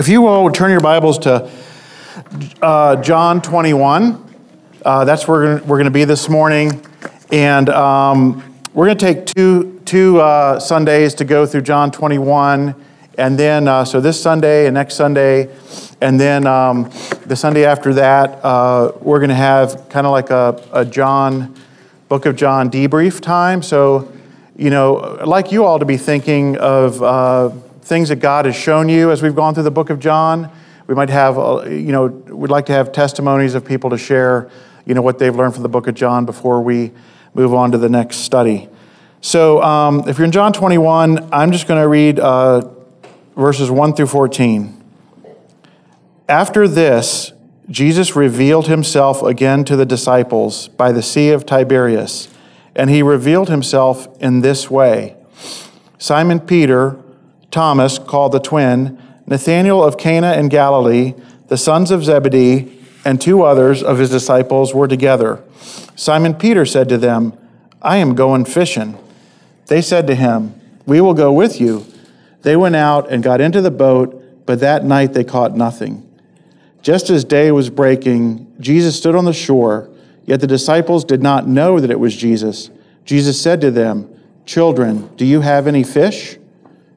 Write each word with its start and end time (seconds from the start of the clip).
If 0.00 0.08
you 0.08 0.22
will 0.22 0.50
turn 0.50 0.70
your 0.70 0.80
Bibles 0.80 1.18
to 1.18 1.50
uh, 2.62 2.96
John 3.02 3.42
21, 3.42 4.34
uh, 4.82 5.04
that's 5.04 5.28
where 5.28 5.56
we're 5.58 5.76
going 5.76 5.84
to 5.84 5.90
be 5.90 6.04
this 6.04 6.26
morning. 6.26 6.82
And 7.30 7.68
um, 7.68 8.42
we're 8.72 8.86
going 8.86 8.96
to 8.96 9.04
take 9.12 9.26
two, 9.26 9.78
two 9.84 10.18
uh, 10.18 10.58
Sundays 10.58 11.12
to 11.16 11.26
go 11.26 11.44
through 11.44 11.60
John 11.60 11.90
21. 11.90 12.74
And 13.18 13.38
then, 13.38 13.68
uh, 13.68 13.84
so 13.84 14.00
this 14.00 14.18
Sunday 14.18 14.64
and 14.64 14.72
next 14.72 14.94
Sunday, 14.94 15.54
and 16.00 16.18
then 16.18 16.46
um, 16.46 16.90
the 17.26 17.36
Sunday 17.36 17.66
after 17.66 17.92
that, 17.92 18.42
uh, 18.42 18.92
we're 19.02 19.18
going 19.18 19.28
to 19.28 19.34
have 19.34 19.86
kind 19.90 20.06
of 20.06 20.12
like 20.12 20.30
a, 20.30 20.64
a 20.72 20.82
John, 20.82 21.54
Book 22.08 22.24
of 22.24 22.36
John 22.36 22.70
debrief 22.70 23.20
time. 23.20 23.60
So, 23.60 24.10
you 24.56 24.70
know, 24.70 25.18
I'd 25.20 25.28
like 25.28 25.52
you 25.52 25.66
all 25.66 25.78
to 25.78 25.84
be 25.84 25.98
thinking 25.98 26.56
of 26.56 27.02
uh, 27.02 27.50
things 27.90 28.08
that 28.08 28.20
God 28.20 28.44
has 28.44 28.54
shown 28.54 28.88
you 28.88 29.10
as 29.10 29.20
we've 29.20 29.34
gone 29.34 29.52
through 29.52 29.64
the 29.64 29.70
book 29.72 29.90
of 29.90 29.98
John. 29.98 30.48
We 30.86 30.94
might 30.94 31.10
have, 31.10 31.36
uh, 31.36 31.64
you 31.64 31.90
know, 31.90 32.06
we'd 32.06 32.48
like 32.48 32.66
to 32.66 32.72
have 32.72 32.92
testimonies 32.92 33.56
of 33.56 33.64
people 33.64 33.90
to 33.90 33.98
share, 33.98 34.48
you 34.86 34.94
know, 34.94 35.02
what 35.02 35.18
they've 35.18 35.34
learned 35.34 35.54
from 35.54 35.64
the 35.64 35.68
book 35.68 35.88
of 35.88 35.96
John 35.96 36.24
before 36.24 36.62
we 36.62 36.92
move 37.34 37.52
on 37.52 37.72
to 37.72 37.78
the 37.78 37.88
next 37.88 38.18
study. 38.18 38.68
So 39.20 39.60
um, 39.60 40.08
if 40.08 40.18
you're 40.18 40.24
in 40.24 40.30
John 40.30 40.52
21, 40.52 41.30
I'm 41.32 41.50
just 41.50 41.66
going 41.66 41.82
to 41.82 41.88
read 41.88 42.20
uh, 42.20 42.70
verses 43.36 43.72
1 43.72 43.94
through 43.94 44.06
14. 44.06 44.84
After 46.28 46.68
this, 46.68 47.32
Jesus 47.68 48.14
revealed 48.14 48.68
himself 48.68 49.20
again 49.20 49.64
to 49.64 49.74
the 49.74 49.84
disciples 49.84 50.68
by 50.68 50.92
the 50.92 51.02
Sea 51.02 51.30
of 51.30 51.44
Tiberias, 51.44 52.28
and 52.76 52.88
he 52.88 53.02
revealed 53.02 53.48
himself 53.48 54.06
in 54.20 54.42
this 54.42 54.70
way 54.70 55.16
Simon 55.98 56.38
Peter, 56.38 56.96
Thomas, 57.50 57.98
called 57.98 58.32
the 58.32 58.40
twin, 58.40 59.00
Nathanael 59.26 59.82
of 59.82 59.96
Cana 59.96 60.34
in 60.34 60.48
Galilee, 60.48 61.14
the 61.48 61.56
sons 61.56 61.90
of 61.90 62.04
Zebedee, 62.04 62.78
and 63.04 63.20
two 63.20 63.42
others 63.42 63.82
of 63.82 63.98
his 63.98 64.10
disciples 64.10 64.74
were 64.74 64.88
together. 64.88 65.42
Simon 65.96 66.34
Peter 66.34 66.64
said 66.64 66.88
to 66.88 66.98
them, 66.98 67.36
I 67.82 67.96
am 67.96 68.14
going 68.14 68.44
fishing. 68.44 68.98
They 69.66 69.82
said 69.82 70.06
to 70.08 70.14
him, 70.14 70.60
We 70.86 71.00
will 71.00 71.14
go 71.14 71.32
with 71.32 71.60
you. 71.60 71.86
They 72.42 72.56
went 72.56 72.76
out 72.76 73.10
and 73.10 73.22
got 73.22 73.40
into 73.40 73.60
the 73.60 73.70
boat, 73.70 74.46
but 74.46 74.60
that 74.60 74.84
night 74.84 75.12
they 75.12 75.24
caught 75.24 75.56
nothing. 75.56 76.06
Just 76.82 77.10
as 77.10 77.24
day 77.24 77.52
was 77.52 77.70
breaking, 77.70 78.52
Jesus 78.58 78.96
stood 78.96 79.14
on 79.14 79.26
the 79.26 79.32
shore, 79.32 79.90
yet 80.24 80.40
the 80.40 80.46
disciples 80.46 81.04
did 81.04 81.22
not 81.22 81.46
know 81.46 81.78
that 81.78 81.90
it 81.90 82.00
was 82.00 82.16
Jesus. 82.16 82.70
Jesus 83.04 83.40
said 83.40 83.60
to 83.60 83.70
them, 83.70 84.08
Children, 84.46 85.14
do 85.16 85.24
you 85.24 85.42
have 85.42 85.66
any 85.66 85.84
fish? 85.84 86.38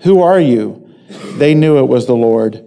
who 0.00 0.20
are 0.22 0.40
you? 0.40 0.88
They 1.36 1.54
knew 1.54 1.78
it 1.78 1.88
was 1.88 2.06
the 2.06 2.14
Lord. 2.14 2.66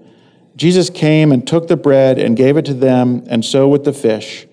Jesus 0.55 0.89
came 0.89 1.31
and 1.31 1.47
took 1.47 1.67
the 1.67 1.77
bread 1.77 2.19
and 2.19 2.37
gave 2.37 2.57
it 2.57 2.65
to 2.65 2.73
them, 2.73 3.23
and 3.27 3.43
so 3.43 3.67
with 3.67 3.83
the 3.83 3.93
fish. 3.93 4.47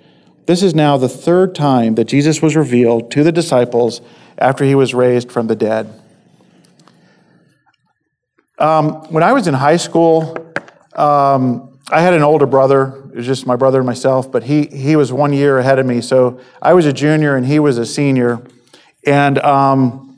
This 0.46 0.62
is 0.62 0.74
now 0.74 0.96
the 0.96 1.08
third 1.08 1.54
time 1.54 1.94
that 1.96 2.04
Jesus 2.04 2.42
was 2.42 2.56
revealed 2.56 3.10
to 3.12 3.22
the 3.22 3.32
disciples 3.32 4.00
after 4.38 4.64
he 4.64 4.74
was 4.74 4.94
raised 4.94 5.30
from 5.30 5.46
the 5.46 5.54
dead. 5.54 5.92
Um, 8.58 8.92
when 9.12 9.22
I 9.22 9.32
was 9.32 9.46
in 9.46 9.54
high 9.54 9.76
school, 9.76 10.36
um, 10.94 11.78
I 11.90 12.00
had 12.00 12.14
an 12.14 12.22
older 12.22 12.46
brother. 12.46 13.08
It 13.10 13.16
was 13.16 13.26
just 13.26 13.46
my 13.46 13.56
brother 13.56 13.78
and 13.78 13.86
myself, 13.86 14.30
but 14.30 14.42
he, 14.42 14.66
he 14.66 14.96
was 14.96 15.12
one 15.12 15.32
year 15.32 15.58
ahead 15.58 15.78
of 15.78 15.86
me. 15.86 16.00
So 16.00 16.40
I 16.60 16.74
was 16.74 16.86
a 16.86 16.92
junior 16.92 17.36
and 17.36 17.46
he 17.46 17.58
was 17.58 17.78
a 17.78 17.86
senior. 17.86 18.42
And 19.06 19.38
um, 19.38 20.09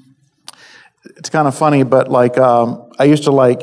it's 1.04 1.30
kind 1.30 1.48
of 1.48 1.56
funny, 1.56 1.82
but 1.82 2.08
like 2.08 2.38
um, 2.38 2.90
I 2.98 3.04
used 3.04 3.24
to 3.24 3.32
like 3.32 3.62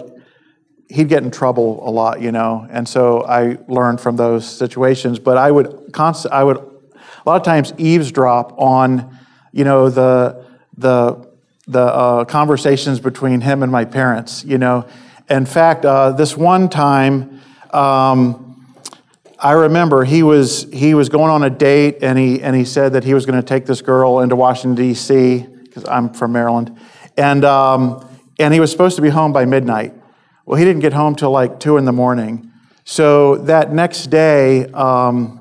he'd 0.90 1.08
get 1.08 1.24
in 1.24 1.32
trouble 1.32 1.88
a 1.88 1.92
lot, 1.92 2.22
you 2.22 2.32
know, 2.32 2.68
and 2.70 2.88
so 2.88 3.24
I 3.24 3.58
learned 3.68 4.02
from 4.02 4.16
those 4.16 4.50
situations. 4.50 5.20
But 5.20 5.38
I 5.38 5.52
would 5.52 5.92
constant, 5.94 6.34
I 6.34 6.44
would 6.44 6.58
a 6.58 7.24
lot 7.26 7.36
of 7.36 7.44
times 7.44 7.74
eavesdrop 7.78 8.60
on, 8.60 9.18
you 9.52 9.64
know, 9.64 9.90
the 9.90 10.46
the 10.78 11.30
the 11.68 11.82
uh, 11.82 12.26
conversations 12.26 13.00
between 13.00 13.42
him 13.42 13.64
and 13.64 13.72
my 13.72 13.86
parents, 13.86 14.44
you 14.44 14.58
know. 14.58 14.88
In 15.30 15.46
fact, 15.46 15.86
uh, 15.86 16.12
this 16.12 16.36
one 16.36 16.70
time. 16.70 17.42
Um, 17.72 18.46
I 19.42 19.54
remember 19.54 20.04
he 20.04 20.22
was 20.22 20.68
he 20.74 20.94
was 20.94 21.08
going 21.08 21.32
on 21.32 21.44
a 21.44 21.50
date 21.50 22.00
and 22.02 22.20
he 22.20 22.42
and 22.42 22.54
he 22.54 22.66
said 22.66 22.92
that 22.94 23.06
he 23.06 23.14
was 23.14 23.26
going 23.26 23.40
to 23.40 23.46
take 23.46 23.66
this 23.66 23.82
girl 23.82 24.20
into 24.20 24.36
Washington 24.36 24.76
D.C. 24.76 25.46
because 25.64 25.86
I'm 25.88 26.14
from 26.14 26.34
Maryland, 26.34 26.78
and, 27.18 27.46
um, 27.46 28.08
and 28.40 28.54
he 28.54 28.60
was 28.60 28.72
supposed 28.72 28.96
to 28.96 29.02
be 29.02 29.10
home 29.10 29.34
by 29.34 29.46
midnight. 29.46 29.94
Well, 30.46 30.58
he 30.58 30.66
didn't 30.66 30.82
get 30.82 30.94
home 30.94 31.16
till 31.16 31.32
like 31.32 31.60
2 31.60 31.78
in 31.78 31.86
the 31.86 31.92
morning. 31.92 32.52
So 32.86 33.36
that 33.36 33.72
next 33.72 34.08
day, 34.08 34.66
um, 34.68 35.40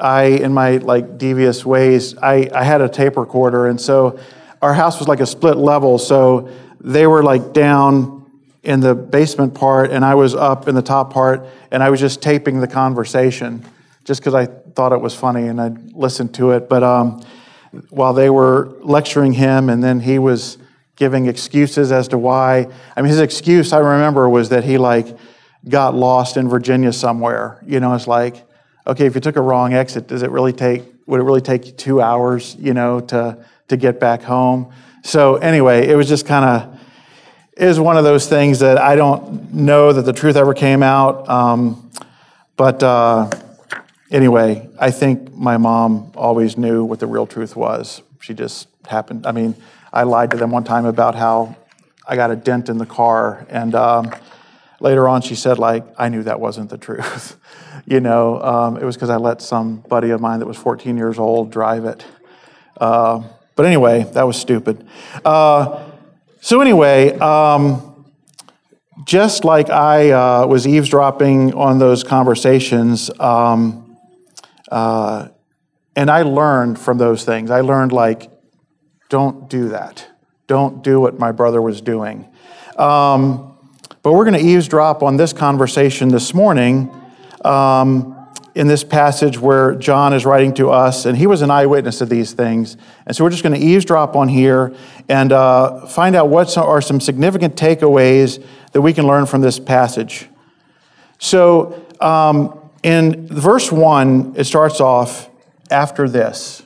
I, 0.00 0.24
in 0.24 0.52
my 0.52 0.78
like 0.78 1.18
devious 1.18 1.64
ways, 1.64 2.16
I, 2.18 2.50
I 2.52 2.64
had 2.64 2.80
a 2.80 2.88
tape 2.88 3.16
recorder. 3.16 3.68
And 3.68 3.80
so 3.80 4.18
our 4.60 4.74
house 4.74 4.98
was 4.98 5.06
like 5.06 5.20
a 5.20 5.26
split 5.26 5.56
level. 5.56 5.98
So 5.98 6.50
they 6.80 7.06
were 7.06 7.22
like 7.22 7.52
down 7.52 8.30
in 8.64 8.80
the 8.80 8.94
basement 8.94 9.54
part, 9.54 9.90
and 9.90 10.04
I 10.04 10.14
was 10.14 10.34
up 10.34 10.68
in 10.68 10.74
the 10.74 10.82
top 10.82 11.12
part, 11.12 11.46
and 11.70 11.82
I 11.82 11.90
was 11.90 12.00
just 12.00 12.22
taping 12.22 12.60
the 12.60 12.66
conversation 12.66 13.64
just 14.04 14.20
because 14.20 14.34
I 14.34 14.46
thought 14.46 14.92
it 14.92 15.00
was 15.00 15.14
funny 15.14 15.48
and 15.48 15.60
I 15.60 15.68
listened 15.92 16.34
to 16.34 16.50
it. 16.52 16.68
But 16.68 16.82
um, 16.82 17.22
while 17.90 18.12
they 18.12 18.30
were 18.30 18.72
lecturing 18.80 19.32
him, 19.32 19.68
and 19.68 19.82
then 19.82 20.00
he 20.00 20.18
was 20.18 20.58
giving 20.96 21.26
excuses 21.26 21.92
as 21.92 22.08
to 22.08 22.18
why. 22.18 22.66
I 22.96 23.02
mean, 23.02 23.10
his 23.10 23.20
excuse 23.20 23.72
I 23.72 23.78
remember 23.78 24.28
was 24.28 24.50
that 24.50 24.64
he 24.64 24.78
like 24.78 25.16
got 25.68 25.94
lost 25.94 26.36
in 26.36 26.48
Virginia 26.48 26.92
somewhere. 26.92 27.58
You 27.66 27.80
know, 27.80 27.94
it's 27.94 28.06
like, 28.06 28.46
okay, 28.86 29.06
if 29.06 29.14
you 29.14 29.20
took 29.20 29.36
a 29.36 29.42
wrong 29.42 29.74
exit, 29.74 30.06
does 30.06 30.22
it 30.22 30.30
really 30.30 30.52
take? 30.52 30.84
Would 31.06 31.20
it 31.20 31.24
really 31.24 31.40
take 31.40 31.66
you 31.66 31.72
two 31.72 32.00
hours? 32.00 32.56
You 32.58 32.74
know, 32.74 33.00
to 33.00 33.44
to 33.68 33.76
get 33.76 33.98
back 33.98 34.22
home. 34.22 34.72
So 35.02 35.36
anyway, 35.36 35.88
it 35.88 35.96
was 35.96 36.08
just 36.08 36.26
kind 36.26 36.44
of 36.44 36.80
is 37.56 37.78
one 37.78 37.96
of 37.96 38.04
those 38.04 38.28
things 38.28 38.58
that 38.60 38.78
I 38.78 38.96
don't 38.96 39.54
know 39.54 39.92
that 39.92 40.02
the 40.02 40.12
truth 40.12 40.36
ever 40.36 40.54
came 40.54 40.82
out. 40.82 41.28
Um, 41.28 41.90
but 42.56 42.82
uh, 42.82 43.30
anyway, 44.10 44.68
I 44.78 44.90
think 44.90 45.32
my 45.34 45.56
mom 45.56 46.12
always 46.16 46.56
knew 46.56 46.84
what 46.84 47.00
the 47.00 47.06
real 47.06 47.26
truth 47.26 47.54
was. 47.54 48.02
She 48.20 48.34
just 48.34 48.68
happened. 48.86 49.26
I 49.26 49.32
mean, 49.32 49.54
I 49.94 50.02
lied 50.02 50.32
to 50.32 50.36
them 50.36 50.50
one 50.50 50.64
time 50.64 50.86
about 50.86 51.14
how 51.14 51.56
I 52.04 52.16
got 52.16 52.32
a 52.32 52.36
dent 52.36 52.68
in 52.68 52.78
the 52.78 52.84
car, 52.84 53.46
and 53.48 53.76
um, 53.76 54.12
later 54.80 55.06
on 55.06 55.22
she 55.22 55.36
said, 55.36 55.60
like, 55.60 55.86
I 55.96 56.08
knew 56.08 56.24
that 56.24 56.40
wasn't 56.40 56.68
the 56.70 56.78
truth. 56.78 57.36
you 57.86 58.00
know, 58.00 58.42
um, 58.42 58.76
it 58.76 58.82
was 58.82 58.96
because 58.96 59.08
I 59.08 59.16
let 59.16 59.40
some 59.40 59.76
buddy 59.76 60.10
of 60.10 60.20
mine 60.20 60.40
that 60.40 60.46
was 60.46 60.56
14 60.56 60.96
years 60.96 61.16
old 61.16 61.52
drive 61.52 61.84
it. 61.84 62.04
Uh, 62.76 63.22
but 63.54 63.66
anyway, 63.66 64.02
that 64.14 64.24
was 64.24 64.36
stupid. 64.36 64.84
Uh, 65.24 65.88
so 66.40 66.60
anyway, 66.60 67.16
um, 67.20 68.04
just 69.04 69.44
like 69.44 69.70
I 69.70 70.10
uh, 70.10 70.46
was 70.48 70.66
eavesdropping 70.66 71.54
on 71.54 71.78
those 71.78 72.02
conversations, 72.02 73.12
um, 73.20 73.96
uh, 74.72 75.28
and 75.94 76.10
I 76.10 76.22
learned 76.22 76.80
from 76.80 76.98
those 76.98 77.24
things. 77.24 77.52
I 77.52 77.60
learned 77.60 77.92
like 77.92 78.33
don't 79.08 79.48
do 79.48 79.68
that. 79.68 80.06
Don't 80.46 80.82
do 80.82 81.00
what 81.00 81.18
my 81.18 81.32
brother 81.32 81.62
was 81.62 81.80
doing. 81.80 82.28
Um, 82.76 83.54
But 84.02 84.12
we're 84.12 84.26
going 84.26 84.38
to 84.38 84.46
eavesdrop 84.46 85.02
on 85.02 85.16
this 85.16 85.32
conversation 85.32 86.08
this 86.10 86.34
morning 86.34 86.90
um, 87.42 88.28
in 88.54 88.68
this 88.68 88.84
passage 88.84 89.38
where 89.38 89.74
John 89.74 90.12
is 90.12 90.26
writing 90.26 90.52
to 90.54 90.70
us, 90.70 91.06
and 91.06 91.16
he 91.16 91.26
was 91.26 91.40
an 91.40 91.50
eyewitness 91.50 92.02
of 92.02 92.10
these 92.10 92.34
things. 92.34 92.76
And 93.06 93.16
so 93.16 93.24
we're 93.24 93.30
just 93.30 93.42
going 93.42 93.58
to 93.58 93.66
eavesdrop 93.66 94.14
on 94.14 94.28
here 94.28 94.74
and 95.08 95.32
uh, 95.32 95.86
find 95.86 96.14
out 96.14 96.28
what 96.28 96.54
are 96.58 96.82
some 96.82 97.00
significant 97.00 97.56
takeaways 97.56 98.44
that 98.72 98.82
we 98.82 98.92
can 98.92 99.06
learn 99.06 99.24
from 99.24 99.40
this 99.40 99.58
passage. 99.58 100.28
So 101.18 101.82
um, 101.98 102.70
in 102.82 103.26
verse 103.26 103.72
1, 103.72 104.34
it 104.36 104.44
starts 104.44 104.82
off 104.82 105.30
after 105.70 106.10
this. 106.10 106.62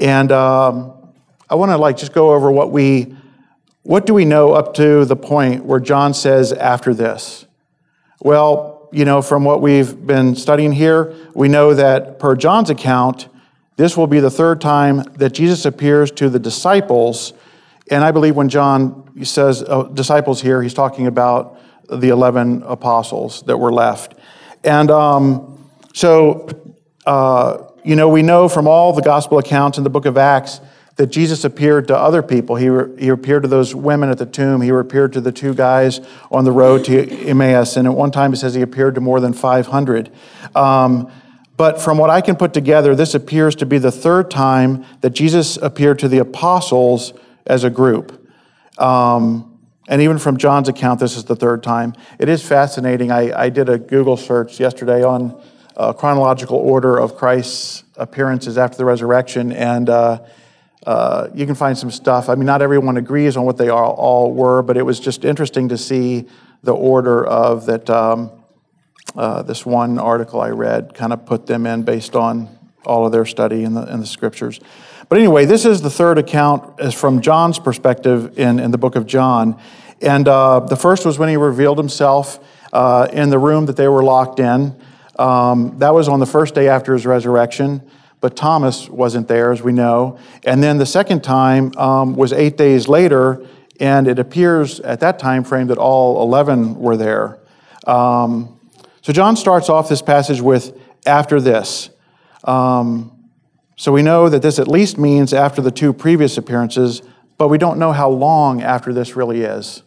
And 0.00 0.32
um, 0.32 0.95
I 1.48 1.54
want 1.54 1.70
to 1.70 1.76
like 1.76 1.96
just 1.96 2.12
go 2.12 2.32
over 2.32 2.50
what 2.50 2.72
we 2.72 3.16
what 3.82 4.04
do 4.04 4.14
we 4.14 4.24
know 4.24 4.52
up 4.52 4.74
to 4.74 5.04
the 5.04 5.14
point 5.14 5.64
where 5.64 5.78
John 5.78 6.12
says 6.12 6.52
after 6.52 6.92
this? 6.92 7.46
Well, 8.20 8.88
you 8.90 9.04
know, 9.04 9.22
from 9.22 9.44
what 9.44 9.62
we've 9.62 10.04
been 10.04 10.34
studying 10.34 10.72
here, 10.72 11.14
we 11.34 11.46
know 11.46 11.72
that 11.72 12.18
per 12.18 12.34
John's 12.34 12.68
account, 12.68 13.28
this 13.76 13.96
will 13.96 14.08
be 14.08 14.18
the 14.18 14.30
third 14.30 14.60
time 14.60 15.04
that 15.18 15.34
Jesus 15.34 15.64
appears 15.64 16.10
to 16.12 16.28
the 16.28 16.40
disciples. 16.40 17.32
And 17.88 18.02
I 18.02 18.10
believe 18.10 18.34
when 18.34 18.48
John 18.48 19.24
says 19.24 19.62
uh, 19.62 19.84
disciples 19.84 20.42
here, 20.42 20.60
he's 20.62 20.74
talking 20.74 21.06
about 21.06 21.56
the 21.88 22.08
11 22.08 22.64
apostles 22.66 23.42
that 23.42 23.56
were 23.56 23.72
left. 23.72 24.14
And 24.64 24.90
um, 24.90 25.70
so, 25.94 26.48
uh, 27.06 27.68
you 27.84 27.94
know, 27.94 28.08
we 28.08 28.22
know 28.22 28.48
from 28.48 28.66
all 28.66 28.92
the 28.92 29.02
gospel 29.02 29.38
accounts 29.38 29.78
in 29.78 29.84
the 29.84 29.90
book 29.90 30.06
of 30.06 30.18
Acts 30.18 30.60
that 30.96 31.08
Jesus 31.08 31.44
appeared 31.44 31.88
to 31.88 31.96
other 31.96 32.22
people. 32.22 32.56
He, 32.56 32.68
re- 32.68 32.98
he 32.98 33.08
appeared 33.08 33.42
to 33.42 33.48
those 33.48 33.74
women 33.74 34.08
at 34.08 34.18
the 34.18 34.26
tomb. 34.26 34.62
He 34.62 34.70
appeared 34.70 35.12
to 35.12 35.20
the 35.20 35.32
two 35.32 35.54
guys 35.54 36.00
on 36.30 36.44
the 36.44 36.52
road 36.52 36.84
to 36.86 37.08
Emmaus. 37.26 37.76
And 37.76 37.86
at 37.86 37.94
one 37.94 38.10
time, 38.10 38.32
it 38.32 38.36
says 38.36 38.54
he 38.54 38.62
appeared 38.62 38.94
to 38.94 39.00
more 39.00 39.20
than 39.20 39.34
500. 39.34 40.10
Um, 40.54 41.10
but 41.56 41.80
from 41.80 41.98
what 41.98 42.10
I 42.10 42.20
can 42.20 42.36
put 42.36 42.52
together, 42.52 42.94
this 42.94 43.14
appears 43.14 43.54
to 43.56 43.66
be 43.66 43.78
the 43.78 43.90
third 43.90 44.30
time 44.30 44.84
that 45.02 45.10
Jesus 45.10 45.56
appeared 45.58 45.98
to 46.00 46.08
the 46.08 46.18
apostles 46.18 47.12
as 47.46 47.62
a 47.64 47.70
group. 47.70 48.30
Um, 48.78 49.58
and 49.88 50.02
even 50.02 50.18
from 50.18 50.36
John's 50.36 50.68
account, 50.68 51.00
this 51.00 51.16
is 51.16 51.24
the 51.24 51.36
third 51.36 51.62
time. 51.62 51.94
It 52.18 52.28
is 52.28 52.46
fascinating. 52.46 53.10
I, 53.10 53.44
I 53.44 53.48
did 53.50 53.68
a 53.68 53.78
Google 53.78 54.16
search 54.16 54.58
yesterday 54.58 55.02
on 55.02 55.40
uh, 55.76 55.92
chronological 55.92 56.58
order 56.58 56.98
of 56.98 57.16
Christ's 57.16 57.84
appearances 57.96 58.58
after 58.58 58.76
the 58.76 58.84
resurrection, 58.84 59.52
and 59.52 59.88
uh, 59.88 60.20
uh, 60.86 61.28
you 61.34 61.44
can 61.44 61.54
find 61.54 61.76
some 61.76 61.90
stuff. 61.90 62.28
I 62.28 62.36
mean, 62.36 62.46
not 62.46 62.62
everyone 62.62 62.96
agrees 62.96 63.36
on 63.36 63.44
what 63.44 63.58
they 63.58 63.68
all, 63.68 63.92
all 63.92 64.32
were, 64.32 64.62
but 64.62 64.76
it 64.76 64.82
was 64.82 65.00
just 65.00 65.24
interesting 65.24 65.68
to 65.68 65.76
see 65.76 66.26
the 66.62 66.72
order 66.72 67.26
of 67.26 67.66
that. 67.66 67.90
Um, 67.90 68.30
uh, 69.14 69.42
this 69.42 69.64
one 69.64 69.98
article 69.98 70.40
I 70.40 70.50
read 70.50 70.92
kind 70.94 71.12
of 71.12 71.24
put 71.24 71.46
them 71.46 71.64
in 71.66 71.84
based 71.84 72.14
on 72.14 72.48
all 72.84 73.06
of 73.06 73.12
their 73.12 73.24
study 73.24 73.64
in 73.64 73.74
the, 73.74 73.90
in 73.92 74.00
the 74.00 74.06
scriptures. 74.06 74.60
But 75.08 75.18
anyway, 75.18 75.44
this 75.44 75.64
is 75.64 75.80
the 75.80 75.90
third 75.90 76.18
account 76.18 76.80
as 76.80 76.92
from 76.92 77.20
John's 77.20 77.58
perspective 77.58 78.38
in, 78.38 78.58
in 78.58 78.72
the 78.72 78.78
book 78.78 78.96
of 78.96 79.06
John. 79.06 79.60
And 80.02 80.28
uh, 80.28 80.60
the 80.60 80.76
first 80.76 81.06
was 81.06 81.18
when 81.18 81.28
he 81.28 81.36
revealed 81.36 81.78
himself 81.78 82.38
uh, 82.72 83.08
in 83.12 83.30
the 83.30 83.38
room 83.38 83.66
that 83.66 83.76
they 83.76 83.88
were 83.88 84.02
locked 84.02 84.40
in. 84.40 84.76
Um, 85.18 85.78
that 85.78 85.94
was 85.94 86.08
on 86.08 86.20
the 86.20 86.26
first 86.26 86.54
day 86.54 86.68
after 86.68 86.92
his 86.92 87.06
resurrection 87.06 87.88
but 88.20 88.36
Thomas 88.36 88.88
wasn't 88.88 89.28
there, 89.28 89.52
as 89.52 89.62
we 89.62 89.72
know. 89.72 90.18
And 90.44 90.62
then 90.62 90.78
the 90.78 90.86
second 90.86 91.22
time 91.22 91.76
um, 91.76 92.14
was 92.14 92.32
eight 92.32 92.56
days 92.56 92.88
later, 92.88 93.46
and 93.78 94.08
it 94.08 94.18
appears 94.18 94.80
at 94.80 95.00
that 95.00 95.18
time 95.18 95.44
frame 95.44 95.66
that 95.68 95.78
all 95.78 96.22
11 96.22 96.76
were 96.76 96.96
there. 96.96 97.38
Um, 97.86 98.58
so 99.02 99.12
John 99.12 99.36
starts 99.36 99.68
off 99.68 99.88
this 99.88 100.02
passage 100.02 100.40
with, 100.40 100.76
after 101.06 101.40
this. 101.40 101.90
Um, 102.44 103.12
so 103.76 103.92
we 103.92 104.02
know 104.02 104.28
that 104.28 104.42
this 104.42 104.58
at 104.58 104.68
least 104.68 104.96
means 104.96 105.34
after 105.34 105.60
the 105.60 105.70
two 105.70 105.92
previous 105.92 106.38
appearances, 106.38 107.02
but 107.36 107.48
we 107.48 107.58
don't 107.58 107.78
know 107.78 107.92
how 107.92 108.08
long 108.08 108.62
after 108.62 108.92
this 108.92 109.14
really 109.14 109.42
is. 109.42 109.82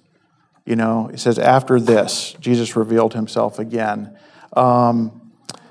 You 0.65 0.75
know, 0.75 1.09
it 1.11 1.19
says, 1.19 1.39
after 1.39 1.79
this, 1.79 2.35
Jesus 2.39 2.75
revealed 2.75 3.15
himself 3.15 3.57
again. 3.57 4.15
Um, 4.55 5.18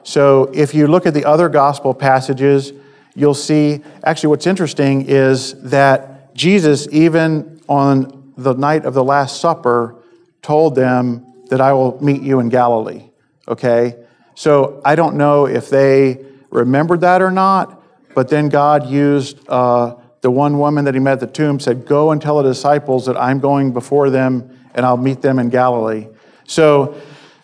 so 0.09 0.51
if 0.55 0.73
you 0.73 0.87
look 0.87 1.05
at 1.05 1.13
the 1.13 1.27
other 1.27 1.51
gospel 1.51 1.93
passages, 1.93 2.73
you'll 3.15 3.35
see 3.35 3.83
actually 4.03 4.31
what's 4.31 4.47
interesting 4.47 5.05
is 5.07 5.61
that 5.65 6.35
Jesus, 6.35 6.89
even 6.91 7.61
on 7.69 8.33
the 8.39 8.55
night 8.55 8.87
of 8.87 8.95
the 8.95 9.05
Last 9.05 9.39
Supper, 9.39 9.97
told 10.41 10.75
them 10.75 11.27
that 11.51 11.61
I 11.61 11.75
will 11.75 12.03
meet 12.03 12.23
you 12.23 12.41
in 12.41 12.49
Galilee. 12.49 13.11
Okay? 13.49 13.97
So 14.35 14.81
I 14.83 14.95
don't 14.95 15.17
know 15.17 15.45
if 15.45 15.69
they 15.69 16.25
remembered 16.49 17.03
that 17.03 17.21
or 17.21 17.31
not, 17.31 17.79
but 18.15 18.31
then 18.31 18.49
God 18.49 18.89
used 18.89 19.47
uh, 19.47 19.95
the 20.23 20.31
one 20.31 20.59
woman 20.59 20.87
that 20.87 20.95
he 20.95 21.01
met 21.01 21.13
at 21.13 21.21
the 21.21 21.27
tomb, 21.27 21.61
said, 21.61 21.85
Go 21.85 22.13
and 22.13 22.23
tell 22.23 22.43
the 22.43 22.49
disciples 22.49 23.05
that 23.05 23.19
I'm 23.19 23.41
going 23.41 23.75
before 23.75 24.09
them 24.09 24.59
and 24.75 24.87
I'll 24.87 24.97
meet 24.97 25.21
them 25.21 25.39
in 25.39 25.51
Galilee. 25.51 26.07
So 26.47 26.99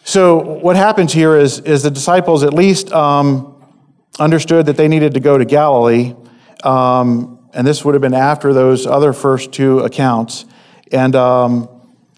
so, 0.07 0.37
what 0.37 0.77
happens 0.77 1.15
here 1.15 1.35
is, 1.35 1.61
is 1.61 1.83
the 1.83 1.91
disciples 1.91 2.43
at 2.43 2.53
least 2.53 2.93
um, 2.93 3.55
understood 4.19 4.67
that 4.67 4.77
they 4.77 4.87
needed 4.87 5.15
to 5.15 5.21
go 5.21 5.39
to 5.39 5.47
Galilee, 5.47 6.15
um, 6.63 7.39
and 7.55 7.67
this 7.67 7.87
would 7.87 7.95
have 7.95 8.03
been 8.03 8.13
after 8.13 8.53
those 8.53 8.87
other 8.87 9.15
first 9.15 9.51
two 9.51 9.79
accounts. 9.79 10.45
And 10.93 11.17
um, 11.17 11.71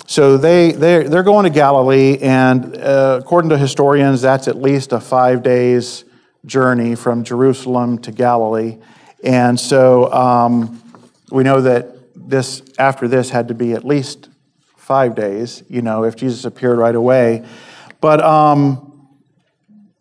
so 0.08 0.36
they, 0.36 0.72
they, 0.72 1.04
they're 1.04 1.22
going 1.22 1.44
to 1.44 1.50
Galilee, 1.50 2.18
and 2.20 2.76
uh, 2.76 3.20
according 3.22 3.50
to 3.50 3.58
historians, 3.58 4.20
that's 4.20 4.48
at 4.48 4.56
least 4.56 4.90
a 4.92 4.98
five 4.98 5.44
days 5.44 6.04
journey 6.44 6.96
from 6.96 7.22
Jerusalem 7.22 7.98
to 7.98 8.10
Galilee. 8.10 8.78
And 9.22 9.58
so 9.60 10.12
um, 10.12 10.82
we 11.30 11.44
know 11.44 11.60
that 11.60 11.96
this, 12.16 12.62
after 12.80 13.06
this, 13.06 13.30
had 13.30 13.46
to 13.46 13.54
be 13.54 13.74
at 13.74 13.84
least 13.84 14.28
five 14.76 15.14
days, 15.14 15.62
you 15.68 15.82
know, 15.82 16.02
if 16.02 16.16
Jesus 16.16 16.44
appeared 16.44 16.78
right 16.78 16.94
away. 16.94 17.44
But 18.06 18.22
um, 18.22 19.08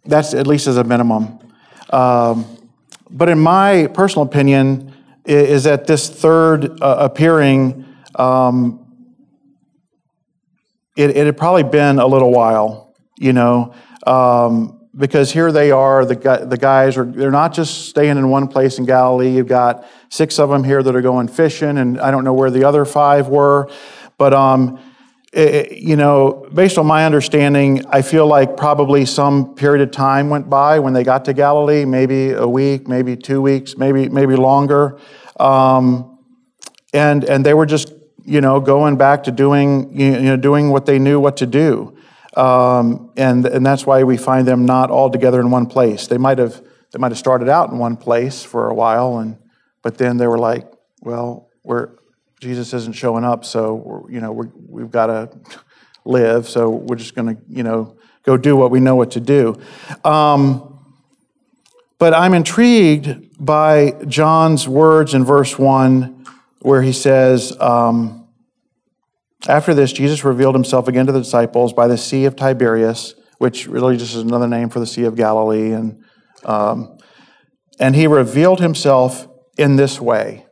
that's 0.06 0.36
at 0.36 0.46
least 0.46 0.68
as 0.68 0.78
a 0.78 0.84
minimum. 0.84 1.40
Um, 1.90 2.46
but 3.10 3.30
in 3.30 3.40
my 3.40 3.88
personal 3.96 4.28
opinion, 4.28 4.94
is 5.26 5.64
that 5.64 5.88
this 5.88 6.08
third 6.08 6.80
uh, 6.84 6.98
appearing, 7.00 7.84
um, 8.14 9.10
it, 10.96 11.18
it, 11.18 11.26
had 11.26 11.36
probably 11.36 11.64
been 11.64 11.98
a 11.98 12.06
little 12.06 12.32
while, 12.32 12.94
you 13.18 13.34
know, 13.34 13.74
um, 14.06 14.88
because 14.96 15.32
here 15.32 15.52
they 15.52 15.72
are, 15.72 16.06
the, 16.06 16.46
the 16.48 16.58
guys 16.58 16.98
are, 16.98 17.06
they're 17.06 17.32
not 17.32 17.56
just 17.56 17.90
staying 17.90 18.20
in 18.20 18.30
one 18.30 18.48
place 18.48 18.78
in 18.78 18.86
Galilee. 18.86 19.32
You've 19.32 19.48
got 19.48 19.84
six 20.10 20.38
of 20.38 20.50
them 20.50 20.64
here 20.64 20.84
that 20.84 20.96
are 20.96 21.02
going 21.02 21.28
fishing, 21.28 21.80
and 21.80 22.00
I 22.00 22.12
don't 22.12 22.24
know 22.24 22.36
where 22.36 22.52
the 22.52 22.66
other 22.66 22.86
five 22.86 23.30
were, 23.30 23.68
but 24.20 24.32
um, 24.32 24.80
you 25.36 25.98
know, 25.98 26.48
based 26.54 26.78
on 26.78 26.86
my 26.86 27.06
understanding, 27.06 27.86
I 27.90 28.02
feel 28.02 28.26
like 28.26 28.56
probably 28.56 29.06
some 29.06 29.54
period 29.56 29.86
of 29.86 29.92
time 29.92 30.30
went 30.30 30.50
by 30.50 30.80
when 30.80 30.94
they 30.94 31.04
got 31.04 31.26
to 31.26 31.34
Galilee, 31.34 31.84
maybe 31.84 32.32
a 32.32 32.48
week, 32.48 32.88
maybe 32.88 33.18
two 33.18 33.42
weeks, 33.42 33.78
maybe 33.78 34.08
maybe 34.08 34.38
longer, 34.38 34.98
um, 35.38 36.18
and 36.94 37.26
and 37.26 37.46
they 37.46 37.54
were 37.54 37.66
just 37.66 37.92
you 38.24 38.40
know 38.40 38.62
going 38.62 38.96
back 38.96 39.24
to 39.24 39.32
doing 39.32 40.00
you 40.00 40.22
know 40.22 40.38
doing 40.38 40.70
what 40.70 40.86
they 40.86 41.00
knew 41.00 41.20
what 41.20 41.36
to 41.38 41.46
do, 41.46 41.98
um, 42.38 43.12
and 43.18 43.46
and 43.46 43.66
that's 43.66 43.86
why 43.86 44.04
we 44.04 44.16
find 44.16 44.48
them 44.48 44.66
not 44.66 44.90
all 44.90 45.10
together 45.10 45.42
in 45.42 45.52
one 45.52 45.66
place. 45.66 46.08
They 46.08 46.18
might 46.18 46.38
have 46.38 46.62
they 46.94 47.00
might 47.00 47.12
have 47.12 47.20
started 47.20 47.50
out 47.50 47.72
in 47.72 47.78
one 47.78 47.98
place 47.98 48.42
for 48.42 48.70
a 48.70 48.74
while, 48.74 49.18
and 49.18 49.38
but 49.82 49.98
then 49.98 50.16
they 50.16 50.28
were 50.28 50.40
like, 50.40 50.66
well, 51.02 51.50
we're 51.62 51.90
Jesus 52.46 52.76
isn't 52.76 52.94
showing 52.94 53.24
up, 53.24 53.44
so 53.44 54.06
you 54.08 54.22
know 54.22 54.32
we 54.32 54.84
have 54.84 54.92
got 54.92 55.08
to 55.08 55.30
live. 56.06 56.48
So 56.48 56.70
we're 56.70 56.96
just 56.96 57.16
going 57.16 57.36
to 57.36 57.42
you 57.50 57.64
know 57.64 57.98
go 58.22 58.38
do 58.38 58.56
what 58.56 58.70
we 58.70 58.80
know 58.80 58.96
what 58.96 59.12
to 59.12 59.20
do. 59.20 59.56
Um, 60.04 60.80
but 61.98 62.14
I'm 62.14 62.36
intrigued 62.36 63.44
by 63.44 63.96
John's 64.08 64.68
words 64.68 65.16
in 65.16 65.26
verse 65.26 65.58
one, 65.58 66.28
where 66.62 66.84
he 66.84 66.94
says, 66.94 67.60
um, 67.60 68.28
"After 69.48 69.74
this, 69.74 69.92
Jesus 69.92 70.24
revealed 70.24 70.54
himself 70.54 70.88
again 70.88 71.08
to 71.08 71.12
the 71.12 71.22
disciples 71.22 71.74
by 71.74 71.88
the 71.88 71.98
Sea 71.98 72.26
of 72.26 72.36
Tiberias, 72.36 73.16
which 73.40 73.66
really 73.68 73.98
just 73.98 74.14
is 74.14 74.22
another 74.22 74.48
name 74.48 74.70
for 74.70 74.80
the 74.80 74.86
Sea 74.86 75.06
of 75.06 75.16
Galilee, 75.16 75.72
and 75.72 76.04
um, 76.44 77.00
and 77.80 77.96
he 77.96 78.06
revealed 78.06 78.60
himself 78.60 79.28
in 79.58 79.78
this 79.78 80.00
way." 80.00 80.46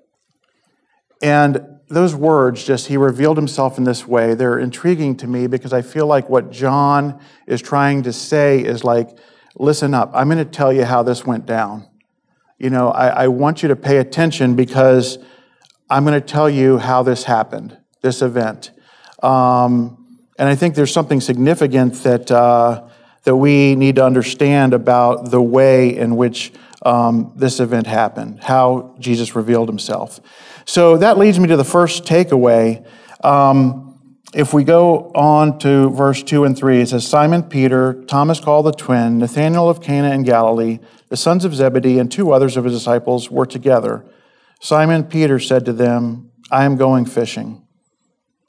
And 1.22 1.73
those 1.90 2.16
words, 2.16 2.64
just 2.64 2.88
he 2.88 2.98
revealed 2.98 3.38
himself 3.38 3.78
in 3.78 3.84
this 3.84 4.08
way, 4.08 4.34
they're 4.34 4.60
intriguing 4.60 5.16
to 5.18 5.28
me 5.28 5.48
because 5.48 5.74
I 5.74 5.82
feel 5.82 6.08
like 6.08 6.30
what 6.30 6.52
John 6.52 7.20
is 7.48 7.62
trying 7.62 8.04
to 8.04 8.14
say 8.14 8.60
is 8.64 8.84
like, 8.84 9.10
listen 9.58 9.94
up, 9.94 10.12
I'm 10.14 10.28
going 10.28 10.38
to 10.38 10.46
tell 10.46 10.74
you 10.74 10.86
how 10.86 11.04
this 11.04 11.26
went 11.26 11.46
down. 11.46 11.88
You 12.58 12.70
know, 12.70 12.90
I, 12.90 13.24
I 13.24 13.28
want 13.28 13.62
you 13.62 13.70
to 13.70 13.76
pay 13.76 13.98
attention 13.98 14.56
because 14.56 15.18
I'm 15.90 16.06
going 16.06 16.20
to 16.20 16.26
tell 16.26 16.50
you 16.50 16.78
how 16.78 17.04
this 17.04 17.26
happened, 17.26 17.78
this 18.02 18.22
event. 18.22 18.72
Um, 19.22 19.98
And 20.40 20.50
I 20.50 20.56
think 20.56 20.74
there's 20.76 20.92
something 20.92 21.22
significant 21.22 22.04
that, 22.04 22.32
uh, 22.32 22.88
that 23.24 23.36
we 23.36 23.76
need 23.76 23.96
to 23.98 24.06
understand 24.06 24.74
about 24.74 25.30
the 25.30 25.42
way 25.42 25.96
in 25.96 26.16
which 26.16 26.52
um, 26.84 27.34
this 27.36 27.60
event 27.60 27.88
happened, 27.88 28.44
how 28.44 28.96
Jesus 29.00 29.36
revealed 29.36 29.70
himself. 29.70 30.20
So 30.66 30.98
that 30.98 31.18
leads 31.18 31.40
me 31.40 31.48
to 31.48 31.58
the 31.58 31.64
first 31.64 32.04
takeaway. 32.06 32.86
Um, 33.24 33.84
if 34.34 34.54
we 34.54 34.64
go 34.64 35.12
on 35.14 35.60
to 35.60 35.90
verse 35.92 36.24
2 36.24 36.44
and 36.44 36.58
3, 36.58 36.82
it 36.82 36.90
says 36.90 37.08
Simon 37.08 37.44
Peter, 37.44 38.04
Thomas 38.06 38.40
called 38.40 38.66
the 38.66 38.72
twin, 38.72 39.20
Nathanael 39.20 39.70
of 39.70 39.82
Cana 39.82 40.12
in 40.12 40.24
Galilee, 40.24 40.80
the 41.10 41.18
sons 41.18 41.46
of 41.46 41.54
Zebedee, 41.54 42.00
and 42.00 42.12
two 42.12 42.32
others 42.32 42.58
of 42.58 42.64
his 42.64 42.74
disciples 42.74 43.30
were 43.30 43.46
together. 43.46 44.06
Simon 44.60 45.04
Peter 45.04 45.40
said 45.40 45.66
to 45.66 45.74
them, 45.74 46.32
I 46.50 46.66
am 46.66 46.78
going 46.78 47.06
fishing. 47.06 47.66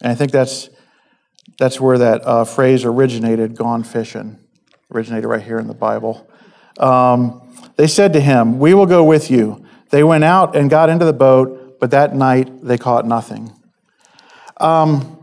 And 0.00 0.11
I 0.11 0.14
think 0.14 0.33
that's, 0.33 0.71
that's 1.59 1.81
where 1.81 1.99
that 1.99 2.26
uh, 2.26 2.45
phrase 2.45 2.85
originated, 2.85 3.57
gone 3.57 3.85
fishing, 3.85 4.38
originated 4.93 5.26
right 5.26 5.43
here 5.43 5.59
in 5.59 5.67
the 5.67 5.75
Bible. 5.75 6.31
Um, 6.79 7.44
they 7.76 7.87
said 7.87 8.12
to 8.12 8.21
him, 8.21 8.59
We 8.59 8.75
will 8.75 8.87
go 8.87 9.04
with 9.04 9.31
you. 9.31 9.64
They 9.90 10.02
went 10.02 10.25
out 10.25 10.57
and 10.57 10.71
got 10.71 10.88
into 10.88 11.04
the 11.04 11.12
boat, 11.12 11.78
but 11.81 11.90
that 11.90 12.14
night 12.14 12.64
they 12.64 12.78
caught 12.78 13.07
nothing. 13.07 13.52
Um, 14.59 15.14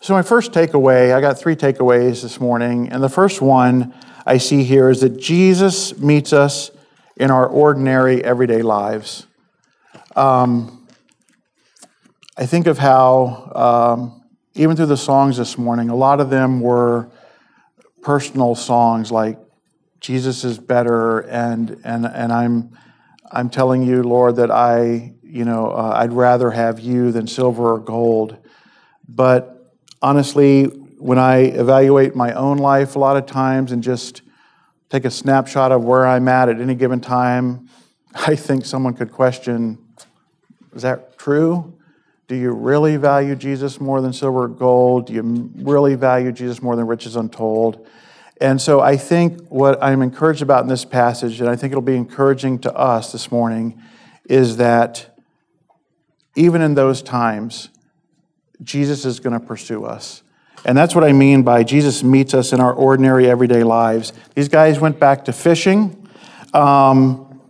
so, 0.00 0.14
my 0.14 0.22
first 0.22 0.52
takeaway, 0.52 1.14
I 1.14 1.20
got 1.20 1.38
three 1.38 1.56
takeaways 1.56 2.22
this 2.22 2.38
morning. 2.38 2.90
And 2.90 3.02
the 3.02 3.08
first 3.08 3.40
one 3.40 3.94
I 4.26 4.38
see 4.38 4.62
here 4.62 4.90
is 4.90 5.00
that 5.00 5.18
Jesus 5.18 5.98
meets 5.98 6.32
us 6.32 6.70
in 7.16 7.30
our 7.30 7.46
ordinary, 7.46 8.22
everyday 8.22 8.62
lives. 8.62 9.26
Um, 10.16 10.86
I 12.36 12.46
think 12.46 12.66
of 12.66 12.78
how, 12.78 13.52
um, 13.54 14.22
even 14.54 14.76
through 14.76 14.86
the 14.86 14.96
songs 14.96 15.36
this 15.36 15.56
morning, 15.56 15.88
a 15.88 15.96
lot 15.96 16.20
of 16.20 16.30
them 16.30 16.60
were 16.60 17.10
personal 18.02 18.54
songs 18.54 19.10
like 19.10 19.38
Jesus 20.04 20.44
is 20.44 20.58
better, 20.58 21.20
and 21.20 21.80
and 21.82 22.04
and 22.04 22.30
I'm 22.30 22.76
I'm 23.32 23.48
telling 23.48 23.82
you, 23.82 24.02
Lord, 24.02 24.36
that 24.36 24.50
I 24.50 25.14
you 25.22 25.46
know 25.46 25.70
uh, 25.70 25.94
I'd 25.96 26.12
rather 26.12 26.50
have 26.50 26.78
you 26.78 27.10
than 27.10 27.26
silver 27.26 27.72
or 27.72 27.78
gold. 27.78 28.36
But 29.08 29.72
honestly, 30.02 30.64
when 30.64 31.18
I 31.18 31.44
evaluate 31.44 32.14
my 32.14 32.34
own 32.34 32.58
life, 32.58 32.96
a 32.96 32.98
lot 32.98 33.16
of 33.16 33.24
times 33.24 33.72
and 33.72 33.82
just 33.82 34.20
take 34.90 35.06
a 35.06 35.10
snapshot 35.10 35.72
of 35.72 35.82
where 35.82 36.06
I'm 36.06 36.28
at 36.28 36.50
at 36.50 36.60
any 36.60 36.74
given 36.74 37.00
time, 37.00 37.70
I 38.14 38.36
think 38.36 38.66
someone 38.66 38.92
could 38.92 39.10
question: 39.10 39.78
Is 40.74 40.82
that 40.82 41.16
true? 41.16 41.78
Do 42.28 42.34
you 42.34 42.52
really 42.52 42.98
value 42.98 43.36
Jesus 43.36 43.80
more 43.80 44.02
than 44.02 44.12
silver 44.12 44.42
or 44.42 44.48
gold? 44.48 45.06
Do 45.06 45.14
you 45.14 45.50
really 45.54 45.94
value 45.94 46.30
Jesus 46.30 46.60
more 46.60 46.76
than 46.76 46.86
riches 46.86 47.16
untold? 47.16 47.86
And 48.40 48.60
so 48.60 48.80
I 48.80 48.96
think 48.96 49.48
what 49.48 49.82
I'm 49.82 50.02
encouraged 50.02 50.42
about 50.42 50.62
in 50.62 50.68
this 50.68 50.84
passage, 50.84 51.40
and 51.40 51.48
I 51.48 51.56
think 51.56 51.72
it'll 51.72 51.82
be 51.82 51.96
encouraging 51.96 52.58
to 52.60 52.74
us 52.74 53.12
this 53.12 53.30
morning, 53.30 53.80
is 54.28 54.56
that 54.56 55.16
even 56.34 56.60
in 56.60 56.74
those 56.74 57.00
times, 57.02 57.68
Jesus 58.62 59.04
is 59.04 59.20
going 59.20 59.38
to 59.38 59.46
pursue 59.46 59.84
us. 59.84 60.22
And 60.64 60.76
that's 60.76 60.94
what 60.94 61.04
I 61.04 61.12
mean 61.12 61.42
by 61.42 61.62
Jesus 61.62 62.02
meets 62.02 62.34
us 62.34 62.52
in 62.52 62.60
our 62.60 62.72
ordinary 62.72 63.28
everyday 63.28 63.62
lives. 63.62 64.12
These 64.34 64.48
guys 64.48 64.80
went 64.80 64.98
back 64.98 65.26
to 65.26 65.32
fishing, 65.32 66.08
um, 66.54 67.40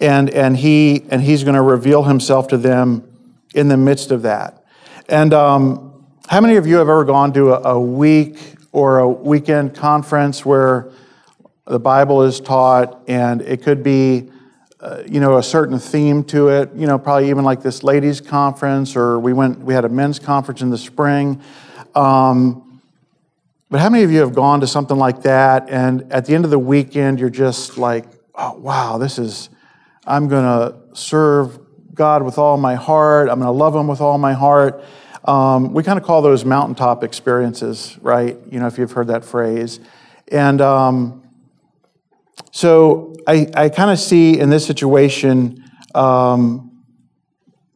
and, 0.00 0.30
and, 0.30 0.56
he, 0.56 1.04
and 1.10 1.20
he's 1.22 1.44
going 1.44 1.56
to 1.56 1.62
reveal 1.62 2.04
himself 2.04 2.48
to 2.48 2.56
them 2.56 3.04
in 3.54 3.68
the 3.68 3.76
midst 3.76 4.10
of 4.10 4.22
that. 4.22 4.64
And 5.08 5.34
um, 5.34 6.06
how 6.28 6.40
many 6.40 6.56
of 6.56 6.66
you 6.66 6.76
have 6.76 6.88
ever 6.88 7.04
gone 7.04 7.32
to 7.34 7.52
a, 7.52 7.74
a 7.74 7.80
week 7.80 8.57
or 8.72 8.98
a 8.98 9.08
weekend 9.08 9.74
conference 9.74 10.44
where 10.44 10.90
the 11.66 11.78
Bible 11.78 12.22
is 12.22 12.40
taught, 12.40 13.02
and 13.08 13.42
it 13.42 13.62
could 13.62 13.82
be, 13.82 14.30
uh, 14.80 15.02
you 15.06 15.20
know, 15.20 15.36
a 15.36 15.42
certain 15.42 15.78
theme 15.78 16.24
to 16.24 16.48
it. 16.48 16.70
You 16.74 16.86
know, 16.86 16.98
probably 16.98 17.30
even 17.30 17.44
like 17.44 17.62
this 17.62 17.82
ladies' 17.82 18.20
conference, 18.20 18.96
or 18.96 19.18
we 19.18 19.32
went, 19.32 19.60
we 19.60 19.74
had 19.74 19.84
a 19.84 19.88
men's 19.88 20.18
conference 20.18 20.62
in 20.62 20.70
the 20.70 20.78
spring. 20.78 21.42
Um, 21.94 22.80
but 23.70 23.80
how 23.80 23.90
many 23.90 24.02
of 24.04 24.10
you 24.10 24.20
have 24.20 24.34
gone 24.34 24.60
to 24.60 24.66
something 24.66 24.96
like 24.96 25.22
that, 25.22 25.68
and 25.68 26.10
at 26.10 26.24
the 26.24 26.34
end 26.34 26.44
of 26.44 26.50
the 26.50 26.58
weekend, 26.58 27.20
you're 27.20 27.28
just 27.28 27.76
like, 27.76 28.06
oh 28.34 28.54
wow, 28.54 28.96
this 28.96 29.18
is, 29.18 29.50
I'm 30.06 30.28
to 30.42 30.74
serve 30.94 31.58
God 31.94 32.22
with 32.22 32.38
all 32.38 32.56
my 32.56 32.76
heart. 32.76 33.28
I'm 33.28 33.40
to 33.40 33.50
love 33.50 33.74
Him 33.74 33.88
with 33.88 34.00
all 34.00 34.16
my 34.16 34.32
heart. 34.32 34.82
Um, 35.28 35.74
we 35.74 35.82
kind 35.82 35.98
of 35.98 36.06
call 36.06 36.22
those 36.22 36.46
mountaintop 36.46 37.04
experiences, 37.04 37.98
right? 38.00 38.38
You 38.50 38.60
know, 38.60 38.66
if 38.66 38.78
you've 38.78 38.92
heard 38.92 39.08
that 39.08 39.26
phrase. 39.26 39.78
And 40.28 40.58
um, 40.62 41.22
so 42.50 43.14
I, 43.26 43.46
I 43.54 43.68
kind 43.68 43.90
of 43.90 43.98
see 43.98 44.40
in 44.40 44.48
this 44.48 44.66
situation 44.66 45.70
um, 45.94 46.82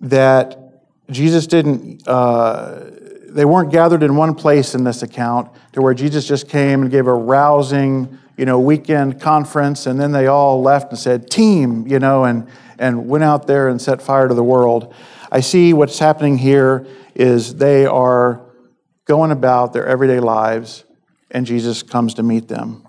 that 0.00 0.80
Jesus 1.10 1.46
didn't, 1.46 2.08
uh, 2.08 2.84
they 3.28 3.44
weren't 3.44 3.70
gathered 3.70 4.02
in 4.02 4.16
one 4.16 4.34
place 4.34 4.74
in 4.74 4.84
this 4.84 5.02
account 5.02 5.50
to 5.74 5.82
where 5.82 5.92
Jesus 5.92 6.26
just 6.26 6.48
came 6.48 6.80
and 6.80 6.90
gave 6.90 7.06
a 7.06 7.12
rousing, 7.12 8.18
you 8.42 8.46
know, 8.46 8.58
weekend 8.58 9.20
conference, 9.20 9.86
and 9.86 10.00
then 10.00 10.10
they 10.10 10.26
all 10.26 10.60
left 10.60 10.90
and 10.90 10.98
said, 10.98 11.30
team, 11.30 11.86
you 11.86 12.00
know, 12.00 12.24
and, 12.24 12.48
and 12.76 13.06
went 13.06 13.22
out 13.22 13.46
there 13.46 13.68
and 13.68 13.80
set 13.80 14.02
fire 14.02 14.26
to 14.26 14.34
the 14.34 14.42
world. 14.42 14.92
I 15.30 15.38
see 15.38 15.72
what's 15.72 16.00
happening 16.00 16.38
here 16.38 16.84
is 17.14 17.54
they 17.54 17.86
are 17.86 18.44
going 19.04 19.30
about 19.30 19.72
their 19.72 19.86
everyday 19.86 20.18
lives, 20.18 20.82
and 21.30 21.46
Jesus 21.46 21.84
comes 21.84 22.14
to 22.14 22.24
meet 22.24 22.48
them. 22.48 22.84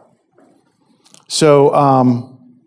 So, 1.28 1.72
um, 1.76 2.60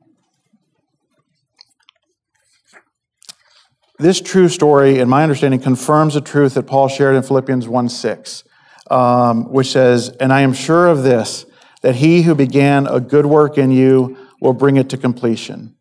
this 3.99 4.21
true 4.21 4.49
story, 4.49 5.01
in 5.01 5.09
my 5.09 5.25
understanding, 5.25 5.59
confirms 5.59 6.15
the 6.15 6.21
truth 6.21 6.55
that 6.55 6.69
Paul 6.69 6.87
shared 6.87 7.17
in 7.17 7.25
Philippians 7.25 7.67
1 7.67 7.89
6, 7.89 8.45
um, 8.93 9.51
which 9.51 9.73
says, 9.73 10.11
And 10.21 10.33
I 10.33 10.43
am 10.43 10.53
sure 10.53 10.87
of 10.87 11.03
this, 11.03 11.47
that 11.83 11.97
he 11.97 12.23
who 12.23 12.35
began 12.35 12.87
a 12.87 13.01
good 13.01 13.27
work 13.27 13.59
in 13.59 13.71
you 13.71 14.17
will 14.41 14.53
bring 14.53 14.77
it 14.77 14.89
to 14.91 14.97
completion. 14.97 15.75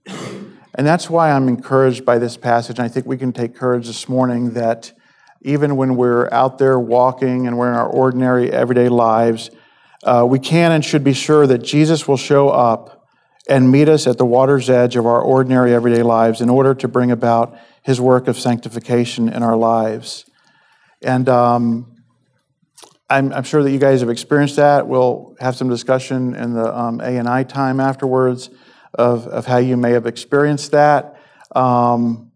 And 0.75 0.85
that's 0.85 1.09
why 1.09 1.31
I'm 1.31 1.47
encouraged 1.47 2.05
by 2.05 2.17
this 2.17 2.37
passage. 2.37 2.79
And 2.79 2.85
I 2.85 2.89
think 2.89 3.05
we 3.05 3.17
can 3.17 3.31
take 3.31 3.55
courage 3.55 3.87
this 3.87 4.09
morning 4.09 4.51
that 4.51 4.91
even 5.41 5.77
when 5.77 5.95
we're 5.95 6.29
out 6.31 6.57
there 6.57 6.79
walking 6.79 7.47
and 7.47 7.57
we're 7.57 7.69
in 7.69 7.75
our 7.75 7.87
ordinary 7.87 8.51
everyday 8.51 8.89
lives, 8.89 9.49
uh, 10.03 10.25
we 10.27 10.39
can 10.39 10.71
and 10.71 10.83
should 10.83 11.03
be 11.03 11.13
sure 11.13 11.47
that 11.47 11.59
Jesus 11.59 12.07
will 12.07 12.17
show 12.17 12.49
up 12.49 13.07
and 13.47 13.71
meet 13.71 13.87
us 13.87 14.07
at 14.07 14.17
the 14.17 14.25
water's 14.25 14.69
edge 14.69 14.95
of 14.95 15.05
our 15.05 15.21
ordinary 15.21 15.73
everyday 15.73 16.03
lives 16.03 16.41
in 16.41 16.49
order 16.49 16.73
to 16.73 16.87
bring 16.87 17.11
about 17.11 17.57
his 17.83 18.01
work 18.01 18.27
of 18.27 18.37
sanctification 18.39 19.29
in 19.29 19.43
our 19.43 19.55
lives. 19.55 20.25
And 21.01 21.29
um, 21.29 21.94
I'm, 23.09 23.31
I'm, 23.33 23.43
sure 23.43 23.62
that 23.62 23.69
you 23.69 23.77
guys 23.77 24.00
have 24.00 24.09
experienced 24.09 24.55
that. 24.55 24.88
We'll 24.88 25.35
have 25.39 25.55
some 25.55 25.69
discussion 25.69 26.33
in 26.33 26.53
the 26.53 26.75
um, 26.75 27.00
A&I 27.01 27.43
time 27.43 27.79
afterwards 27.79 28.50
of, 28.95 29.27
of 29.27 29.45
how 29.45 29.57
you 29.57 29.77
may 29.77 29.91
have 29.91 30.07
experienced 30.07 30.71
that. 30.71 31.19
Um, 31.55 32.31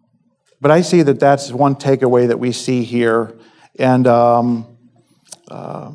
but 0.62 0.70
I 0.70 0.82
see 0.82 1.02
that 1.02 1.20
that's 1.20 1.52
one 1.52 1.76
takeaway 1.76 2.28
that 2.28 2.40
we 2.40 2.52
see 2.52 2.84
here. 2.84 3.36
And, 3.80 4.06
um, 4.06 4.78
uh, 5.50 5.92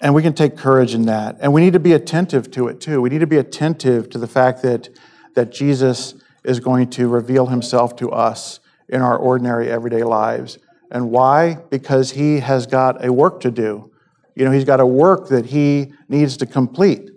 and 0.00 0.14
we 0.14 0.22
can 0.22 0.34
take 0.34 0.56
courage 0.56 0.94
in 0.94 1.06
that. 1.06 1.38
And 1.40 1.52
we 1.52 1.60
need 1.60 1.72
to 1.72 1.80
be 1.80 1.92
attentive 1.92 2.52
to 2.52 2.68
it 2.68 2.80
too. 2.80 3.00
We 3.00 3.10
need 3.10 3.20
to 3.20 3.26
be 3.26 3.38
attentive 3.38 4.10
to 4.10 4.18
the 4.18 4.28
fact 4.28 4.62
that, 4.62 4.90
that 5.34 5.50
Jesus 5.50 6.14
is 6.44 6.60
going 6.60 6.90
to 6.90 7.08
reveal 7.08 7.46
himself 7.46 7.96
to 7.96 8.12
us 8.12 8.60
in 8.88 9.00
our 9.00 9.16
ordinary 9.16 9.70
everyday 9.70 10.04
lives. 10.04 10.58
And 10.94 11.10
why? 11.10 11.58
Because 11.70 12.12
he 12.12 12.38
has 12.38 12.66
got 12.66 13.04
a 13.04 13.12
work 13.12 13.40
to 13.40 13.50
do. 13.50 13.90
You 14.36 14.44
know, 14.44 14.52
he's 14.52 14.64
got 14.64 14.78
a 14.78 14.86
work 14.86 15.28
that 15.28 15.46
he 15.46 15.92
needs 16.08 16.36
to 16.36 16.46
complete. 16.46 17.10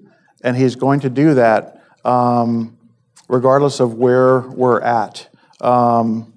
And 0.43 0.57
he's 0.57 0.75
going 0.75 1.00
to 1.01 1.10
do 1.12 1.36
that 1.36 1.84
um, 2.03 2.75
regardless 3.29 3.79
of 3.79 3.93
where 3.93 4.39
we're 4.39 4.81
at. 4.81 5.29
Um, 5.62 6.34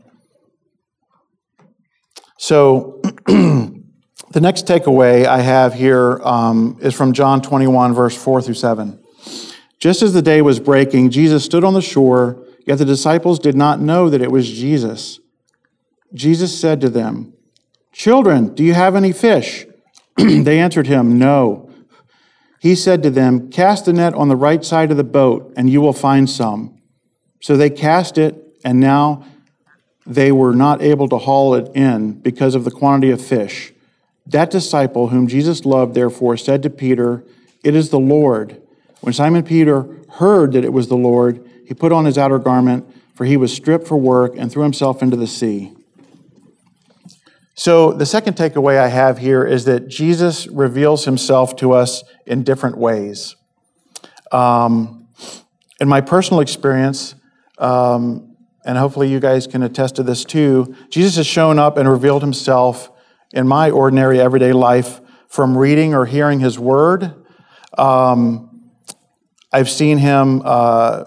so, 2.37 3.01
the 3.27 4.41
next 4.41 4.67
takeaway 4.67 5.25
I 5.25 5.41
have 5.41 5.73
here 5.73 6.21
um, 6.23 6.79
is 6.83 6.95
from 6.95 7.15
John 7.15 7.41
21, 7.41 7.95
verse 7.95 8.17
4 8.23 8.43
through 8.43 8.55
7. 8.55 9.03
Just 9.79 10.03
as 10.03 10.13
the 10.13 10.23
day 10.23 10.43
was 10.43 10.61
breaking, 10.61 11.11
Jesus 11.11 11.45
stood 11.45 11.65
on 11.65 11.73
the 11.73 11.81
shore, 11.81 12.47
yet 12.67 12.77
the 12.77 12.85
disciples 12.85 13.39
did 13.39 13.57
not 13.57 13.81
know 13.81 14.11
that 14.11 14.21
it 14.21 14.31
was 14.31 14.47
Jesus. 14.49 15.21
Jesus 16.13 16.59
said 16.59 16.81
to 16.81 16.91
them, 16.91 17.30
Children, 17.93 18.55
do 18.55 18.63
you 18.63 18.75
have 18.75 18.95
any 18.95 19.13
fish? 19.13 19.67
they 20.17 20.59
answered 20.59 20.87
him, 20.87 21.19
No. 21.19 21.71
He 22.61 22.75
said 22.75 23.03
to 23.03 23.11
them, 23.11 23.51
Cast 23.51 23.87
the 23.87 23.93
net 23.93 24.15
on 24.15 24.29
the 24.29 24.37
right 24.37 24.65
side 24.65 24.91
of 24.91 24.97
the 24.97 25.05
boat, 25.05 25.53
and 25.57 25.71
you 25.71 25.81
will 25.81 25.93
find 25.93 26.29
some. 26.29 26.79
So 27.41 27.57
they 27.57 27.71
cast 27.71 28.19
it 28.19 28.37
and 28.65 28.81
now 28.81 29.25
they 30.07 30.33
were 30.33 30.55
not 30.55 30.83
able 30.83 31.09
to 31.09 31.19
haul 31.19 31.55
it 31.55 31.71
in 31.75 32.13
because 32.21 32.55
of 32.55 32.65
the 32.65 32.71
quantity 32.71 33.11
of 33.11 33.25
fish. 33.25 33.73
That 34.27 34.51
disciple 34.51 35.09
whom 35.09 35.27
Jesus 35.27 35.65
loved, 35.65 35.95
therefore, 35.95 36.37
said 36.37 36.63
to 36.63 36.71
Peter, 36.71 37.25
It 37.65 37.75
is 37.75 37.91
the 37.91 37.99
Lord. 37.99 38.61
When 39.01 39.13
Simon 39.13 39.43
Peter 39.43 39.89
heard 40.15 40.53
that 40.53 40.65
it 40.65 40.73
was 40.73 40.89
the 40.89 40.97
Lord, 40.97 41.49
he 41.65 41.75
put 41.75 41.93
on 41.93 42.05
his 42.05 42.19
outer 42.19 42.39
garment, 42.39 42.87
for 43.15 43.25
he 43.25 43.37
was 43.37 43.53
stripped 43.53 43.87
for 43.87 43.97
work, 43.97 44.35
and 44.37 44.51
threw 44.51 44.63
himself 44.63 45.03
into 45.03 45.17
the 45.17 45.27
sea. 45.27 45.73
So, 47.61 47.93
the 47.93 48.07
second 48.07 48.39
takeaway 48.39 48.79
I 48.79 48.89
have 48.89 49.19
here 49.19 49.45
is 49.45 49.67
that 49.67 49.87
Jesus 49.87 50.47
reveals 50.47 51.05
himself 51.05 51.57
to 51.57 51.73
us 51.73 52.03
in 52.25 52.43
different 52.43 52.79
ways. 52.79 53.37
Um, 54.33 55.09
in 55.79 55.87
my 55.87 56.01
personal 56.01 56.41
experience, 56.41 57.15
um, 57.59 58.35
and 58.65 58.79
hopefully 58.79 59.11
you 59.11 59.21
guys 59.21 59.47
can 59.47 59.63
attest 59.63 59.97
to 59.97 60.03
this 60.03 60.25
too, 60.25 60.75
Jesus 60.89 61.17
has 61.17 61.27
shown 61.27 61.59
up 61.59 61.77
and 61.77 61.87
revealed 61.87 62.23
himself 62.23 62.91
in 63.31 63.47
my 63.47 63.69
ordinary 63.69 64.19
everyday 64.19 64.55
life 64.55 65.03
from 65.29 65.55
reading 65.55 65.95
or 65.95 66.07
hearing 66.07 66.41
his 66.41 66.59
word. 66.59 67.15
Um, 67.77 68.71
I've 69.53 69.69
seen 69.69 69.99
him 69.99 70.41
uh, 70.47 71.05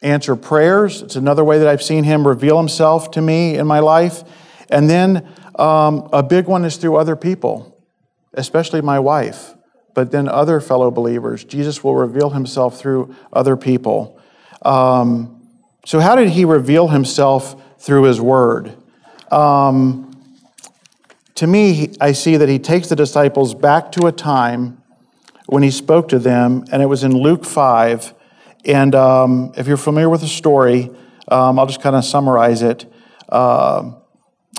answer 0.00 0.34
prayers. 0.34 1.02
It's 1.02 1.16
another 1.16 1.44
way 1.44 1.58
that 1.58 1.68
I've 1.68 1.82
seen 1.82 2.04
him 2.04 2.26
reveal 2.26 2.56
himself 2.56 3.10
to 3.10 3.20
me 3.20 3.56
in 3.56 3.66
my 3.66 3.80
life. 3.80 4.22
And 4.70 4.88
then 4.88 5.34
um, 5.58 6.08
a 6.12 6.22
big 6.22 6.46
one 6.46 6.64
is 6.64 6.76
through 6.76 6.96
other 6.96 7.16
people, 7.16 7.76
especially 8.34 8.80
my 8.80 8.98
wife, 8.98 9.54
but 9.94 10.10
then 10.10 10.28
other 10.28 10.60
fellow 10.60 10.90
believers. 10.90 11.44
Jesus 11.44 11.82
will 11.82 11.94
reveal 11.94 12.30
himself 12.30 12.78
through 12.78 13.14
other 13.32 13.56
people. 13.56 14.20
Um, 14.62 15.48
so, 15.84 16.00
how 16.00 16.14
did 16.14 16.30
he 16.30 16.44
reveal 16.44 16.88
himself 16.88 17.60
through 17.78 18.04
his 18.04 18.20
word? 18.20 18.76
Um, 19.32 20.04
to 21.36 21.46
me, 21.46 21.94
I 22.00 22.12
see 22.12 22.36
that 22.36 22.48
he 22.48 22.58
takes 22.58 22.88
the 22.88 22.96
disciples 22.96 23.54
back 23.54 23.92
to 23.92 24.06
a 24.06 24.12
time 24.12 24.82
when 25.46 25.62
he 25.62 25.70
spoke 25.70 26.08
to 26.08 26.18
them, 26.18 26.64
and 26.70 26.82
it 26.82 26.86
was 26.86 27.04
in 27.04 27.12
Luke 27.12 27.44
5. 27.44 28.14
And 28.64 28.94
um, 28.94 29.52
if 29.56 29.66
you're 29.66 29.76
familiar 29.76 30.10
with 30.10 30.20
the 30.20 30.28
story, 30.28 30.90
um, 31.28 31.58
I'll 31.58 31.66
just 31.66 31.80
kind 31.80 31.96
of 31.96 32.04
summarize 32.04 32.62
it. 32.62 32.92
Uh, 33.28 33.92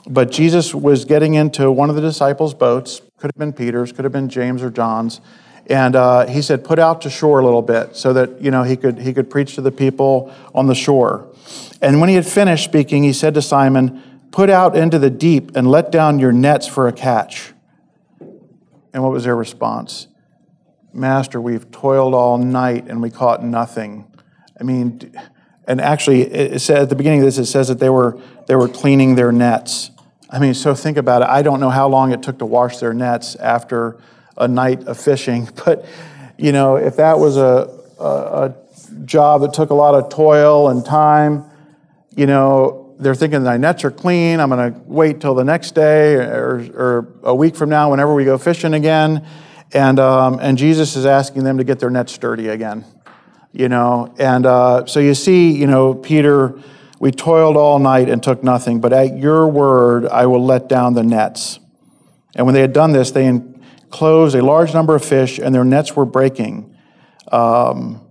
but 0.08 0.31
Jesus 0.31 0.74
was 0.74 1.05
getting 1.05 1.34
into 1.34 1.72
one 1.72 1.89
of 1.89 1.96
the 1.96 2.01
disciples' 2.01 2.53
boats, 2.53 3.01
could 3.17 3.31
have 3.34 3.38
been 3.38 3.53
Peter's, 3.53 3.91
could 3.91 4.05
have 4.05 4.12
been 4.12 4.29
James 4.29 4.63
or 4.63 4.69
John's, 4.69 5.22
and 5.67 5.96
uh, 5.96 6.25
he 6.25 6.41
said, 6.41 6.63
"Put 6.63 6.79
out 6.79 7.01
to 7.01 7.10
shore 7.10 7.39
a 7.39 7.46
little 7.46 7.62
bit, 7.62 7.96
so 7.96 8.12
that 8.13 8.41
you 8.41 8.50
know 8.50 8.63
he 8.63 8.75
could 8.75 9.00
he 9.00 9.13
could 9.13 9.29
preach 9.29 9.55
to 9.55 9.62
the 9.62 9.72
people 9.72 10.34
on 10.55 10.67
the 10.67 10.75
shore." 10.75 11.27
And 11.81 12.00
when 12.00 12.10
he 12.10 12.15
had 12.15 12.25
finished 12.25 12.63
speaking, 12.63 13.03
he 13.03 13.13
said 13.13 13.36
to 13.36 13.41
Simon, 13.41 14.01
"Put 14.31 14.50
out 14.50 14.75
into 14.75 14.98
the 14.98 15.12
deep 15.12 15.55
and 15.55 15.69
let 15.69 15.91
down 15.91 16.17
your 16.17 16.31
nets 16.31 16.65
for 16.65 16.88
a 16.88 16.93
catch." 16.93 17.53
And 18.93 19.03
what 19.03 19.12
was 19.12 19.25
their 19.25 19.36
response? 19.36 20.08
Master, 20.91 21.39
we've 21.39 21.69
toiled 21.69 22.15
all 22.15 22.39
night 22.39 22.88
and 22.88 23.01
we 23.01 23.12
caught 23.12 23.43
nothing. 23.43 24.12
I 24.60 24.63
mean, 24.63 25.13
and 25.69 25.79
actually, 25.79 26.23
it 26.23 26.69
at 26.71 26.89
the 26.89 26.95
beginning 26.95 27.19
of 27.19 27.25
this, 27.25 27.38
it 27.38 27.45
says 27.45 27.67
that 27.67 27.77
they 27.77 27.91
were 27.91 28.19
they 28.47 28.55
were 28.55 28.67
cleaning 28.67 29.13
their 29.13 29.31
nets. 29.31 29.91
I 30.27 30.39
mean, 30.39 30.55
so 30.55 30.73
think 30.73 30.97
about 30.97 31.21
it. 31.21 31.27
I 31.27 31.43
don't 31.43 31.59
know 31.59 31.69
how 31.69 31.88
long 31.88 32.11
it 32.11 32.23
took 32.23 32.39
to 32.39 32.45
wash 32.47 32.77
their 32.77 32.91
nets 32.91 33.35
after 33.35 33.99
a 34.35 34.47
night 34.47 34.88
of 34.88 34.99
fishing, 34.99 35.47
but 35.65 35.85
you 36.39 36.51
know, 36.51 36.77
if 36.77 36.95
that 36.97 37.19
was 37.19 37.38
a, 37.38 37.69
a, 37.99 38.03
a 38.03 38.55
job 39.05 39.41
that 39.41 39.53
took 39.53 39.69
a 39.69 39.75
lot 39.75 39.93
of 39.93 40.09
toil 40.09 40.69
and 40.69 40.83
time, 40.83 41.45
you 42.15 42.25
know, 42.25 42.95
they're 42.97 43.13
thinking 43.13 43.43
my 43.43 43.57
nets 43.57 43.83
are 43.83 43.91
clean. 43.91 44.39
I'm 44.39 44.49
going 44.49 44.73
to 44.73 44.79
wait 44.85 45.21
till 45.21 45.35
the 45.35 45.43
next 45.43 45.75
day 45.75 46.15
or, 46.15 46.67
or, 46.73 47.13
a 47.23 47.35
week 47.35 47.55
from 47.55 47.69
now, 47.69 47.91
whenever 47.91 48.15
we 48.15 48.25
go 48.25 48.38
fishing 48.38 48.73
again. 48.73 49.25
And, 49.71 49.99
um, 49.99 50.39
and 50.41 50.57
Jesus 50.57 50.95
is 50.95 51.05
asking 51.05 51.43
them 51.43 51.59
to 51.59 51.63
get 51.63 51.79
their 51.79 51.91
nets 51.91 52.11
sturdy 52.13 52.47
again, 52.47 52.85
you 53.51 53.70
know. 53.70 54.13
And 54.20 54.46
uh, 54.46 54.86
so 54.86 55.00
you 55.00 55.13
see, 55.13 55.51
you 55.51 55.68
know, 55.68 55.94
Peter 55.94 56.59
we 57.00 57.12
toiled 57.12 57.55
all 57.55 57.79
night 57.79 58.09
and 58.09 58.22
took 58.22 58.44
nothing, 58.44 58.81
but 58.81 58.92
at 58.92 59.18
your 59.18 59.48
word 59.48 60.05
I 60.05 60.25
will 60.25 60.44
let 60.44 60.68
down 60.68 60.94
the 60.94 61.03
nets. 61.03 61.59
And 62.35 62.46
when 62.46 62.53
they 62.53 62.62
had 62.62 62.74
done 62.74 62.92
this, 62.92 63.12
they 63.12 63.25
enclosed 63.25 64.35
a 64.35 64.44
large 64.44 64.74
number 64.74 64.96
of 64.96 65.03
fish, 65.03 65.40
and 65.40 65.55
their 65.55 65.64
nets 65.64 65.96
were 65.96 66.05
breaking. 66.05 66.75
Um, 67.31 68.01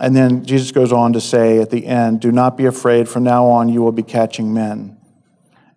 and 0.00 0.14
then 0.14 0.44
Jesus 0.44 0.72
goes 0.72 0.92
on 0.92 1.12
to 1.12 1.20
say 1.20 1.60
at 1.60 1.70
the 1.70 1.86
end, 1.86 2.20
Do 2.20 2.32
not 2.32 2.56
be 2.56 2.66
afraid, 2.66 3.08
from 3.08 3.22
now 3.22 3.46
on 3.46 3.68
you 3.68 3.80
will 3.80 3.92
be 3.92 4.02
catching 4.02 4.52
men. 4.52 4.98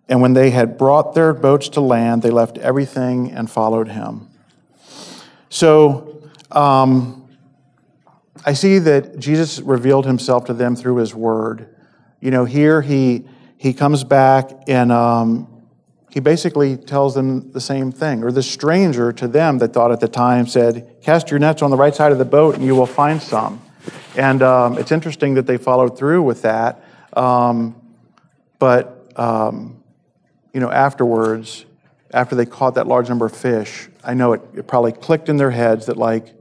And 0.08 0.20
when 0.20 0.34
they 0.34 0.50
had 0.50 0.76
brought 0.76 1.14
their 1.14 1.32
boats 1.32 1.68
to 1.70 1.80
land, 1.80 2.22
they 2.22 2.30
left 2.30 2.58
everything 2.58 3.30
and 3.30 3.50
followed 3.50 3.88
him. 3.88 4.28
So 5.48 6.22
um, 6.50 7.23
I 8.46 8.52
see 8.52 8.78
that 8.78 9.18
Jesus 9.18 9.60
revealed 9.60 10.04
himself 10.04 10.44
to 10.46 10.54
them 10.54 10.76
through 10.76 10.96
his 10.96 11.14
word. 11.14 11.74
You 12.20 12.30
know, 12.30 12.44
here 12.44 12.82
he, 12.82 13.24
he 13.56 13.72
comes 13.72 14.04
back 14.04 14.50
and 14.66 14.92
um, 14.92 15.48
he 16.10 16.20
basically 16.20 16.76
tells 16.76 17.14
them 17.14 17.52
the 17.52 17.60
same 17.60 17.90
thing. 17.90 18.22
Or 18.22 18.30
the 18.30 18.42
stranger 18.42 19.12
to 19.14 19.26
them 19.26 19.58
that 19.58 19.72
thought 19.72 19.92
at 19.92 20.00
the 20.00 20.08
time 20.08 20.46
said, 20.46 20.96
Cast 21.00 21.30
your 21.30 21.40
nets 21.40 21.62
on 21.62 21.70
the 21.70 21.76
right 21.76 21.94
side 21.94 22.12
of 22.12 22.18
the 22.18 22.26
boat 22.26 22.54
and 22.54 22.62
you 22.62 22.74
will 22.74 22.86
find 22.86 23.22
some. 23.22 23.62
And 24.14 24.42
um, 24.42 24.76
it's 24.76 24.92
interesting 24.92 25.34
that 25.34 25.46
they 25.46 25.56
followed 25.56 25.96
through 25.96 26.22
with 26.22 26.42
that. 26.42 26.84
Um, 27.14 27.74
but, 28.58 29.10
um, 29.16 29.82
you 30.52 30.60
know, 30.60 30.70
afterwards, 30.70 31.64
after 32.10 32.34
they 32.34 32.46
caught 32.46 32.74
that 32.74 32.86
large 32.86 33.08
number 33.08 33.24
of 33.24 33.34
fish, 33.34 33.88
I 34.04 34.12
know 34.12 34.34
it, 34.34 34.42
it 34.54 34.66
probably 34.66 34.92
clicked 34.92 35.30
in 35.30 35.38
their 35.38 35.50
heads 35.50 35.86
that, 35.86 35.96
like, 35.96 36.34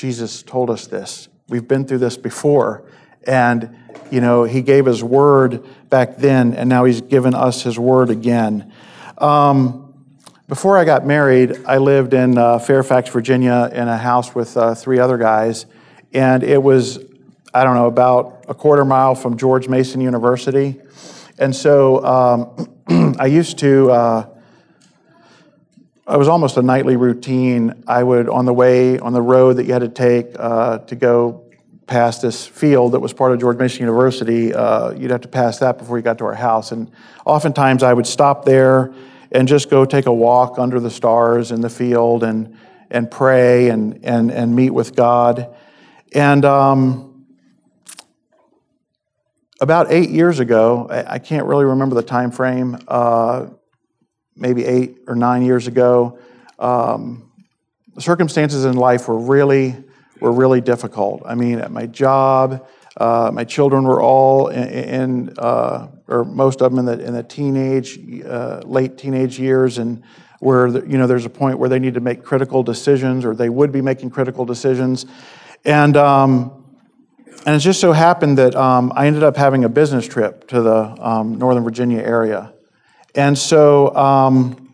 Jesus 0.00 0.42
told 0.42 0.70
us 0.70 0.86
this. 0.86 1.28
We've 1.50 1.68
been 1.68 1.84
through 1.84 1.98
this 1.98 2.16
before. 2.16 2.84
And, 3.26 3.76
you 4.10 4.22
know, 4.22 4.44
he 4.44 4.62
gave 4.62 4.86
his 4.86 5.04
word 5.04 5.62
back 5.90 6.16
then, 6.16 6.54
and 6.54 6.70
now 6.70 6.86
he's 6.86 7.02
given 7.02 7.34
us 7.34 7.64
his 7.64 7.78
word 7.78 8.08
again. 8.08 8.72
Um, 9.18 9.92
before 10.48 10.78
I 10.78 10.86
got 10.86 11.04
married, 11.04 11.66
I 11.66 11.76
lived 11.76 12.14
in 12.14 12.38
uh, 12.38 12.60
Fairfax, 12.60 13.10
Virginia, 13.10 13.70
in 13.74 13.88
a 13.88 13.98
house 13.98 14.34
with 14.34 14.56
uh, 14.56 14.74
three 14.74 14.98
other 14.98 15.18
guys, 15.18 15.66
and 16.14 16.42
it 16.42 16.62
was, 16.62 16.98
I 17.52 17.62
don't 17.64 17.74
know, 17.74 17.86
about 17.86 18.46
a 18.48 18.54
quarter 18.54 18.86
mile 18.86 19.14
from 19.14 19.36
George 19.36 19.68
Mason 19.68 20.00
University. 20.00 20.80
And 21.38 21.54
so 21.54 22.02
um, 22.02 23.16
I 23.18 23.26
used 23.26 23.58
to, 23.58 23.90
uh, 23.90 24.29
it 26.10 26.16
was 26.16 26.28
almost 26.28 26.56
a 26.56 26.62
nightly 26.62 26.96
routine. 26.96 27.84
I 27.86 28.02
would, 28.02 28.28
on 28.28 28.44
the 28.44 28.54
way, 28.54 28.98
on 28.98 29.12
the 29.12 29.22
road 29.22 29.56
that 29.56 29.64
you 29.64 29.72
had 29.72 29.82
to 29.82 29.88
take 29.88 30.26
uh, 30.38 30.78
to 30.78 30.96
go 30.96 31.50
past 31.86 32.22
this 32.22 32.46
field 32.46 32.92
that 32.92 33.00
was 33.00 33.12
part 33.12 33.32
of 33.32 33.40
George 33.40 33.58
Mason 33.58 33.80
University. 33.80 34.54
Uh, 34.54 34.92
you'd 34.92 35.10
have 35.10 35.22
to 35.22 35.28
pass 35.28 35.58
that 35.58 35.76
before 35.76 35.98
you 35.98 36.02
got 36.02 36.18
to 36.18 36.24
our 36.24 36.34
house. 36.34 36.70
And 36.72 36.90
oftentimes 37.26 37.82
I 37.82 37.92
would 37.92 38.06
stop 38.06 38.44
there 38.44 38.94
and 39.32 39.48
just 39.48 39.70
go 39.70 39.84
take 39.84 40.06
a 40.06 40.12
walk 40.12 40.58
under 40.58 40.80
the 40.80 40.90
stars 40.90 41.50
in 41.50 41.60
the 41.60 41.68
field 41.68 42.22
and, 42.22 42.56
and 42.90 43.10
pray 43.10 43.70
and, 43.70 44.04
and, 44.04 44.30
and 44.30 44.54
meet 44.54 44.70
with 44.70 44.94
God. 44.94 45.54
And 46.12 46.44
um, 46.44 47.26
about 49.60 49.90
eight 49.90 50.10
years 50.10 50.40
ago, 50.40 50.86
I, 50.90 51.14
I, 51.14 51.18
can't 51.18 51.46
really 51.46 51.66
remember 51.66 51.94
the 51.94 52.02
time 52.02 52.30
frame, 52.30 52.78
uh, 52.88 53.46
maybe 54.40 54.64
eight 54.64 54.98
or 55.06 55.14
nine 55.14 55.42
years 55.42 55.68
ago, 55.68 56.18
um, 56.58 57.30
the 57.94 58.00
circumstances 58.00 58.64
in 58.64 58.76
life 58.76 59.06
were 59.06 59.18
really 59.18 59.76
were 60.20 60.32
really 60.32 60.60
difficult. 60.60 61.22
I 61.24 61.34
mean, 61.34 61.60
at 61.60 61.70
my 61.70 61.86
job, 61.86 62.66
uh, 62.96 63.30
my 63.32 63.44
children 63.44 63.84
were 63.84 64.02
all 64.02 64.48
in, 64.48 64.68
in 64.68 65.34
uh, 65.38 65.88
or 66.08 66.24
most 66.24 66.60
of 66.60 66.72
them 66.72 66.78
in 66.80 66.84
the, 66.84 67.04
in 67.04 67.14
the 67.14 67.22
teenage, 67.22 67.98
uh, 68.26 68.60
late 68.64 68.98
teenage 68.98 69.38
years, 69.38 69.78
and 69.78 70.02
where 70.40 70.66
you 70.68 70.98
know 70.98 71.06
there's 71.06 71.26
a 71.26 71.30
point 71.30 71.58
where 71.58 71.68
they 71.68 71.78
need 71.78 71.94
to 71.94 72.00
make 72.00 72.22
critical 72.24 72.62
decisions, 72.62 73.24
or 73.24 73.34
they 73.34 73.48
would 73.48 73.72
be 73.72 73.80
making 73.80 74.10
critical 74.10 74.44
decisions, 74.44 75.06
and 75.64 75.96
um, 75.96 76.60
and 77.46 77.56
it 77.56 77.60
just 77.60 77.80
so 77.80 77.92
happened 77.92 78.36
that 78.38 78.54
um, 78.54 78.92
I 78.94 79.06
ended 79.06 79.22
up 79.22 79.36
having 79.36 79.64
a 79.64 79.68
business 79.68 80.06
trip 80.06 80.46
to 80.48 80.60
the 80.60 80.96
um, 81.00 81.38
Northern 81.38 81.64
Virginia 81.64 82.02
area, 82.02 82.52
and 83.14 83.36
so. 83.36 83.94
Um, 83.94 84.66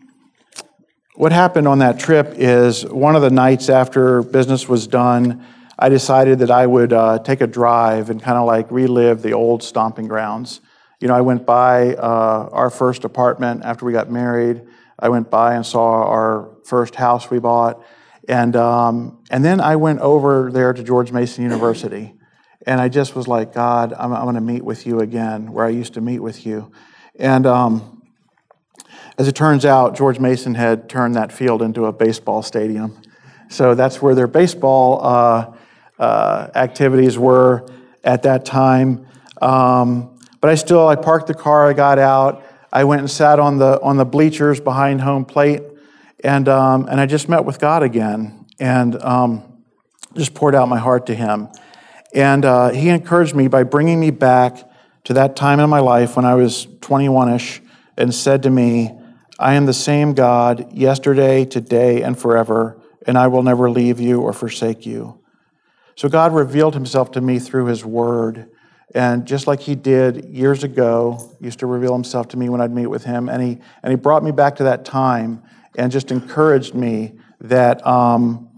what 1.17 1.31
happened 1.31 1.67
on 1.67 1.79
that 1.79 1.97
trip 1.97 2.35
is 2.37 2.85
one 2.85 3.15
of 3.15 3.23
the 3.23 3.31
nights 3.31 3.69
after 3.69 4.21
business 4.21 4.69
was 4.69 4.85
done, 4.85 5.43
I 5.79 5.89
decided 5.89 6.37
that 6.39 6.51
I 6.51 6.67
would 6.67 6.93
uh, 6.93 7.17
take 7.17 7.41
a 7.41 7.47
drive 7.47 8.11
and 8.11 8.21
kind 8.21 8.37
of 8.37 8.45
like 8.45 8.69
relive 8.69 9.23
the 9.23 9.33
old 9.33 9.63
stomping 9.63 10.07
grounds. 10.07 10.61
You 10.99 11.07
know, 11.07 11.15
I 11.15 11.21
went 11.21 11.43
by 11.43 11.95
uh, 11.95 12.49
our 12.51 12.69
first 12.69 13.03
apartment 13.03 13.65
after 13.65 13.83
we 13.83 13.93
got 13.93 14.11
married. 14.11 14.61
I 14.99 15.09
went 15.09 15.31
by 15.31 15.55
and 15.55 15.65
saw 15.65 16.05
our 16.05 16.51
first 16.65 16.93
house 16.93 17.31
we 17.31 17.39
bought. 17.39 17.83
And, 18.27 18.55
um, 18.55 19.17
and 19.31 19.43
then 19.43 19.59
I 19.59 19.75
went 19.75 20.01
over 20.01 20.51
there 20.51 20.71
to 20.71 20.83
George 20.83 21.11
Mason 21.11 21.43
University. 21.43 22.13
And 22.67 22.79
I 22.79 22.89
just 22.89 23.15
was 23.15 23.27
like, 23.27 23.53
God, 23.53 23.91
I'm, 23.97 24.13
I'm 24.13 24.23
going 24.23 24.35
to 24.35 24.41
meet 24.41 24.63
with 24.63 24.85
you 24.85 24.99
again, 24.99 25.51
where 25.51 25.65
I 25.65 25.69
used 25.69 25.95
to 25.95 26.01
meet 26.01 26.19
with 26.19 26.45
you. 26.45 26.71
And 27.15 27.47
um, 27.47 27.96
as 29.17 29.27
it 29.27 29.35
turns 29.35 29.65
out, 29.65 29.95
George 29.95 30.19
Mason 30.19 30.55
had 30.55 30.87
turned 30.89 31.15
that 31.15 31.31
field 31.31 31.61
into 31.61 31.85
a 31.85 31.91
baseball 31.91 32.43
stadium. 32.43 33.01
So 33.49 33.73
that's 33.75 34.01
where 34.01 34.13
their 34.13 34.27
baseball 34.27 35.03
uh, 35.03 35.53
uh, 35.97 36.49
activities 36.53 37.17
were 37.17 37.67
at 38.03 38.23
that 38.23 38.45
time. 38.45 39.07
Um, 39.41 40.19
but 40.39 40.49
I 40.49 40.55
still, 40.55 40.87
I 40.87 40.95
parked 40.95 41.27
the 41.27 41.33
car, 41.33 41.67
I 41.67 41.73
got 41.73 41.97
out, 41.97 42.43
I 42.71 42.83
went 42.83 43.01
and 43.01 43.09
sat 43.09 43.39
on 43.39 43.57
the 43.57 43.81
on 43.81 43.97
the 43.97 44.05
bleachers 44.05 44.59
behind 44.59 45.01
home 45.01 45.25
plate, 45.25 45.63
and 46.23 46.47
um, 46.47 46.87
and 46.89 46.99
I 46.99 47.05
just 47.05 47.29
met 47.29 47.45
with 47.45 47.59
God 47.59 47.81
again, 47.81 48.45
and 48.59 49.01
um, 49.03 49.63
just 50.15 50.33
poured 50.33 50.53
out 50.53 50.67
my 50.67 50.77
heart 50.77 51.07
to 51.07 51.15
Him, 51.15 51.47
and 52.13 52.43
uh, 52.45 52.69
He 52.69 52.89
encouraged 52.89 53.35
me 53.35 53.47
by 53.47 53.63
bringing 53.63 53.99
me 53.99 54.11
back 54.11 54.69
to 55.05 55.13
that 55.13 55.35
time 55.35 55.59
in 55.59 55.69
my 55.69 55.79
life 55.79 56.17
when 56.17 56.25
I 56.25 56.35
was 56.35 56.67
21ish, 56.67 57.61
and 57.97 58.13
said 58.13 58.43
to 58.43 58.49
me, 58.49 58.96
"I 59.39 59.53
am 59.53 59.65
the 59.65 59.73
same 59.73 60.13
God 60.13 60.73
yesterday, 60.73 61.45
today, 61.45 62.01
and 62.01 62.17
forever, 62.17 62.81
and 63.05 63.17
I 63.17 63.27
will 63.27 63.43
never 63.43 63.69
leave 63.69 63.99
you 63.99 64.21
or 64.21 64.33
forsake 64.33 64.85
you." 64.85 65.19
So 65.95 66.09
God 66.09 66.33
revealed 66.33 66.73
Himself 66.73 67.11
to 67.11 67.21
me 67.21 67.39
through 67.39 67.65
His 67.65 67.83
Word. 67.85 68.49
And 68.95 69.25
just 69.27 69.47
like 69.47 69.59
he 69.59 69.75
did 69.75 70.25
years 70.29 70.63
ago, 70.63 71.35
used 71.41 71.59
to 71.59 71.65
reveal 71.65 71.93
himself 71.93 72.29
to 72.29 72.37
me 72.37 72.47
when 72.49 72.61
I'd 72.61 72.71
meet 72.71 72.87
with 72.87 73.03
him. 73.03 73.27
And 73.27 73.43
he, 73.43 73.59
and 73.83 73.91
he 73.91 73.95
brought 73.95 74.23
me 74.23 74.31
back 74.31 74.55
to 74.57 74.63
that 74.63 74.85
time 74.85 75.43
and 75.77 75.91
just 75.91 76.09
encouraged 76.09 76.73
me 76.73 77.19
that 77.41 77.85
um, 77.85 78.49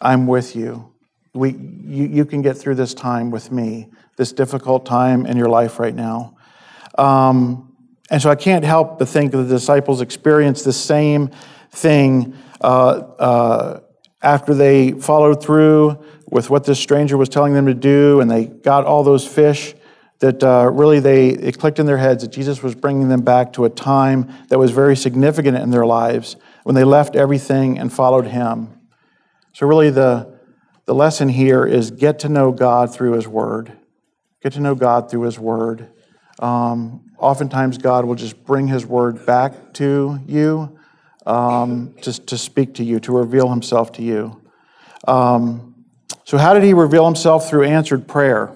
I'm 0.00 0.26
with 0.26 0.54
you. 0.54 0.92
We, 1.34 1.52
you. 1.52 2.06
You 2.06 2.24
can 2.24 2.42
get 2.42 2.56
through 2.56 2.76
this 2.76 2.94
time 2.94 3.30
with 3.30 3.50
me, 3.50 3.88
this 4.16 4.32
difficult 4.32 4.86
time 4.86 5.26
in 5.26 5.36
your 5.36 5.48
life 5.48 5.78
right 5.78 5.94
now. 5.94 6.36
Um, 6.96 7.67
and 8.10 8.22
so 8.22 8.30
I 8.30 8.34
can't 8.34 8.64
help 8.64 8.98
but 8.98 9.08
think 9.08 9.32
that 9.32 9.38
the 9.38 9.48
disciples 9.48 10.00
experienced 10.00 10.64
the 10.64 10.72
same 10.72 11.30
thing 11.70 12.34
uh, 12.60 12.64
uh, 13.18 13.80
after 14.22 14.54
they 14.54 14.92
followed 14.92 15.42
through 15.42 16.02
with 16.30 16.50
what 16.50 16.64
this 16.64 16.78
stranger 16.78 17.16
was 17.16 17.28
telling 17.28 17.54
them 17.54 17.66
to 17.66 17.74
do 17.74 18.20
and 18.20 18.30
they 18.30 18.46
got 18.46 18.84
all 18.84 19.02
those 19.02 19.26
fish 19.26 19.74
that 20.20 20.42
uh, 20.42 20.68
really 20.72 21.00
they 21.00 21.28
it 21.28 21.58
clicked 21.58 21.78
in 21.78 21.86
their 21.86 21.98
heads 21.98 22.22
that 22.22 22.32
Jesus 22.32 22.62
was 22.62 22.74
bringing 22.74 23.08
them 23.08 23.22
back 23.22 23.52
to 23.52 23.64
a 23.64 23.70
time 23.70 24.32
that 24.48 24.58
was 24.58 24.70
very 24.70 24.96
significant 24.96 25.56
in 25.56 25.70
their 25.70 25.86
lives 25.86 26.36
when 26.64 26.74
they 26.74 26.84
left 26.84 27.14
everything 27.14 27.78
and 27.78 27.92
followed 27.92 28.26
Him. 28.26 28.68
So 29.52 29.66
really, 29.66 29.90
the 29.90 30.38
the 30.86 30.94
lesson 30.94 31.28
here 31.28 31.64
is 31.66 31.90
get 31.90 32.18
to 32.20 32.28
know 32.28 32.50
God 32.50 32.92
through 32.92 33.12
His 33.12 33.28
Word. 33.28 33.72
Get 34.42 34.54
to 34.54 34.60
know 34.60 34.74
God 34.74 35.10
through 35.10 35.22
His 35.22 35.38
Word. 35.38 35.88
Um, 36.38 37.10
oftentimes, 37.18 37.78
God 37.78 38.04
will 38.04 38.14
just 38.14 38.44
bring 38.44 38.68
His 38.68 38.86
Word 38.86 39.26
back 39.26 39.74
to 39.74 40.20
you, 40.26 40.78
um, 41.26 41.94
just 42.00 42.28
to 42.28 42.38
speak 42.38 42.74
to 42.74 42.84
you, 42.84 43.00
to 43.00 43.12
reveal 43.16 43.50
Himself 43.50 43.92
to 43.92 44.02
you. 44.02 44.40
Um, 45.06 45.84
so, 46.24 46.38
how 46.38 46.54
did 46.54 46.62
He 46.62 46.74
reveal 46.74 47.04
Himself 47.04 47.48
through 47.48 47.64
answered 47.64 48.06
prayer? 48.06 48.54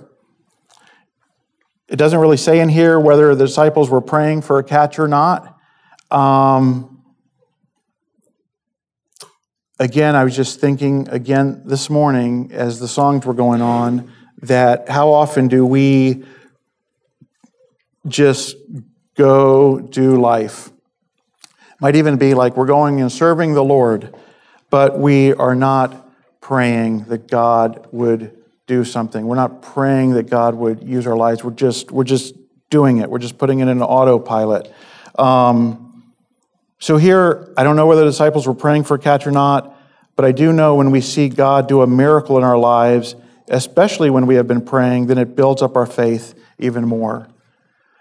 It 1.88 1.96
doesn't 1.96 2.18
really 2.18 2.36
say 2.36 2.60
in 2.60 2.68
here 2.68 2.98
whether 2.98 3.34
the 3.34 3.44
disciples 3.44 3.90
were 3.90 4.00
praying 4.00 4.42
for 4.42 4.58
a 4.58 4.64
catch 4.64 4.98
or 4.98 5.08
not. 5.08 5.58
Um, 6.10 7.02
again, 9.78 10.14
I 10.14 10.24
was 10.24 10.34
just 10.34 10.60
thinking 10.60 11.08
again 11.10 11.62
this 11.66 11.90
morning 11.90 12.50
as 12.52 12.78
the 12.78 12.88
songs 12.88 13.26
were 13.26 13.34
going 13.34 13.60
on 13.60 14.10
that 14.42 14.88
how 14.88 15.10
often 15.10 15.48
do 15.48 15.66
we 15.66 16.24
just 18.06 18.56
go 19.16 19.78
do 19.78 20.20
life? 20.20 20.70
Might 21.80 21.96
even 21.96 22.16
be 22.16 22.34
like 22.34 22.56
we're 22.56 22.66
going 22.66 23.00
and 23.00 23.10
serving 23.10 23.54
the 23.54 23.64
Lord, 23.64 24.14
but 24.70 24.98
we 24.98 25.34
are 25.34 25.54
not 25.54 26.08
praying 26.40 27.04
that 27.04 27.28
God 27.28 27.88
would 27.92 28.36
do 28.66 28.84
something. 28.84 29.26
We're 29.26 29.36
not 29.36 29.62
praying 29.62 30.12
that 30.12 30.30
God 30.30 30.54
would 30.54 30.82
use 30.82 31.06
our 31.06 31.16
lives. 31.16 31.42
We're 31.42 31.50
just 31.50 31.90
we're 31.90 32.04
just 32.04 32.34
doing 32.70 32.98
it. 32.98 33.10
We're 33.10 33.18
just 33.18 33.38
putting 33.38 33.60
it 33.60 33.68
in 33.68 33.82
autopilot. 33.82 34.72
Um, 35.18 36.12
so 36.78 36.96
here, 36.96 37.52
I 37.56 37.64
don't 37.64 37.76
know 37.76 37.86
whether 37.86 38.00
the 38.00 38.10
disciples 38.10 38.46
were 38.46 38.54
praying 38.54 38.84
for 38.84 38.94
a 38.94 38.98
catch 38.98 39.26
or 39.26 39.30
not, 39.30 39.76
but 40.16 40.24
I 40.24 40.32
do 40.32 40.52
know 40.52 40.74
when 40.74 40.90
we 40.90 41.00
see 41.00 41.28
God 41.28 41.68
do 41.68 41.82
a 41.82 41.86
miracle 41.86 42.38
in 42.38 42.44
our 42.44 42.58
lives, 42.58 43.14
especially 43.48 44.10
when 44.10 44.26
we 44.26 44.36
have 44.36 44.48
been 44.48 44.64
praying, 44.64 45.06
then 45.06 45.18
it 45.18 45.36
builds 45.36 45.62
up 45.62 45.76
our 45.76 45.86
faith 45.86 46.34
even 46.58 46.86
more. 46.86 47.28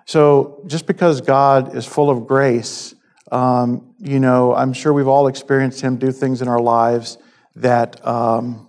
So 0.06 0.64
just 0.68 0.88
because 0.88 1.22
God 1.22 1.76
is 1.76 1.86
full 1.86 2.10
of 2.10 2.28
grace, 2.28 2.96
um, 3.32 3.94
you 4.00 4.20
know, 4.20 4.54
I'm 4.54 4.74
sure 4.74 4.92
we've 4.92 5.08
all 5.08 5.28
experienced 5.28 5.82
Him 5.82 5.98
do 5.98 6.12
things 6.12 6.42
in 6.42 6.48
our 6.48 6.60
lives 6.60 7.18
that. 7.56 8.06
Um, 8.06 8.68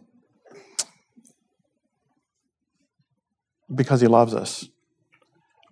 because 3.74 4.00
he 4.00 4.06
loves 4.06 4.34
us. 4.34 4.68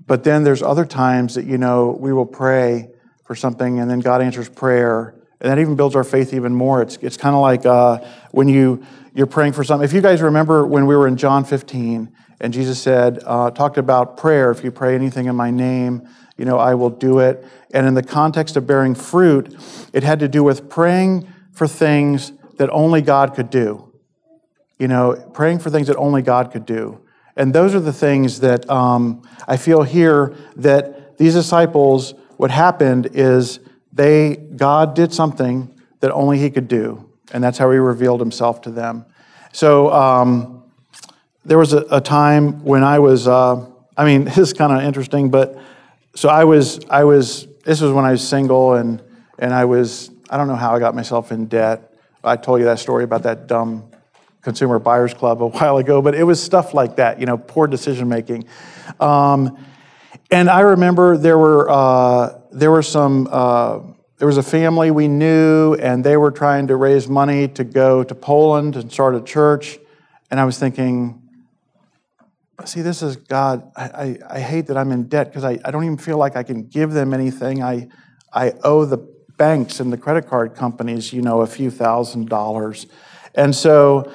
But 0.07 0.25
then 0.25 0.45
there's 0.45 0.63
other 0.63 0.85
times 0.85 1.35
that, 1.35 1.45
you 1.45 1.59
know, 1.59 1.97
we 1.99 2.13
will 2.13 2.27
pray 2.27 2.91
for 3.25 3.35
something 3.35 3.79
and 3.79 3.91
then 3.91 4.01
God 4.01 4.23
answers 4.23 4.49
prayer. 4.49 5.15
And 5.41 5.51
that 5.51 5.59
even 5.59 5.77
builds 5.77 5.95
our 5.95 6.05
faith 6.05 6.35
even 6.35 6.55
more. 6.55 6.83
It's, 6.83 6.97
it's 7.01 7.17
kind 7.17 7.35
of 7.35 7.43
like 7.43 7.65
uh, 7.65 7.99
when 8.31 8.49
you, 8.49 8.85
you're 9.15 9.27
praying 9.27 9.53
for 9.53 9.65
something. 9.65 9.85
If 9.85 9.93
you 9.93 10.01
guys 10.01 10.21
remember 10.21 10.67
when 10.67 10.87
we 10.87 10.97
were 10.97 11.07
in 11.07 11.17
John 11.17 11.45
15 11.45 12.13
and 12.41 12.53
Jesus 12.53 12.81
said, 12.81 13.23
uh, 13.27 13.51
talked 13.51 13.77
about 13.77 14.17
prayer, 14.17 14.51
if 14.51 14.65
you 14.65 14.71
pray 14.71 14.95
anything 14.95 15.27
in 15.27 15.37
my 15.37 15.51
name, 15.51 16.09
you 16.39 16.47
know, 16.47 16.59
I 16.59 16.75
will 16.75 16.89
do 16.89 17.19
it. 17.19 17.45
And 17.73 17.87
in 17.87 17.93
the 17.93 18.03
context 18.03 18.57
of 18.57 18.67
bearing 18.67 18.95
fruit, 18.95 19.55
it 19.93 20.03
had 20.03 20.21
to 20.21 20.29
do 20.29 20.43
with 20.43 20.71
praying 20.71 21.29
for 21.53 21.69
things 21.69 22.33
that 22.57 22.71
only 22.71 23.03
God 23.03 23.35
could 23.35 23.51
do. 23.51 23.93
You 24.79 24.89
know, 24.89 25.15
praying 25.35 25.59
for 25.59 25.69
things 25.69 25.89
that 25.89 25.97
only 25.97 26.23
God 26.23 26.51
could 26.51 26.65
do. 26.65 27.03
And 27.37 27.55
those 27.55 27.75
are 27.75 27.81
the 27.81 27.93
things 27.93 28.41
that 28.41 28.69
um, 28.71 29.23
I 29.47 29.59
feel 29.59 29.83
here 29.83 30.35
that 30.57 31.19
these 31.19 31.35
disciples, 31.35 32.15
what 32.39 32.51
happened 32.51 33.11
is 33.13 33.61
they, 33.93 34.37
God 34.37 34.95
did 34.95 35.13
something 35.13 35.79
that 36.01 36.11
only 36.13 36.39
He 36.39 36.51
could 36.51 36.69
do. 36.69 37.11
And 37.33 37.45
that's 37.45 37.59
how 37.59 37.71
He 37.71 37.77
revealed 37.77 38.21
Himself 38.21 38.63
to 38.63 38.71
them. 38.71 39.05
So 39.53 39.93
um, 39.93 40.60
there 41.51 41.59
was 41.59 41.73
a, 41.73 41.85
a, 41.91 42.01
time 42.01 42.63
when 42.63 42.85
I 42.85 43.01
was, 43.01 43.27
uh, 43.27 43.67
I 43.97 44.05
mean, 44.05 44.23
this 44.37 44.39
is 44.39 44.53
kind 44.53 44.73
of 44.73 44.85
interesting, 44.85 45.31
but 45.31 45.59
so 46.15 46.29
I 46.29 46.45
was, 46.45 46.79
I 46.89 47.03
was, 47.03 47.49
this 47.65 47.81
was 47.81 47.91
when 47.91 48.05
I 48.05 48.13
was 48.13 48.27
single 48.27 48.75
and, 48.75 49.03
and 49.37 49.53
I 49.53 49.65
was, 49.65 50.13
I 50.31 50.37
don't 50.37 50.47
know 50.47 50.55
how 50.55 50.77
I 50.77 50.79
got 50.79 50.95
myself 50.95 51.33
in 51.33 51.47
debt. 51.47 51.93
I 52.23 52.37
told 52.37 52.61
you 52.61 52.67
that 52.67 52.79
story 52.79 53.03
about 53.03 53.25
that 53.25 53.49
dumb 53.49 53.91
Consumer 54.43 54.79
Buyers 54.79 55.13
Club 55.13 55.43
a 55.43 55.49
while 55.59 55.79
ago, 55.79 56.01
but 56.01 56.15
it 56.15 56.23
was 56.23 56.41
stuff 56.41 56.73
like 56.73 56.95
that, 56.97 57.19
you 57.19 57.27
know, 57.27 57.37
poor 57.37 57.67
decision 57.67 58.09
making. 58.09 58.45
Um, 59.01 59.59
and 60.31 60.49
I 60.49 60.61
remember 60.61 61.17
there 61.17 61.37
were 61.37 61.69
uh, 61.69 62.39
there 62.53 62.71
were 62.71 62.85
some 62.85 63.27
uh, 63.29 63.81
there 64.19 64.29
was 64.29 64.37
a 64.37 64.43
family 64.45 64.93
we 64.93 65.09
knew, 65.09 65.75
and 65.75 66.05
they 66.05 66.17
were 66.17 66.31
trying 66.31 66.69
to 66.69 66.77
raise 66.77 67.09
money 67.09 67.49
to 67.49 67.65
go 67.65 68.05
to 68.05 68.15
Poland 68.15 68.77
and 68.77 68.93
start 68.93 69.17
a 69.17 69.21
church. 69.21 69.81
And 70.31 70.39
I 70.39 70.45
was 70.45 70.57
thinking, 70.57 71.20
see, 72.65 72.83
this 72.83 73.03
is 73.03 73.17
God. 73.17 73.71
I, 73.77 73.85
I, 73.85 74.19
I 74.37 74.41
hate 74.41 74.67
that 74.69 74.77
I'm 74.77 74.93
in 74.93 75.09
debt 75.09 75.29
because 75.29 75.45
I, 75.45 75.59
I 75.65 75.71
don't 75.71 75.85
even 75.85 75.99
feel 75.99 76.19
like 76.19 76.37
I 76.37 76.43
can 76.43 76.67
give 76.67 76.93
them 76.93 77.15
anything. 77.15 77.63
I 77.63 77.89
I 78.33 78.53
owe 78.63 78.85
the 78.85 78.99
banks 79.37 79.81
and 79.81 79.93
the 79.93 79.97
credit 79.97 80.29
card 80.29 80.55
companies, 80.55 81.13
you 81.13 81.23
know, 81.23 81.41
a 81.41 81.47
few 81.47 81.71
thousand 81.71 82.29
dollars. 82.29 82.87
And 83.35 83.55
so 83.55 84.13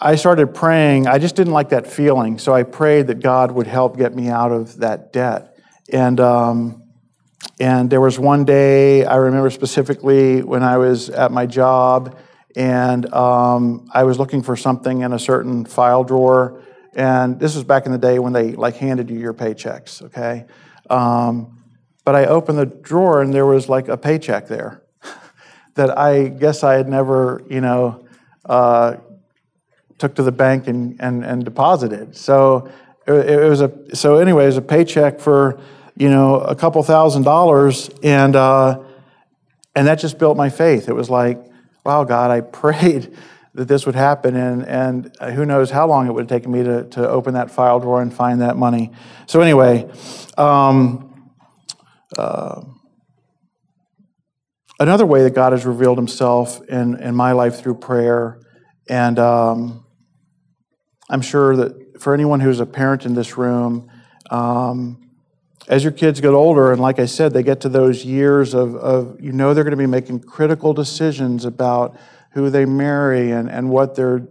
I 0.00 0.16
started 0.16 0.54
praying. 0.54 1.06
I 1.06 1.18
just 1.18 1.36
didn't 1.36 1.52
like 1.52 1.68
that 1.68 1.86
feeling, 1.86 2.38
so 2.38 2.52
I 2.52 2.62
prayed 2.62 3.06
that 3.08 3.20
God 3.20 3.52
would 3.52 3.66
help 3.66 3.96
get 3.96 4.14
me 4.14 4.28
out 4.28 4.50
of 4.50 4.78
that 4.78 5.12
debt. 5.12 5.56
And 5.92 6.18
um, 6.20 6.82
and 7.60 7.90
there 7.90 8.00
was 8.00 8.18
one 8.18 8.44
day 8.44 9.04
I 9.04 9.16
remember 9.16 9.50
specifically 9.50 10.42
when 10.42 10.62
I 10.62 10.78
was 10.78 11.10
at 11.10 11.30
my 11.30 11.46
job, 11.46 12.18
and 12.56 13.12
um, 13.12 13.88
I 13.92 14.04
was 14.04 14.18
looking 14.18 14.42
for 14.42 14.56
something 14.56 15.02
in 15.02 15.12
a 15.12 15.18
certain 15.18 15.64
file 15.64 16.02
drawer. 16.02 16.62
And 16.94 17.40
this 17.40 17.54
was 17.54 17.64
back 17.64 17.86
in 17.86 17.92
the 17.92 17.98
day 17.98 18.18
when 18.18 18.32
they 18.32 18.52
like 18.52 18.76
handed 18.76 19.10
you 19.10 19.18
your 19.18 19.34
paychecks. 19.34 20.02
Okay, 20.02 20.46
um, 20.90 21.62
but 22.04 22.14
I 22.14 22.26
opened 22.26 22.58
the 22.58 22.66
drawer 22.66 23.22
and 23.22 23.32
there 23.32 23.46
was 23.46 23.68
like 23.68 23.88
a 23.88 23.96
paycheck 23.96 24.48
there 24.48 24.82
that 25.74 25.96
I 25.96 26.28
guess 26.28 26.62
I 26.62 26.74
had 26.74 26.88
never, 26.88 27.42
you 27.48 27.60
know. 27.60 28.06
Uh, 28.44 28.96
took 30.02 30.16
to 30.16 30.22
the 30.24 30.32
bank 30.32 30.66
and, 30.66 30.96
and, 30.98 31.24
and 31.24 31.44
deposited. 31.44 32.16
So 32.16 32.68
it, 33.06 33.12
it 33.12 33.48
was 33.48 33.60
a 33.60 33.70
so 33.94 34.16
anyway, 34.16 34.44
it 34.44 34.48
was 34.48 34.56
a 34.56 34.62
paycheck 34.62 35.20
for 35.20 35.60
you 35.96 36.10
know 36.10 36.40
a 36.40 36.56
couple 36.56 36.82
thousand 36.82 37.22
dollars, 37.22 37.88
and 38.02 38.34
uh, 38.34 38.82
and 39.76 39.86
that 39.86 40.00
just 40.00 40.18
built 40.18 40.36
my 40.36 40.50
faith. 40.50 40.88
It 40.88 40.94
was 40.94 41.08
like, 41.08 41.38
wow, 41.84 42.02
God, 42.02 42.32
I 42.32 42.40
prayed 42.62 43.16
that 43.54 43.68
this 43.68 43.84
would 43.86 43.94
happen, 43.94 44.34
and 44.34 44.66
and 44.66 45.34
who 45.34 45.44
knows 45.44 45.70
how 45.70 45.86
long 45.86 46.06
it 46.06 46.12
would 46.12 46.30
have 46.30 46.40
taken 46.40 46.52
me 46.52 46.62
to 46.62 46.84
to 46.84 47.08
open 47.08 47.34
that 47.34 47.50
file 47.50 47.80
drawer 47.80 48.00
and 48.02 48.12
find 48.12 48.40
that 48.40 48.56
money. 48.56 48.92
So 49.26 49.40
anyway. 49.40 49.90
Um, 50.36 51.08
uh, 52.18 52.62
another 54.78 55.06
way 55.06 55.22
that 55.22 55.34
God 55.34 55.52
has 55.52 55.64
revealed 55.64 55.98
himself 55.98 56.60
in, 56.68 57.00
in 57.00 57.14
my 57.14 57.32
life 57.32 57.60
through 57.60 57.76
prayer. 57.76 58.40
And 58.88 59.18
um, 59.18 59.84
I'm 61.08 61.22
sure 61.22 61.56
that 61.56 62.00
for 62.00 62.14
anyone 62.14 62.40
who's 62.40 62.60
a 62.60 62.66
parent 62.66 63.06
in 63.06 63.14
this 63.14 63.38
room, 63.38 63.90
um, 64.30 64.98
as 65.68 65.84
your 65.84 65.92
kids 65.92 66.20
get 66.20 66.30
older, 66.30 66.72
and 66.72 66.80
like 66.80 66.98
I 66.98 67.06
said, 67.06 67.32
they 67.32 67.44
get 67.44 67.60
to 67.60 67.68
those 67.68 68.04
years 68.04 68.52
of, 68.52 68.74
of 68.74 69.20
you 69.20 69.30
know 69.30 69.54
they're 69.54 69.62
going 69.62 69.70
to 69.70 69.76
be 69.76 69.86
making 69.86 70.20
critical 70.20 70.74
decisions 70.74 71.44
about 71.44 71.96
who 72.32 72.50
they 72.50 72.64
marry 72.64 73.30
and, 73.30 73.50
and 73.50 73.70
what 73.70 73.94
their 73.94 74.26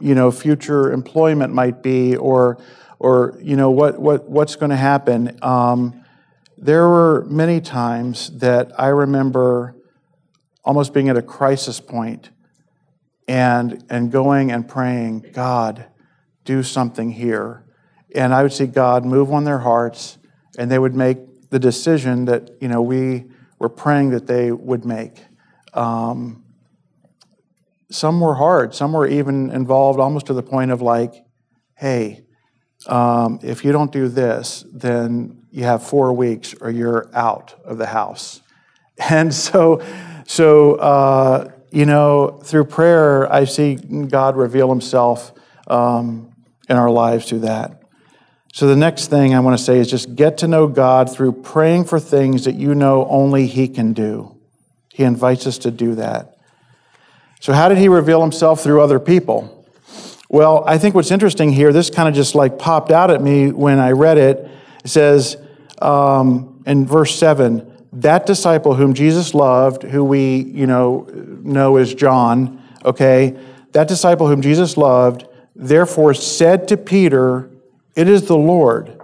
you 0.00 0.14
know 0.14 0.30
future 0.30 0.92
employment 0.92 1.52
might 1.52 1.82
be 1.82 2.16
or 2.16 2.58
or 2.98 3.38
you 3.40 3.56
know 3.56 3.70
what, 3.70 3.98
what 3.98 4.28
what's 4.28 4.56
going 4.56 4.70
to 4.70 4.76
happen. 4.76 5.38
Um, 5.42 6.04
there 6.58 6.88
were 6.88 7.26
many 7.28 7.60
times 7.60 8.30
that 8.38 8.78
i 8.80 8.88
remember 8.88 9.74
almost 10.64 10.94
being 10.94 11.08
at 11.10 11.16
a 11.16 11.22
crisis 11.22 11.80
point 11.80 12.30
and 13.28 13.84
and 13.90 14.10
going 14.10 14.50
and 14.50 14.66
praying 14.66 15.26
god 15.32 15.86
do 16.44 16.62
something 16.62 17.10
here. 17.10 17.64
And 18.14 18.32
i 18.32 18.42
would 18.42 18.52
see 18.52 18.66
god 18.66 19.04
move 19.04 19.32
on 19.32 19.44
their 19.44 19.58
hearts 19.58 20.18
and 20.58 20.70
they 20.70 20.78
would 20.78 20.94
make 20.94 21.50
the 21.50 21.58
decision 21.58 22.24
that 22.24 22.50
you 22.60 22.68
know 22.68 22.80
we 22.80 23.26
were 23.58 23.68
praying 23.68 24.10
that 24.10 24.26
they 24.26 24.50
would 24.52 24.84
make. 24.84 25.24
Um, 25.74 26.45
some 27.96 28.20
were 28.20 28.34
hard. 28.34 28.74
Some 28.74 28.92
were 28.92 29.06
even 29.06 29.50
involved 29.50 29.98
almost 29.98 30.26
to 30.26 30.34
the 30.34 30.42
point 30.42 30.70
of 30.70 30.82
like, 30.82 31.14
hey, 31.74 32.24
um, 32.86 33.40
if 33.42 33.64
you 33.64 33.72
don't 33.72 33.90
do 33.90 34.08
this, 34.08 34.64
then 34.72 35.42
you 35.50 35.64
have 35.64 35.82
four 35.82 36.12
weeks 36.12 36.54
or 36.60 36.70
you're 36.70 37.10
out 37.14 37.54
of 37.64 37.78
the 37.78 37.86
house. 37.86 38.40
And 39.10 39.34
so, 39.34 39.82
so 40.26 40.76
uh, 40.76 41.50
you 41.70 41.84
know, 41.84 42.40
through 42.42 42.64
prayer, 42.64 43.30
I 43.30 43.44
see 43.44 43.74
God 43.74 44.36
reveal 44.36 44.70
Himself 44.70 45.34
um, 45.66 46.34
in 46.70 46.76
our 46.76 46.90
lives 46.90 47.28
through 47.28 47.40
that. 47.40 47.82
So 48.54 48.66
the 48.66 48.76
next 48.76 49.08
thing 49.08 49.34
I 49.34 49.40
want 49.40 49.58
to 49.58 49.62
say 49.62 49.78
is 49.78 49.90
just 49.90 50.16
get 50.16 50.38
to 50.38 50.48
know 50.48 50.66
God 50.66 51.12
through 51.12 51.42
praying 51.42 51.84
for 51.84 52.00
things 52.00 52.46
that 52.46 52.54
you 52.54 52.74
know 52.74 53.06
only 53.08 53.46
He 53.46 53.68
can 53.68 53.92
do. 53.92 54.40
He 54.94 55.04
invites 55.04 55.46
us 55.46 55.58
to 55.58 55.70
do 55.70 55.94
that. 55.96 56.35
So, 57.46 57.52
how 57.52 57.68
did 57.68 57.78
he 57.78 57.88
reveal 57.88 58.22
himself 58.22 58.60
through 58.60 58.82
other 58.82 58.98
people? 58.98 59.64
Well, 60.28 60.64
I 60.66 60.78
think 60.78 60.96
what's 60.96 61.12
interesting 61.12 61.52
here, 61.52 61.72
this 61.72 61.90
kind 61.90 62.08
of 62.08 62.14
just 62.16 62.34
like 62.34 62.58
popped 62.58 62.90
out 62.90 63.08
at 63.08 63.22
me 63.22 63.52
when 63.52 63.78
I 63.78 63.92
read 63.92 64.18
it. 64.18 64.50
It 64.84 64.88
says 64.88 65.36
um, 65.80 66.64
in 66.66 66.86
verse 66.86 67.14
7 67.14 67.84
that 67.92 68.26
disciple 68.26 68.74
whom 68.74 68.94
Jesus 68.94 69.32
loved, 69.32 69.84
who 69.84 70.02
we, 70.02 70.38
you 70.38 70.66
know, 70.66 71.08
know 71.12 71.76
as 71.76 71.94
John, 71.94 72.60
okay, 72.84 73.38
that 73.70 73.86
disciple 73.86 74.26
whom 74.26 74.42
Jesus 74.42 74.76
loved, 74.76 75.28
therefore 75.54 76.14
said 76.14 76.66
to 76.66 76.76
Peter, 76.76 77.48
It 77.94 78.08
is 78.08 78.26
the 78.26 78.36
Lord. 78.36 79.00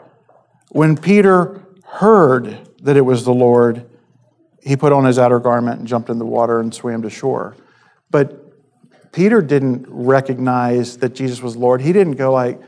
When 0.70 0.96
Peter 0.96 1.62
heard 1.84 2.58
that 2.80 2.96
it 2.96 3.02
was 3.02 3.24
the 3.24 3.34
Lord, 3.34 3.88
he 4.60 4.74
put 4.76 4.92
on 4.92 5.04
his 5.04 5.16
outer 5.16 5.38
garment 5.38 5.78
and 5.78 5.86
jumped 5.86 6.10
in 6.10 6.18
the 6.18 6.26
water 6.26 6.58
and 6.58 6.74
swam 6.74 7.02
to 7.02 7.08
shore. 7.08 7.54
But 8.12 9.10
Peter 9.10 9.42
didn't 9.42 9.86
recognize 9.88 10.98
that 10.98 11.14
Jesus 11.14 11.42
was 11.42 11.56
Lord. 11.56 11.80
He 11.80 11.92
didn't 11.92 12.14
go 12.14 12.32
like, 12.32 12.60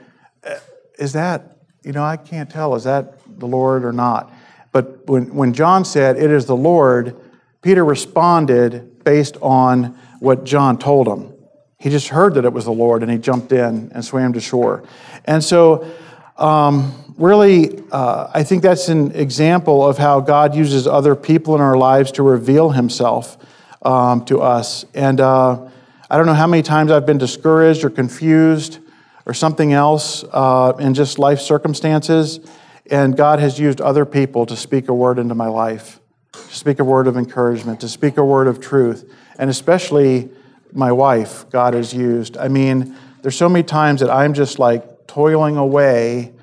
is 0.99 1.13
that, 1.13 1.59
you 1.85 1.93
know, 1.93 2.03
I 2.03 2.17
can't 2.17 2.51
tell, 2.51 2.75
is 2.75 2.85
that 2.85 3.15
the 3.39 3.47
Lord 3.47 3.85
or 3.85 3.93
not? 3.93 4.33
But 4.73 5.07
when, 5.07 5.35
when 5.35 5.53
John 5.53 5.85
said, 5.85 6.17
it 6.17 6.31
is 6.31 6.47
the 6.47 6.57
Lord, 6.57 7.17
Peter 7.63 7.85
responded 7.85 9.05
based 9.05 9.37
on 9.41 9.97
what 10.19 10.45
John 10.45 10.79
told 10.79 11.07
him. 11.07 11.33
He 11.79 11.91
just 11.91 12.09
heard 12.09 12.35
that 12.35 12.45
it 12.45 12.53
was 12.53 12.65
the 12.65 12.73
Lord 12.73 13.03
and 13.03 13.13
he 13.13 13.19
jumped 13.19 13.53
in 13.53 13.93
and 13.95 14.05
swam 14.05 14.33
to 14.33 14.41
shore. 14.41 14.85
And 15.27 15.45
so, 15.45 15.91
um, 16.37 17.15
really, 17.17 17.83
uh, 17.93 18.31
I 18.33 18.43
think 18.43 18.63
that's 18.63 18.89
an 18.89 19.13
example 19.13 19.87
of 19.87 19.99
how 19.99 20.21
God 20.21 20.55
uses 20.55 20.87
other 20.87 21.15
people 21.15 21.55
in 21.55 21.61
our 21.61 21.77
lives 21.77 22.11
to 22.13 22.23
reveal 22.23 22.71
himself 22.71 23.37
um, 23.85 24.25
to 24.27 24.40
us. 24.40 24.85
And 24.94 25.20
uh, 25.20 25.68
I 26.11 26.16
don't 26.16 26.27
know 26.27 26.35
how 26.35 26.47
many 26.47 26.62
times 26.62 26.90
I've 26.90 27.07
been 27.07 27.18
discouraged 27.18 27.85
or 27.85 27.90
confused 27.90 28.79
or 29.27 29.35
something 29.35 29.73
else 29.73 30.25
uh, 30.33 30.73
in 30.79 30.94
just 30.94 31.18
life 31.18 31.40
circumstances. 31.40 32.40
And 32.90 33.16
God 33.16 33.38
has 33.38 33.59
used 33.59 33.81
other 33.81 34.05
people 34.05 34.47
to 34.47 34.57
speak 34.57 34.88
a 34.88 34.94
word 34.94 35.18
into 35.18 35.35
my 35.35 35.49
life, 35.49 36.01
to 36.33 36.38
speak 36.55 36.79
a 36.79 36.85
word 36.85 37.07
of 37.07 37.16
encouragement, 37.16 37.81
to 37.81 37.88
speak 37.88 38.18
a 38.18 38.25
word 38.25 38.47
of 38.47 38.61
truth. 38.61 39.11
And 39.38 39.49
especially 39.49 40.31
my 40.73 40.92
wife, 40.92 41.49
God 41.51 41.75
has 41.75 41.94
used. 41.94 42.37
I 42.37 42.49
mean, 42.49 42.97
there's 43.23 43.37
so 43.37 43.49
many 43.49 43.62
times 43.62 44.01
that 44.01 44.11
I'm 44.11 44.35
just 44.35 44.59
like 44.59 45.07
toiling 45.07 45.57
away 45.57 46.35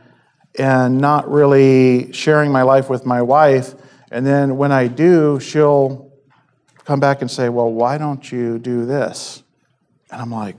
and 0.57 0.97
not 0.97 1.29
really 1.29 2.11
sharing 2.11 2.51
my 2.51 2.63
life 2.63 2.89
with 2.89 3.05
my 3.05 3.21
wife. 3.21 3.75
And 4.11 4.25
then 4.25 4.57
when 4.57 4.71
I 4.71 4.87
do, 4.87 5.39
she'll 5.39 6.10
come 6.85 6.99
back 6.99 7.21
and 7.21 7.29
say, 7.29 7.49
Well, 7.49 7.71
why 7.71 7.97
don't 7.97 8.31
you 8.31 8.59
do 8.59 8.85
this? 8.85 9.43
And 10.09 10.21
I'm 10.21 10.31
like, 10.31 10.57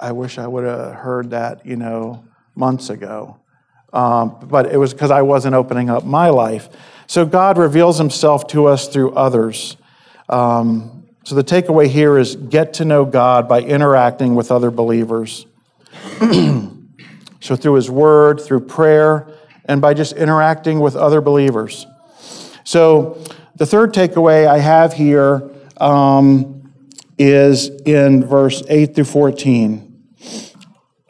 I 0.00 0.12
wish 0.12 0.38
I 0.38 0.46
would 0.46 0.64
have 0.64 0.94
heard 0.94 1.30
that, 1.30 1.64
you 1.64 1.76
know, 1.76 2.24
months 2.54 2.90
ago. 2.90 3.38
Um, 3.92 4.38
but 4.42 4.72
it 4.72 4.76
was 4.76 4.92
because 4.92 5.10
I 5.10 5.22
wasn't 5.22 5.54
opening 5.54 5.88
up 5.88 6.04
my 6.04 6.30
life. 6.30 6.68
So 7.06 7.24
God 7.24 7.58
reveals 7.58 7.98
himself 7.98 8.46
to 8.48 8.66
us 8.66 8.88
through 8.88 9.12
others. 9.12 9.76
Um, 10.28 11.06
so 11.24 11.34
the 11.34 11.44
takeaway 11.44 11.86
here 11.86 12.18
is 12.18 12.36
get 12.36 12.74
to 12.74 12.84
know 12.84 13.04
God 13.04 13.48
by 13.48 13.60
interacting 13.60 14.34
with 14.34 14.50
other 14.50 14.70
believers. 14.70 15.46
so 17.40 17.56
through 17.56 17.74
his 17.74 17.90
word, 17.90 18.40
through 18.40 18.60
prayer, 18.60 19.28
and 19.66 19.80
by 19.80 19.94
just 19.94 20.12
interacting 20.14 20.80
with 20.80 20.96
other 20.96 21.20
believers. 21.20 21.86
So 22.64 23.22
the 23.56 23.66
third 23.66 23.94
takeaway 23.94 24.46
I 24.46 24.58
have 24.58 24.92
here 24.92 25.50
um, 25.76 26.72
is 27.18 27.68
in 27.68 28.24
verse 28.24 28.62
8 28.68 28.94
through 28.94 29.04
14. 29.04 29.90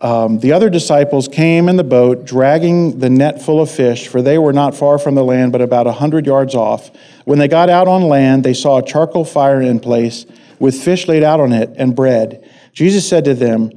Um, 0.00 0.38
the 0.40 0.52
other 0.52 0.68
disciples 0.68 1.28
came 1.28 1.66
in 1.66 1.76
the 1.76 1.84
boat, 1.84 2.26
dragging 2.26 2.98
the 2.98 3.08
net 3.08 3.40
full 3.40 3.62
of 3.62 3.70
fish, 3.70 4.06
for 4.06 4.20
they 4.20 4.36
were 4.36 4.52
not 4.52 4.74
far 4.74 4.98
from 4.98 5.14
the 5.14 5.24
land, 5.24 5.52
but 5.52 5.62
about 5.62 5.86
a 5.86 5.92
hundred 5.92 6.26
yards 6.26 6.54
off. 6.54 6.90
When 7.24 7.38
they 7.38 7.48
got 7.48 7.70
out 7.70 7.88
on 7.88 8.02
land, 8.02 8.44
they 8.44 8.52
saw 8.52 8.78
a 8.78 8.84
charcoal 8.84 9.24
fire 9.24 9.62
in 9.62 9.80
place, 9.80 10.26
with 10.58 10.74
fish 10.74 11.08
laid 11.08 11.22
out 11.22 11.40
on 11.40 11.54
it, 11.54 11.70
and 11.76 11.96
bread. 11.96 12.46
Jesus 12.74 13.08
said 13.08 13.24
to 13.24 13.34
them, 13.34 13.70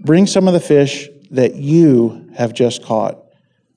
Bring 0.00 0.26
some 0.26 0.46
of 0.46 0.52
the 0.52 0.60
fish 0.60 1.08
that 1.30 1.54
you 1.54 2.28
have 2.36 2.52
just 2.52 2.84
caught. 2.84 3.21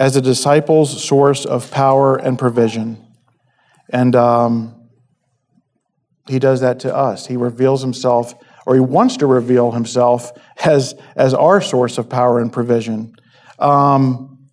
as 0.00 0.16
a 0.16 0.20
disciple's 0.22 1.04
source 1.04 1.44
of 1.44 1.70
power 1.70 2.16
and 2.16 2.38
provision. 2.38 3.06
And 3.90 4.16
um, 4.16 4.88
he 6.26 6.38
does 6.38 6.62
that 6.62 6.80
to 6.80 6.96
us. 6.96 7.26
He 7.26 7.36
reveals 7.36 7.82
himself, 7.82 8.34
or 8.66 8.74
he 8.74 8.80
wants 8.80 9.18
to 9.18 9.26
reveal 9.26 9.72
himself 9.72 10.32
as, 10.64 10.94
as 11.16 11.34
our 11.34 11.60
source 11.60 11.98
of 11.98 12.08
power 12.08 12.40
and 12.40 12.50
provision. 12.50 13.14
Um, 13.58 14.48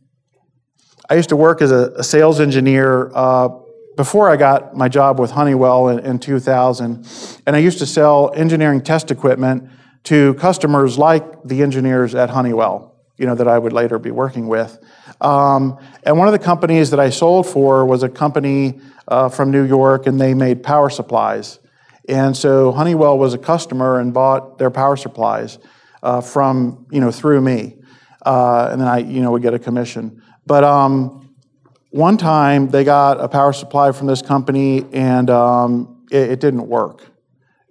I 1.09 1.15
used 1.15 1.29
to 1.29 1.37
work 1.37 1.61
as 1.61 1.71
a, 1.71 1.93
a 1.95 2.03
sales 2.03 2.41
engineer 2.41 3.09
uh, 3.15 3.47
before 3.95 4.29
I 4.29 4.35
got 4.35 4.75
my 4.75 4.89
job 4.89 5.17
with 5.17 5.31
Honeywell 5.31 5.87
in, 5.87 5.99
in 5.99 6.19
2000. 6.19 7.07
And 7.47 7.55
I 7.55 7.59
used 7.59 7.79
to 7.79 7.85
sell 7.85 8.33
engineering 8.35 8.81
test 8.81 9.11
equipment 9.11 9.69
to 10.03 10.33
customers 10.33 10.97
like 10.97 11.23
the 11.45 11.61
engineers 11.61 12.15
at 12.15 12.31
Honeywell, 12.31 12.97
you 13.17 13.25
know, 13.25 13.35
that 13.35 13.47
I 13.47 13.57
would 13.57 13.71
later 13.71 13.97
be 13.97 14.11
working 14.11 14.49
with. 14.49 14.77
Um, 15.19 15.79
and 16.03 16.17
one 16.17 16.27
of 16.27 16.31
the 16.31 16.39
companies 16.39 16.91
that 16.91 16.99
I 16.99 17.09
sold 17.09 17.47
for 17.47 17.85
was 17.85 18.03
a 18.03 18.09
company 18.09 18.79
uh, 19.07 19.29
from 19.29 19.51
New 19.51 19.63
York, 19.63 20.07
and 20.07 20.19
they 20.19 20.33
made 20.33 20.63
power 20.63 20.89
supplies. 20.89 21.59
And 22.07 22.35
so 22.37 22.71
Honeywell 22.71 23.17
was 23.17 23.33
a 23.33 23.37
customer 23.37 23.99
and 23.99 24.13
bought 24.13 24.57
their 24.57 24.69
power 24.71 24.95
supplies 24.95 25.59
uh, 26.03 26.21
from, 26.21 26.85
you 26.91 27.01
know, 27.01 27.11
through 27.11 27.41
me. 27.41 27.77
Uh, 28.25 28.69
and 28.71 28.81
then 28.81 28.87
I, 28.87 28.99
you 28.99 29.21
know, 29.21 29.31
would 29.31 29.41
get 29.41 29.53
a 29.53 29.59
commission. 29.59 30.21
But 30.45 30.63
um, 30.63 31.35
one 31.89 32.17
time 32.17 32.69
they 32.69 32.83
got 32.83 33.19
a 33.19 33.27
power 33.27 33.53
supply 33.53 33.91
from 33.91 34.07
this 34.07 34.21
company, 34.21 34.85
and 34.93 35.29
um, 35.29 36.05
it, 36.11 36.31
it 36.31 36.39
didn't 36.39 36.67
work. 36.67 37.03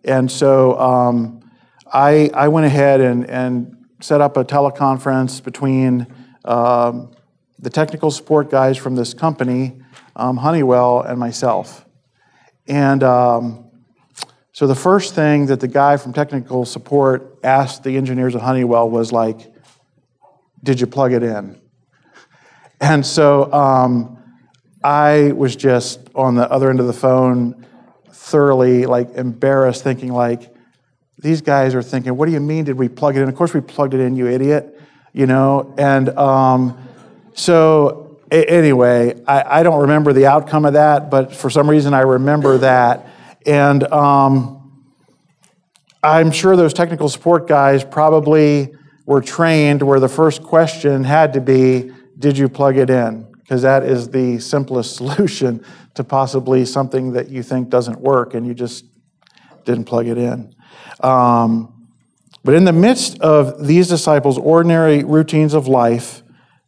And 0.04 0.30
so 0.30 0.78
um, 0.78 1.50
I, 1.92 2.30
I 2.34 2.48
went 2.48 2.66
ahead 2.66 3.00
and, 3.00 3.28
and 3.28 3.86
set 4.00 4.20
up 4.20 4.36
a 4.36 4.44
teleconference 4.44 5.42
between 5.42 6.06
um, 6.44 7.12
the 7.58 7.70
technical 7.70 8.10
support 8.10 8.50
guys 8.50 8.76
from 8.76 8.96
this 8.96 9.14
company, 9.14 9.80
um, 10.14 10.36
Honeywell, 10.36 11.02
and 11.02 11.18
myself. 11.18 11.86
And 12.66 13.02
um, 13.02 13.70
so 14.52 14.66
the 14.66 14.74
first 14.74 15.14
thing 15.14 15.46
that 15.46 15.60
the 15.60 15.68
guy 15.68 15.96
from 15.96 16.12
technical 16.12 16.64
support 16.64 17.38
asked 17.42 17.84
the 17.84 17.96
engineers 17.96 18.34
at 18.34 18.42
Honeywell 18.42 18.90
was 18.90 19.12
like, 19.12 19.52
"Did 20.62 20.80
you 20.80 20.86
plug 20.86 21.12
it 21.12 21.22
in?" 21.22 21.60
And 22.80 23.06
so 23.06 23.50
um, 23.52 24.18
I 24.84 25.32
was 25.32 25.56
just 25.56 26.00
on 26.14 26.34
the 26.34 26.50
other 26.50 26.70
end 26.70 26.80
of 26.80 26.86
the 26.86 26.92
phone, 26.92 27.66
thoroughly 28.10 28.86
like 28.86 29.14
embarrassed, 29.14 29.82
thinking 29.82 30.12
like, 30.12 30.54
these 31.18 31.40
guys 31.40 31.74
are 31.74 31.82
thinking, 31.82 32.16
"What 32.16 32.26
do 32.26 32.32
you 32.32 32.40
mean? 32.40 32.64
Did 32.64 32.76
we 32.76 32.88
plug 32.88 33.16
it 33.16 33.22
in?" 33.22 33.28
Of 33.28 33.36
course, 33.36 33.54
we 33.54 33.60
plugged 33.60 33.94
it 33.94 34.00
in, 34.00 34.16
you 34.16 34.26
idiot. 34.26 34.72
You 35.12 35.26
know, 35.26 35.74
and 35.78 36.10
um, 36.10 36.85
so 37.36 38.18
a- 38.32 38.50
anyway, 38.50 39.14
I, 39.26 39.60
I 39.60 39.62
don't 39.62 39.82
remember 39.82 40.12
the 40.12 40.26
outcome 40.26 40.64
of 40.64 40.72
that, 40.72 41.10
but 41.10 41.32
for 41.34 41.50
some 41.50 41.68
reason 41.68 41.94
I 41.94 42.00
remember 42.00 42.58
that. 42.58 43.06
And 43.44 43.84
um, 43.92 44.82
I'm 46.02 46.32
sure 46.32 46.56
those 46.56 46.74
technical 46.74 47.08
support 47.08 47.46
guys 47.46 47.84
probably 47.84 48.74
were 49.04 49.20
trained 49.20 49.82
where 49.82 50.00
the 50.00 50.08
first 50.08 50.42
question 50.42 51.04
had 51.04 51.34
to 51.34 51.40
be 51.40 51.92
Did 52.18 52.38
you 52.38 52.48
plug 52.48 52.78
it 52.78 52.90
in? 52.90 53.30
Because 53.32 53.62
that 53.62 53.84
is 53.84 54.08
the 54.08 54.40
simplest 54.40 54.96
solution 54.96 55.64
to 55.94 56.02
possibly 56.02 56.64
something 56.64 57.12
that 57.12 57.28
you 57.28 57.42
think 57.42 57.68
doesn't 57.68 58.00
work 58.00 58.34
and 58.34 58.46
you 58.46 58.54
just 58.54 58.86
didn't 59.64 59.84
plug 59.84 60.06
it 60.06 60.18
in. 60.18 60.54
Um, 61.00 61.88
but 62.42 62.54
in 62.54 62.64
the 62.64 62.72
midst 62.72 63.18
of 63.20 63.66
these 63.66 63.88
disciples' 63.88 64.38
ordinary 64.38 65.04
routines 65.04 65.52
of 65.52 65.68
life, 65.68 66.22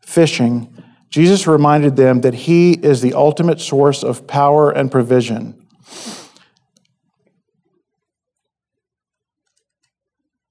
fishing, 0.09 0.75
Jesus 1.11 1.47
reminded 1.47 1.97
them 1.97 2.23
that 2.23 2.35
He 2.35 2.73
is 2.73 3.03
the 3.03 3.13
ultimate 3.13 3.61
source 3.61 4.03
of 4.03 4.27
power 4.27 4.71
and 4.71 4.91
provision. 4.91 5.67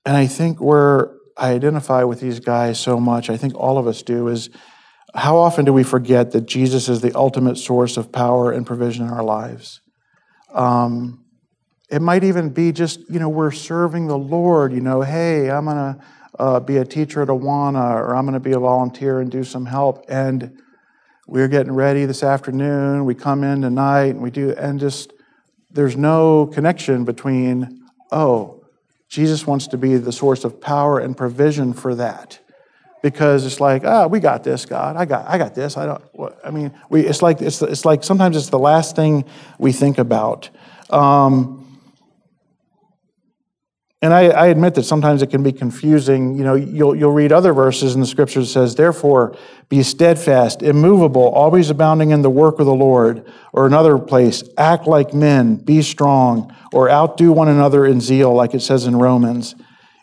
And 0.06 0.16
I 0.16 0.28
think 0.28 0.62
where 0.62 1.12
I 1.36 1.52
identify 1.52 2.04
with 2.04 2.22
these 2.22 2.40
guys 2.40 2.80
so 2.80 3.00
much, 3.00 3.30
I 3.30 3.38
think 3.38 3.56
all 3.56 3.78
of 3.78 3.88
us 3.88 4.04
do, 4.04 4.28
is 4.28 4.50
how 5.14 5.38
often 5.38 5.66
do 5.66 5.74
we 5.74 5.84
forget 5.84 6.32
that 6.32 6.46
Jesus 6.46 6.88
is 6.88 7.02
the 7.02 7.14
ultimate 7.16 7.58
source 7.58 7.98
of 7.98 8.12
power 8.12 8.52
and 8.52 8.66
provision 8.66 9.06
in 9.06 9.12
our 9.12 9.24
lives? 9.24 9.82
Um, 10.54 11.26
it 11.90 12.02
might 12.02 12.24
even 12.24 12.50
be 12.50 12.72
just, 12.72 13.00
you 13.10 13.20
know, 13.20 13.30
we're 13.30 13.52
serving 13.52 14.08
the 14.08 14.18
Lord, 14.18 14.72
you 14.72 14.82
know, 14.82 15.02
hey, 15.02 15.50
I'm 15.50 15.66
going 15.66 15.78
to 15.78 16.00
uh, 16.40 16.60
be 16.60 16.78
a 16.78 16.86
teacher 16.86 17.22
at 17.22 17.28
Awana, 17.28 17.96
or 17.96 18.16
I'm 18.16 18.26
going 18.26 18.34
to 18.34 18.40
be 18.40 18.54
a 18.54 18.60
volunteer 18.60 19.20
and 19.20 19.32
do 19.32 19.44
some 19.44 19.66
help. 19.66 20.06
And 20.08 20.62
we're 21.28 21.48
getting 21.48 21.74
ready 21.74 22.06
this 22.06 22.24
afternoon. 22.24 23.06
We 23.06 23.16
come 23.16 23.44
in 23.44 23.62
tonight 23.62 24.08
and 24.08 24.22
we 24.22 24.32
do, 24.32 24.52
and 24.52 24.80
just 24.80 25.14
there's 25.72 25.98
no 25.98 26.48
connection 26.48 27.04
between, 27.04 27.86
oh, 28.12 28.64
Jesus 29.10 29.46
wants 29.46 29.68
to 29.68 29.78
be 29.78 29.98
the 29.98 30.12
source 30.12 30.44
of 30.44 30.60
power 30.62 31.00
and 31.00 31.16
provision 31.16 31.74
for 31.74 31.96
that. 31.96 32.40
Because 33.04 33.46
it's 33.46 33.60
like, 33.60 33.84
ah, 33.86 34.04
oh, 34.04 34.08
we 34.08 34.20
got 34.20 34.44
this, 34.44 34.66
God. 34.66 34.96
I 34.96 35.06
got, 35.06 35.28
I 35.28 35.38
got 35.38 35.54
this. 35.54 35.78
I 35.78 35.86
don't. 35.86 36.34
I 36.44 36.50
mean, 36.50 36.74
we. 36.90 37.06
It's 37.06 37.22
like 37.22 37.42
it's, 37.42 37.62
it's 37.62 37.86
like 37.86 38.04
sometimes 38.04 38.36
it's 38.36 38.50
the 38.50 38.58
last 38.60 38.96
thing 38.96 39.24
we 39.60 39.72
think 39.72 40.00
about. 40.00 40.50
Um, 40.90 41.67
and 44.02 44.14
I, 44.14 44.28
I, 44.28 44.48
admit 44.48 44.76
that 44.76 44.84
sometimes 44.84 45.24
it 45.24 45.32
can 45.32 45.42
be 45.42 45.52
confusing. 45.52 46.38
You 46.38 46.44
know, 46.44 46.54
you'll, 46.54 46.96
you'll 46.96 47.14
read 47.14 47.32
other 47.32 47.52
verses 47.52 47.96
in 47.96 48.02
the 48.02 48.06
scripture 48.06 48.42
that 48.42 48.46
says, 48.46 48.76
therefore, 48.76 49.36
be 49.70 49.82
steadfast, 49.82 50.62
immovable, 50.62 51.30
always 51.30 51.72
abounding 51.72 52.12
in 52.12 52.22
the 52.22 52.30
work 52.30 52.60
of 52.60 52.68
the 52.68 52.76
Lord. 52.76 53.26
Or 53.54 53.66
another 53.66 53.98
place, 53.98 54.44
act 54.56 54.86
like 54.86 55.16
men, 55.16 55.56
be 55.56 55.82
strong, 55.82 56.56
or 56.72 56.92
outdo 56.92 57.32
one 57.32 57.48
another 57.48 57.88
in 57.88 58.00
zeal, 58.00 58.34
like 58.34 58.54
it 58.54 58.62
says 58.62 58.86
in 58.86 58.96
Romans. 58.96 59.56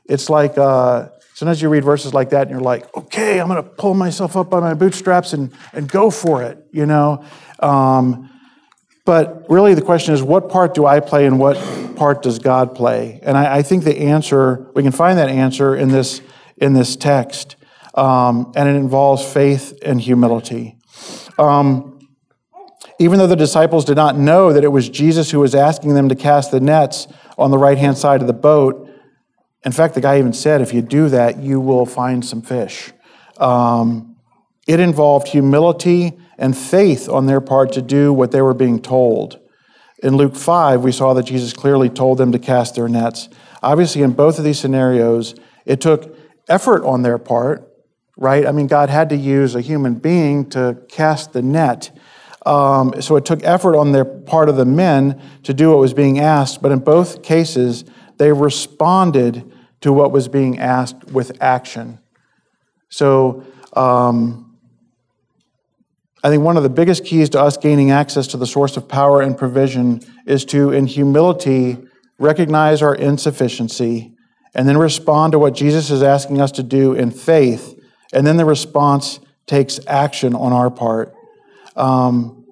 It's 0.07 0.29
like, 0.29 0.59
uh, 0.59 1.11
sometimes 1.35 1.63
you 1.63 1.69
read 1.69 1.85
verses 1.85 2.13
like 2.13 2.31
that 2.31 2.43
and 2.43 2.51
you're 2.51 2.61
like, 2.61 2.93
okay, 2.97 3.39
I'm 3.39 3.47
going 3.47 3.63
to 3.63 3.69
pull 3.69 3.95
myself 3.95 4.37
up 4.37 4.51
by 4.51 4.59
my 4.59 4.75
bootstraps 4.75 5.35
and, 5.35 5.53
and 5.73 5.89
go 5.89 6.11
for 6.11 6.43
it, 6.43 6.59
you 6.73 6.87
know? 6.87 7.25
Um, 7.61 8.29
but 9.05 9.45
really, 9.51 9.75
the 9.75 9.83
question 9.83 10.15
is, 10.15 10.23
what 10.23 10.49
part 10.49 10.75
do 10.75 10.87
I 10.87 11.01
play 11.01 11.27
and 11.27 11.39
what 11.39 11.57
part 11.97 12.23
does 12.23 12.39
God 12.39 12.75
play? 12.75 13.21
And 13.23 13.37
I, 13.37 13.57
I 13.57 13.63
think 13.63 13.85
the 13.85 13.99
answer, 13.99 14.71
we 14.75 14.83
can 14.83 14.93
find 14.93 15.19
that 15.19 15.29
answer 15.29 15.77
in 15.77 15.89
this, 15.89 16.23
in 16.57 16.73
this 16.73 16.97
text. 16.97 17.57
Um, 17.95 18.53
and 18.57 18.69
it 18.69 18.77
involves 18.77 19.25
faith 19.25 19.79
and 19.83 20.01
humility. 20.01 20.79
Um, 21.39 21.99
even 22.99 23.19
though 23.19 23.27
the 23.27 23.37
disciples 23.37 23.85
did 23.85 23.97
not 23.97 24.17
know 24.17 24.53
that 24.53 24.65
it 24.65 24.69
was 24.69 24.89
Jesus 24.89 25.31
who 25.31 25.41
was 25.41 25.55
asking 25.55 25.95
them 25.95 26.09
to 26.09 26.15
cast 26.15 26.51
the 26.51 26.61
nets 26.61 27.07
on 27.37 27.51
the 27.51 27.59
right 27.59 27.77
hand 27.79 27.99
side 27.99 28.21
of 28.21 28.27
the 28.27 28.33
boat, 28.33 28.89
in 29.65 29.73
fact, 29.73 29.95
the 29.95 30.01
guy 30.01 30.19
even 30.19 30.33
said, 30.33 30.61
if 30.61 30.73
you 30.73 30.83
do 30.83 31.09
that, 31.09 31.39
you 31.39 31.61
will 31.61 31.87
find 31.87 32.25
some 32.25 32.43
fish. 32.43 32.93
Um, 33.39 34.17
it 34.67 34.81
involved 34.81 35.29
humility 35.29 36.19
and 36.39 36.57
faith 36.57 37.09
on 37.09 37.27
their 37.27 37.41
part 37.41 37.73
to 37.73 37.83
do 37.83 38.13
what 38.13 38.31
they 38.31 38.43
were 38.43 38.55
being 38.55 38.81
told. 38.81 39.41
In 40.03 40.17
Luke 40.17 40.37
5, 40.37 40.83
we 40.83 40.93
saw 40.93 41.15
that 41.15 41.25
Jesus 41.25 41.53
clearly 41.53 41.89
told 41.89 42.19
them 42.19 42.33
to 42.33 42.39
cast 42.39 42.75
their 42.75 42.89
nets. 42.89 43.29
Obviously, 43.63 44.03
in 44.03 44.13
both 44.13 44.39
of 44.39 44.45
these 44.45 44.59
scenarios, 44.59 45.35
it 45.65 45.81
took 45.81 46.17
effort 46.49 46.85
on 46.85 47.03
their 47.03 47.19
part, 47.19 47.73
right? 48.17 48.47
I 48.47 48.53
mean, 48.53 48.67
God 48.67 48.91
had 48.91 49.09
to 49.11 49.17
use 49.17 49.55
a 49.55 49.61
human 49.61 49.95
being 49.95 50.49
to 50.51 50.79
cast 50.89 51.33
the 51.33 51.43
net. 51.43 51.97
Um, 52.45 53.01
so 53.01 53.17
it 53.17 53.25
took 53.25 53.43
effort 53.43 53.77
on 53.77 53.93
their 53.93 54.05
part 54.05 54.49
of 54.49 54.57
the 54.57 54.67
men 54.67 55.21
to 55.45 55.55
do 55.55 55.71
what 55.71 55.79
was 55.79 55.95
being 55.95 56.19
asked, 56.19 56.61
but 56.61 56.73
in 56.73 56.81
both 56.81 57.23
cases, 57.23 57.85
they 58.19 58.33
responded 58.33 59.51
to 59.81 59.93
what 59.93 60.13
was 60.13 60.29
being 60.29 60.59
asked 60.59 61.05
with 61.05 61.43
action. 61.43 61.99
So, 62.91 63.45
um, 63.73 64.44
I 66.25 66.31
think 66.31 66.43
one 66.43 66.57
of 66.57 66.63
the 66.63 66.71
biggest 66.71 67.05
keys 67.05 67.29
to 67.31 67.41
us 67.41 67.59
gaining 67.59 67.91
access 67.91 68.27
to 68.29 68.39
the 68.39 68.47
source 68.47 68.79
of 68.79 68.89
power 68.89 69.21
and 69.21 69.37
provision 69.37 70.01
is 70.25 70.47
to, 70.47 70.73
in 70.73 70.87
humility, 70.87 71.77
recognize 72.19 72.81
our 72.81 72.95
insufficiency 72.95 74.15
and 74.55 74.67
then 74.67 74.79
respond 74.79 75.33
to 75.33 75.39
what 75.39 75.55
Jesus 75.55 75.91
is 75.91 76.03
asking 76.03 76.41
us 76.41 76.51
to 76.53 76.63
do 76.63 76.95
in 76.95 77.11
faith. 77.11 77.79
And 78.15 78.27
then 78.27 78.39
the 78.39 78.47
response 78.47 79.21
takes 79.47 79.79
action 79.87 80.35
on 80.35 80.55
our 80.55 80.71
part. 80.71 81.15
Um, 81.77 82.47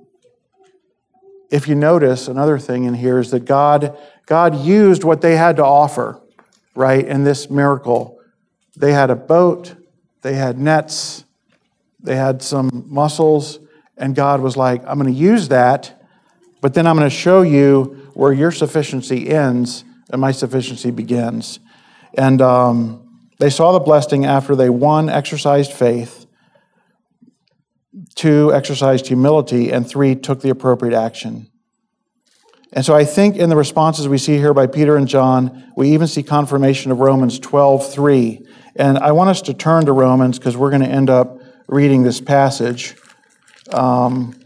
if 1.50 1.66
you 1.66 1.74
notice, 1.74 2.28
another 2.28 2.58
thing 2.58 2.84
in 2.84 2.92
here 2.92 3.18
is 3.18 3.30
that 3.30 3.46
God, 3.46 3.96
God 4.26 4.54
used 4.54 5.02
what 5.02 5.22
they 5.22 5.36
had 5.36 5.56
to 5.56 5.64
offer, 5.64 6.20
right, 6.74 7.06
in 7.06 7.24
this 7.24 7.48
miracle. 7.48 8.18
They 8.76 8.92
had 8.92 9.08
a 9.08 9.16
boat, 9.16 9.76
they 10.20 10.34
had 10.34 10.58
nets, 10.58 11.24
they 12.02 12.16
had 12.16 12.42
some 12.42 12.86
muscles, 12.88 13.58
and 13.96 14.14
God 14.14 14.40
was 14.40 14.56
like, 14.56 14.82
I'm 14.86 14.98
going 14.98 15.12
to 15.12 15.18
use 15.18 15.48
that, 15.48 16.02
but 16.60 16.74
then 16.74 16.86
I'm 16.86 16.96
going 16.96 17.08
to 17.08 17.14
show 17.14 17.42
you 17.42 18.10
where 18.14 18.32
your 18.32 18.50
sufficiency 18.50 19.28
ends 19.28 19.84
and 20.10 20.20
my 20.20 20.32
sufficiency 20.32 20.90
begins. 20.90 21.58
And 22.14 22.42
um, 22.42 23.20
they 23.38 23.50
saw 23.50 23.72
the 23.72 23.80
blessing 23.80 24.26
after 24.26 24.54
they, 24.54 24.70
one, 24.70 25.08
exercised 25.08 25.72
faith, 25.72 26.26
two, 28.14 28.52
exercised 28.52 29.06
humility, 29.06 29.70
and 29.70 29.88
three, 29.88 30.14
took 30.14 30.40
the 30.40 30.50
appropriate 30.50 30.96
action. 30.96 31.50
And 32.72 32.84
so 32.84 32.94
I 32.94 33.04
think 33.04 33.36
in 33.36 33.50
the 33.50 33.56
responses 33.56 34.08
we 34.08 34.18
see 34.18 34.36
here 34.36 34.54
by 34.54 34.66
Peter 34.66 34.96
and 34.96 35.06
John, 35.06 35.72
we 35.76 35.92
even 35.92 36.06
see 36.06 36.22
confirmation 36.22 36.90
of 36.90 37.00
Romans 37.00 37.38
12 37.38 37.92
3. 37.92 38.46
And 38.76 38.98
I 38.98 39.12
want 39.12 39.28
us 39.28 39.42
to 39.42 39.54
turn 39.54 39.84
to 39.86 39.92
Romans 39.92 40.38
because 40.38 40.56
we're 40.56 40.70
going 40.70 40.82
to 40.82 40.88
end 40.88 41.10
up 41.10 41.41
reading 41.72 42.02
this 42.02 42.20
passage. 42.20 42.94
Um, 43.70 44.38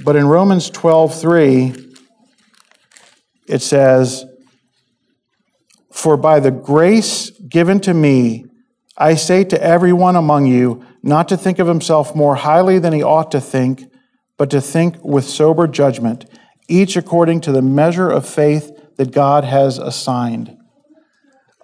but 0.00 0.16
in 0.16 0.26
Romans 0.26 0.68
12 0.68 1.14
3, 1.20 1.94
it 3.46 3.62
says, 3.62 4.24
For 5.92 6.16
by 6.16 6.40
the 6.40 6.50
grace 6.50 7.30
given 7.30 7.78
to 7.82 7.94
me, 7.94 8.46
I 8.96 9.14
say 9.14 9.44
to 9.44 9.62
everyone 9.62 10.16
among 10.16 10.46
you 10.46 10.84
not 11.04 11.28
to 11.28 11.36
think 11.36 11.60
of 11.60 11.68
himself 11.68 12.16
more 12.16 12.34
highly 12.34 12.80
than 12.80 12.92
he 12.92 13.02
ought 13.02 13.30
to 13.30 13.40
think, 13.40 13.84
but 14.36 14.50
to 14.50 14.60
think 14.60 14.96
with 15.04 15.24
sober 15.24 15.68
judgment, 15.68 16.24
each 16.68 16.96
according 16.96 17.42
to 17.42 17.52
the 17.52 17.62
measure 17.62 18.10
of 18.10 18.28
faith 18.28 18.72
that 18.96 19.12
God 19.12 19.44
has 19.44 19.78
assigned. 19.78 20.56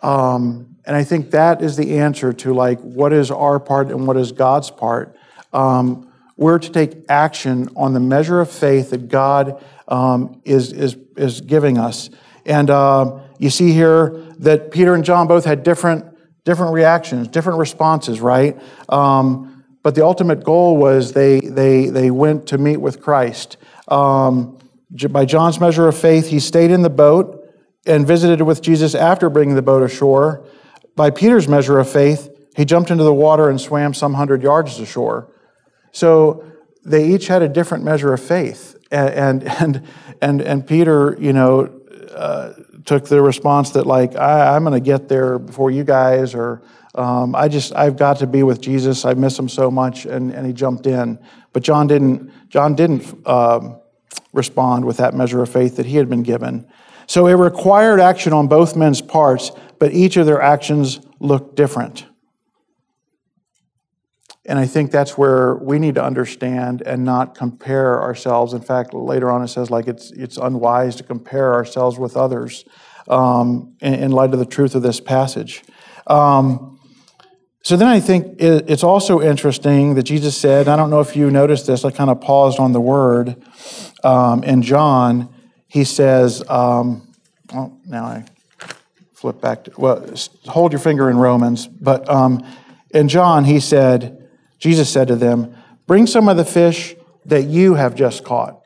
Um, 0.00 0.69
and 0.84 0.96
I 0.96 1.04
think 1.04 1.30
that 1.32 1.62
is 1.62 1.76
the 1.76 1.98
answer 1.98 2.32
to 2.32 2.54
like 2.54 2.80
what 2.80 3.12
is 3.12 3.30
our 3.30 3.60
part 3.60 3.90
and 3.90 4.06
what 4.06 4.16
is 4.16 4.32
God's 4.32 4.70
part. 4.70 5.16
Um, 5.52 6.10
we're 6.36 6.58
to 6.58 6.70
take 6.70 7.04
action 7.08 7.68
on 7.76 7.92
the 7.92 8.00
measure 8.00 8.40
of 8.40 8.50
faith 8.50 8.90
that 8.90 9.08
God 9.08 9.62
um, 9.88 10.40
is, 10.44 10.72
is, 10.72 10.96
is 11.16 11.42
giving 11.42 11.76
us. 11.76 12.08
And 12.46 12.70
uh, 12.70 13.20
you 13.38 13.50
see 13.50 13.72
here 13.72 14.08
that 14.38 14.70
Peter 14.70 14.94
and 14.94 15.04
John 15.04 15.26
both 15.26 15.44
had 15.44 15.62
different, 15.62 16.06
different 16.44 16.72
reactions, 16.72 17.28
different 17.28 17.58
responses, 17.58 18.20
right? 18.20 18.58
Um, 18.88 19.64
but 19.82 19.94
the 19.94 20.04
ultimate 20.04 20.44
goal 20.44 20.78
was 20.78 21.12
they, 21.12 21.40
they, 21.40 21.90
they 21.90 22.10
went 22.10 22.46
to 22.48 22.58
meet 22.58 22.78
with 22.78 23.02
Christ. 23.02 23.58
Um, 23.88 24.58
by 25.10 25.24
John's 25.24 25.60
measure 25.60 25.88
of 25.88 25.96
faith, 25.96 26.28
he 26.28 26.40
stayed 26.40 26.70
in 26.70 26.82
the 26.82 26.90
boat 26.90 27.48
and 27.86 28.06
visited 28.06 28.42
with 28.42 28.62
Jesus 28.62 28.94
after 28.94 29.30
bringing 29.30 29.56
the 29.56 29.62
boat 29.62 29.82
ashore. 29.82 30.44
By 30.96 31.10
Peter's 31.10 31.48
measure 31.48 31.78
of 31.78 31.88
faith, 31.88 32.28
he 32.56 32.64
jumped 32.64 32.90
into 32.90 33.04
the 33.04 33.14
water 33.14 33.48
and 33.48 33.60
swam 33.60 33.94
some 33.94 34.14
hundred 34.14 34.42
yards 34.42 34.78
ashore. 34.78 35.32
So 35.92 36.44
they 36.84 37.08
each 37.14 37.26
had 37.26 37.42
a 37.42 37.48
different 37.48 37.84
measure 37.84 38.12
of 38.12 38.20
faith. 38.20 38.76
And, 38.90 39.44
and, 39.60 39.86
and, 40.20 40.40
and 40.40 40.66
Peter, 40.66 41.16
you 41.18 41.32
know, 41.32 41.80
uh, 42.14 42.54
took 42.84 43.06
the 43.06 43.22
response 43.22 43.70
that, 43.70 43.86
like, 43.86 44.16
I, 44.16 44.56
am 44.56 44.64
going 44.64 44.74
to 44.74 44.84
get 44.84 45.08
there 45.08 45.38
before 45.38 45.70
you 45.70 45.84
guys, 45.84 46.34
or 46.34 46.62
um, 46.94 47.34
I 47.34 47.48
just, 47.48 47.74
I've 47.74 47.96
got 47.96 48.18
to 48.18 48.26
be 48.26 48.42
with 48.42 48.60
Jesus. 48.60 49.04
I 49.04 49.14
miss 49.14 49.38
him 49.38 49.48
so 49.48 49.70
much. 49.70 50.06
And, 50.06 50.32
and 50.32 50.46
he 50.46 50.52
jumped 50.52 50.86
in. 50.86 51.18
But 51.52 51.62
John 51.62 51.86
didn't, 51.86 52.32
John 52.48 52.74
didn't 52.74 53.26
um, 53.26 53.80
respond 54.32 54.84
with 54.84 54.96
that 54.96 55.14
measure 55.14 55.42
of 55.42 55.48
faith 55.48 55.76
that 55.76 55.86
he 55.86 55.96
had 55.96 56.08
been 56.08 56.22
given. 56.22 56.66
So 57.10 57.26
it 57.26 57.32
required 57.32 57.98
action 57.98 58.32
on 58.32 58.46
both 58.46 58.76
men's 58.76 59.02
parts, 59.02 59.50
but 59.80 59.92
each 59.92 60.16
of 60.16 60.26
their 60.26 60.40
actions 60.40 61.00
looked 61.18 61.56
different. 61.56 62.06
And 64.46 64.60
I 64.60 64.66
think 64.66 64.92
that's 64.92 65.18
where 65.18 65.56
we 65.56 65.80
need 65.80 65.96
to 65.96 66.04
understand 66.04 66.82
and 66.86 67.04
not 67.04 67.34
compare 67.34 68.00
ourselves. 68.00 68.52
In 68.52 68.60
fact, 68.60 68.94
later 68.94 69.28
on 69.28 69.42
it 69.42 69.48
says 69.48 69.72
like 69.72 69.88
it's 69.88 70.12
it's 70.12 70.36
unwise 70.36 70.94
to 70.96 71.02
compare 71.02 71.52
ourselves 71.52 71.98
with 71.98 72.16
others 72.16 72.64
um, 73.08 73.74
in, 73.80 73.94
in, 73.94 74.10
light 74.12 74.32
of 74.32 74.38
the 74.38 74.46
truth 74.46 74.76
of 74.76 74.82
this 74.82 75.00
passage. 75.00 75.64
Um, 76.06 76.78
so 77.64 77.76
then 77.76 77.88
I 77.88 77.98
think 77.98 78.36
it's 78.38 78.84
also 78.84 79.20
interesting 79.20 79.94
that 79.94 80.04
Jesus 80.04 80.36
said, 80.36 80.68
I 80.68 80.76
don't 80.76 80.90
know 80.90 81.00
if 81.00 81.16
you 81.16 81.28
noticed 81.28 81.66
this, 81.66 81.84
I 81.84 81.90
kind 81.90 82.08
of 82.08 82.20
paused 82.20 82.60
on 82.60 82.70
the 82.70 82.80
word 82.80 83.42
um, 84.04 84.44
in 84.44 84.62
John 84.62 85.34
he 85.70 85.84
says, 85.84 86.42
um, 86.48 87.06
well, 87.52 87.78
now 87.86 88.04
I 88.04 88.24
flip 89.14 89.40
back 89.40 89.64
to, 89.64 89.72
well, 89.78 90.04
hold 90.46 90.72
your 90.72 90.80
finger 90.80 91.08
in 91.08 91.16
Romans, 91.16 91.68
but 91.68 92.08
um, 92.10 92.44
in 92.90 93.08
John, 93.08 93.44
he 93.44 93.60
said, 93.60 94.28
Jesus 94.58 94.90
said 94.90 95.08
to 95.08 95.16
them, 95.16 95.54
Bring 95.86 96.06
some 96.06 96.28
of 96.28 96.36
the 96.36 96.44
fish 96.44 96.94
that 97.26 97.44
you 97.44 97.74
have 97.74 97.94
just 97.94 98.24
caught. 98.24 98.60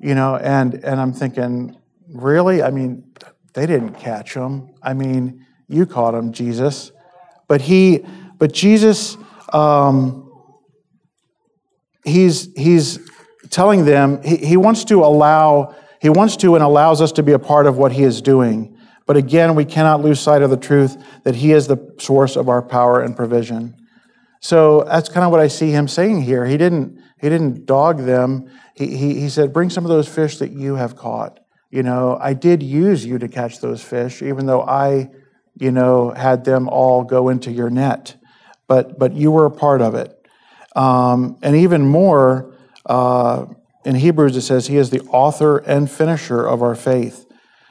You 0.00 0.14
know, 0.14 0.36
and, 0.36 0.74
and 0.74 1.00
I'm 1.00 1.12
thinking, 1.12 1.76
really? 2.08 2.62
I 2.62 2.70
mean, 2.70 3.04
they 3.54 3.66
didn't 3.66 3.94
catch 3.94 4.34
them. 4.34 4.70
I 4.82 4.92
mean, 4.92 5.46
you 5.68 5.86
caught 5.86 6.12
them, 6.12 6.32
Jesus. 6.32 6.92
But 7.48 7.60
he, 7.60 8.04
but 8.38 8.52
Jesus, 8.52 9.16
um, 9.52 10.32
he's, 12.04 12.52
he's, 12.56 12.98
telling 13.50 13.84
them 13.84 14.22
he, 14.22 14.36
he 14.36 14.56
wants 14.56 14.84
to 14.84 15.04
allow, 15.04 15.74
he 16.00 16.08
wants 16.08 16.36
to 16.38 16.54
and 16.54 16.64
allows 16.64 17.00
us 17.00 17.12
to 17.12 17.22
be 17.22 17.32
a 17.32 17.38
part 17.38 17.66
of 17.66 17.76
what 17.78 17.92
he 17.92 18.02
is 18.02 18.20
doing. 18.22 18.76
But 19.06 19.16
again, 19.16 19.54
we 19.54 19.64
cannot 19.64 20.02
lose 20.02 20.20
sight 20.20 20.42
of 20.42 20.50
the 20.50 20.56
truth 20.56 20.96
that 21.22 21.36
he 21.36 21.52
is 21.52 21.68
the 21.68 21.94
source 21.98 22.36
of 22.36 22.48
our 22.48 22.60
power 22.60 23.00
and 23.02 23.16
provision. 23.16 23.74
So 24.40 24.84
that's 24.84 25.08
kind 25.08 25.24
of 25.24 25.30
what 25.30 25.40
I 25.40 25.48
see 25.48 25.70
him 25.70 25.88
saying 25.88 26.22
here. 26.22 26.44
He 26.44 26.56
didn't, 26.56 27.00
he 27.20 27.28
didn't 27.28 27.66
dog 27.66 27.98
them. 27.98 28.50
He, 28.74 28.96
he, 28.96 29.20
he 29.20 29.28
said, 29.28 29.52
Bring 29.52 29.70
some 29.70 29.84
of 29.84 29.88
those 29.88 30.08
fish 30.08 30.38
that 30.38 30.50
you 30.50 30.74
have 30.74 30.96
caught. 30.96 31.40
You 31.70 31.82
know, 31.82 32.18
I 32.20 32.34
did 32.34 32.62
use 32.62 33.04
you 33.04 33.18
to 33.18 33.28
catch 33.28 33.60
those 33.60 33.82
fish, 33.82 34.22
even 34.22 34.46
though 34.46 34.62
I, 34.62 35.10
you 35.58 35.70
know, 35.70 36.10
had 36.10 36.44
them 36.44 36.68
all 36.68 37.02
go 37.02 37.28
into 37.28 37.50
your 37.50 37.70
net. 37.70 38.16
But, 38.68 38.98
but 38.98 39.14
you 39.14 39.30
were 39.30 39.46
a 39.46 39.50
part 39.50 39.80
of 39.80 39.94
it. 39.94 40.12
Um, 40.74 41.38
and 41.42 41.56
even 41.56 41.86
more, 41.86 42.55
uh, 42.86 43.46
in 43.84 43.94
Hebrews, 43.96 44.36
it 44.36 44.42
says, 44.42 44.66
He 44.66 44.76
is 44.76 44.90
the 44.90 45.02
author 45.02 45.58
and 45.58 45.90
finisher 45.90 46.44
of 46.44 46.62
our 46.62 46.74
faith. 46.74 47.26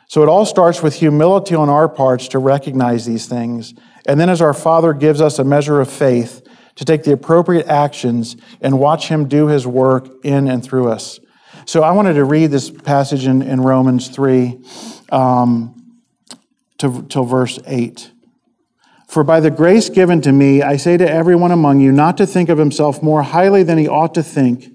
So 0.08 0.22
it 0.22 0.30
all 0.30 0.46
starts 0.46 0.84
with 0.84 0.96
humility 0.96 1.56
on 1.56 1.68
our 1.68 1.90
parts 1.90 2.28
to 2.30 2.40
recognize 2.40 3.06
these 3.06 3.26
things. 3.28 3.74
And 4.06 4.20
then, 4.20 4.30
as 4.30 4.42
our 4.42 4.54
Father 4.54 4.94
gives 4.94 5.20
us 5.20 5.40
a 5.40 5.44
measure 5.44 5.82
of 5.82 5.90
faith, 5.90 6.46
to 6.76 6.86
take 6.86 7.04
the 7.04 7.14
appropriate 7.14 7.68
actions 7.68 8.36
and 8.62 8.80
watch 8.80 9.08
Him 9.08 9.28
do 9.28 9.48
His 9.48 9.66
work 9.66 10.08
in 10.24 10.48
and 10.48 10.64
through 10.64 10.90
us. 10.90 11.20
So 11.66 11.82
I 11.82 11.92
wanted 11.92 12.14
to 12.14 12.26
read 12.26 12.52
this 12.52 12.70
passage 12.70 13.26
in, 13.26 13.42
in 13.42 13.62
Romans 13.62 14.10
3 14.10 14.60
um, 15.12 16.02
to, 16.78 17.04
till 17.04 17.24
verse 17.24 17.60
8. 17.66 18.12
For 19.08 19.24
by 19.24 19.40
the 19.40 19.50
grace 19.50 19.90
given 19.90 20.22
to 20.22 20.32
me, 20.32 20.62
I 20.62 20.78
say 20.78 20.98
to 20.98 21.10
everyone 21.10 21.52
among 21.52 21.80
you 21.80 21.92
not 21.92 22.18
to 22.18 22.28
think 22.28 22.50
of 22.50 22.58
himself 22.58 23.02
more 23.02 23.24
highly 23.24 23.64
than 23.64 23.78
he 23.78 23.88
ought 23.88 24.14
to 24.16 24.24
think 24.24 24.75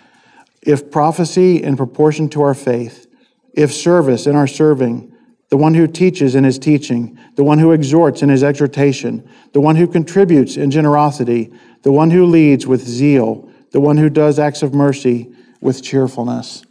if 0.61 0.91
prophecy 0.91 1.61
in 1.61 1.77
proportion 1.77 2.29
to 2.29 2.41
our 2.41 2.53
faith, 2.53 3.07
if 3.53 3.73
service 3.73 4.27
in 4.27 4.35
our 4.35 4.47
serving, 4.47 5.11
the 5.49 5.57
one 5.57 5.73
who 5.73 5.85
teaches 5.85 6.33
in 6.33 6.43
his 6.43 6.57
teaching, 6.57 7.17
the 7.35 7.43
one 7.43 7.59
who 7.59 7.71
exhorts 7.71 8.21
in 8.21 8.29
his 8.29 8.43
exhortation, 8.43 9.27
the 9.53 9.59
one 9.59 9.75
who 9.75 9.87
contributes 9.87 10.55
in 10.55 10.71
generosity, 10.71 11.51
the 11.81 11.91
one 11.91 12.11
who 12.11 12.25
leads 12.25 12.65
with 12.65 12.81
zeal, 12.81 13.51
the 13.71 13.81
one 13.81 13.97
who 13.97 14.09
does 14.09 14.39
acts 14.39 14.63
of 14.63 14.73
mercy 14.73 15.29
with 15.59 15.83
cheerfulness. 15.83 16.63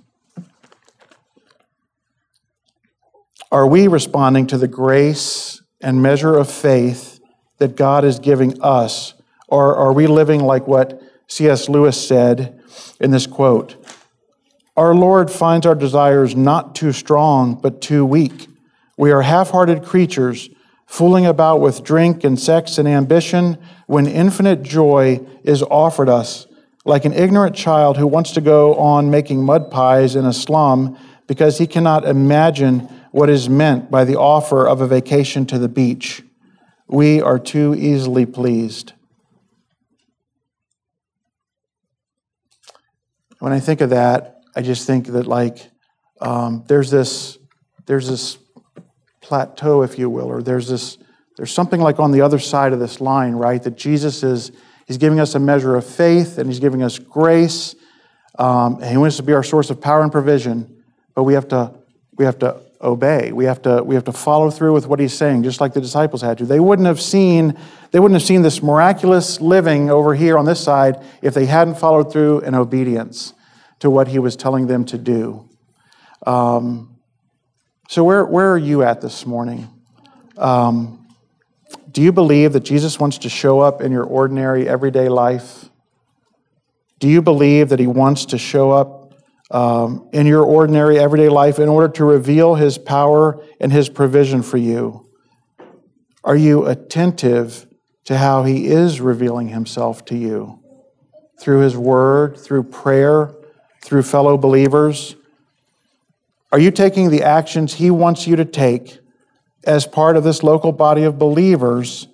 Are 3.53 3.67
we 3.67 3.89
responding 3.89 4.47
to 4.49 4.59
the 4.59 4.69
grace 4.69 5.61
and 5.81 6.01
measure 6.01 6.37
of 6.37 6.51
faith 6.51 7.21
that 7.59 7.77
God 7.77 8.05
is 8.05 8.19
giving 8.19 8.63
us? 8.63 9.15
Or 9.49 9.75
are 9.75 9.93
we 9.93 10.07
living 10.07 10.41
like 10.41 10.67
what 10.67 11.03
C.S. 11.27 11.69
Lewis 11.69 12.01
said 12.09 12.61
in 13.01 13.11
this 13.11 13.27
quote 13.27 13.80
Our 14.77 14.95
Lord 14.95 15.31
finds 15.31 15.67
our 15.67 15.75
desires 15.75 16.35
not 16.35 16.75
too 16.75 16.93
strong, 16.93 17.55
but 17.55 17.81
too 17.81 18.07
weak. 18.07 18.49
We 18.97 19.11
are 19.11 19.23
half 19.23 19.51
hearted 19.51 19.85
creatures, 19.85 20.49
fooling 20.87 21.27
about 21.27 21.61
with 21.61 21.85
drink 21.85 22.25
and 22.25 22.39
sex 22.39 22.79
and 22.79 22.87
ambition 22.87 23.59
when 23.87 24.07
infinite 24.07 24.63
joy 24.63 25.21
is 25.43 25.63
offered 25.63 26.09
us, 26.09 26.47
like 26.85 27.05
an 27.05 27.13
ignorant 27.13 27.55
child 27.55 27.97
who 27.97 28.07
wants 28.07 28.33
to 28.33 28.41
go 28.41 28.75
on 28.77 29.11
making 29.11 29.45
mud 29.45 29.71
pies 29.71 30.17
in 30.17 30.25
a 30.25 30.33
slum 30.33 30.97
because 31.27 31.59
he 31.59 31.67
cannot 31.67 32.05
imagine 32.05 32.81
what 33.13 33.29
is 33.29 33.49
meant 33.49 33.91
by 33.91 34.05
the 34.05 34.17
offer 34.17 34.67
of 34.67 34.81
a 34.81 34.87
vacation 34.87 35.47
to 35.47 35.59
the 35.59 35.69
beach. 35.69 36.23
We 36.89 37.21
are 37.21 37.39
too 37.39 37.75
easily 37.75 38.27
pleased. 38.27 38.93
when 43.41 43.53
I 43.53 43.59
think 43.59 43.81
of 43.81 43.91
that, 43.91 44.40
I 44.55 44.63
just 44.63 44.87
think 44.87 45.07
that 45.09 45.27
like 45.27 45.71
um, 46.21 46.65
there's 46.67 46.91
this 46.91 47.39
there's 47.87 48.09
this 48.09 48.39
plateau, 49.21 49.83
if 49.83 49.99
you 49.99 50.11
will, 50.11 50.27
or 50.27 50.43
there's 50.43 50.69
this 50.69 50.99
there's 51.37 51.53
something 51.53 51.81
like 51.81 51.99
on 51.99 52.13
the 52.13 52.21
other 52.21 52.39
side 52.39 52.73
of 52.73 52.81
this 52.81 53.01
line, 53.01 53.33
right? 53.35 53.63
That 53.63 53.77
Jesus 53.77 54.23
is 54.23 54.53
he's 54.87 54.99
giving 54.99 55.21
us 55.21 55.35
a 55.35 55.39
measure 55.39 55.77
of 55.77 55.87
faith 55.87 56.39
and 56.39 56.49
he's 56.49 56.61
giving 56.61 56.83
us 56.83 56.99
grace. 56.99 57.75
Um, 58.39 58.77
and 58.77 58.91
he 58.91 58.97
wants 58.97 59.17
to 59.17 59.23
be 59.23 59.33
our 59.33 59.43
source 59.43 59.71
of 59.71 59.81
power 59.81 60.03
and 60.03 60.11
provision, 60.11 60.83
but 61.15 61.25
we 61.25 61.35
have 61.35 61.49
to 61.49 61.75
we 62.17 62.25
have 62.25 62.39
to 62.41 62.61
obey. 62.83 63.33
We 63.33 63.45
have 63.45 63.63
to 63.63 63.83
we 63.83 63.95
have 63.95 64.05
to 64.05 64.13
follow 64.13 64.51
through 64.51 64.73
with 64.73 64.87
what 64.87 64.99
he's 64.99 65.13
saying, 65.13 65.43
just 65.43 65.61
like 65.61 65.75
the 65.75 65.81
disciples 65.81 66.23
had 66.23 66.39
to. 66.39 66.47
They 66.47 66.61
wouldn't 66.61 66.87
have 66.87 67.01
seen 67.01 67.57
they 67.93 68.01
wouldn't 68.01 68.21
have 68.21 68.27
seen 68.27 68.43
this 68.43 68.63
miraculous 68.63 69.41
living 69.41 69.91
over 69.91 70.15
here 70.15 70.37
on 70.39 70.45
this 70.45 70.63
side 70.63 71.05
if 71.23 71.35
they 71.35 71.47
hadn't 71.47 71.77
followed 71.77 72.13
through 72.13 72.41
in 72.41 72.55
obedience 72.55 73.35
to 73.81 73.91
what 73.91 74.09
he 74.09 74.19
was 74.19 74.37
telling 74.37 74.67
them 74.67 74.85
to 74.87 74.99
do. 74.99 75.49
Um, 76.27 76.97
so 77.89 78.05
where 78.05 78.25
where 78.25 78.53
are 78.53 78.59
you 78.59 78.83
at 78.83 79.01
this 79.01 79.27
morning? 79.27 79.69
Um, 80.39 81.09
do 81.91 82.03
you 82.03 82.13
believe 82.13 82.53
that 82.53 82.61
Jesus 82.61 83.01
wants 83.01 83.19
to 83.19 83.29
show 83.29 83.61
up 83.61 83.81
in 83.81 83.91
your 83.91 84.05
ordinary 84.05 84.69
everyday 84.69 85.09
life? 85.09 85.69
Do 87.01 87.09
you 87.09 87.21
believe 87.21 87.71
that 87.71 87.81
He 87.81 87.87
wants 87.87 88.27
to 88.27 88.39
show 88.39 88.71
up 88.71 89.15
um, 89.51 90.09
in 90.13 90.27
your 90.27 90.45
ordinary 90.45 90.99
everyday 90.99 91.29
life 91.29 91.59
in 91.59 91.69
order 91.69 91.93
to 91.95 92.05
reveal 92.05 92.55
His 92.55 92.79
power 92.79 93.43
and 93.61 93.73
His 93.73 93.89
provision 93.89 94.43
for 94.43 94.57
you? 94.57 95.09
Are 96.23 96.37
you 96.37 96.67
attentive 96.67 97.67
to 98.05 98.19
how 98.19 98.45
He 98.45 98.67
is 98.67 99.01
revealing 99.01 99.49
Himself 99.49 100.05
to 100.07 100.17
you 100.17 100.61
through 101.41 101.61
His 101.61 101.77
Word, 101.77 102.39
through 102.39 102.65
prayer, 102.65 103.35
through 103.83 104.03
fellow 104.03 104.37
believers? 104.37 105.17
Are 106.53 106.59
you 106.59 106.71
taking 106.71 107.11
the 107.11 107.23
actions 107.23 107.75
He 107.75 107.91
wants 107.91 108.27
you 108.27 108.37
to 108.37 108.45
take 108.45 108.99
as 109.65 109.87
part 109.87 110.17
of 110.17 110.25
this 110.25 110.43
local 110.43 110.73
body 110.73 111.05
of 111.05 111.19
believers, 111.19 112.09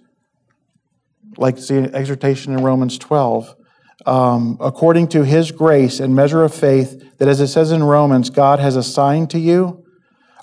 like 1.36 1.56
the 1.56 1.90
exhortation 1.94 2.52
in 2.52 2.62
Romans 2.62 2.98
12? 2.98 3.54
Um, 4.04 4.58
according 4.60 5.08
to 5.08 5.24
His 5.24 5.50
grace 5.50 6.00
and 6.00 6.14
measure 6.14 6.44
of 6.44 6.54
faith 6.54 7.16
that, 7.18 7.28
as 7.28 7.40
it 7.40 7.48
says 7.48 7.72
in 7.72 7.82
Romans, 7.82 8.30
God 8.30 8.58
has 8.58 8.76
assigned 8.76 9.30
to 9.30 9.38
you? 9.38 9.85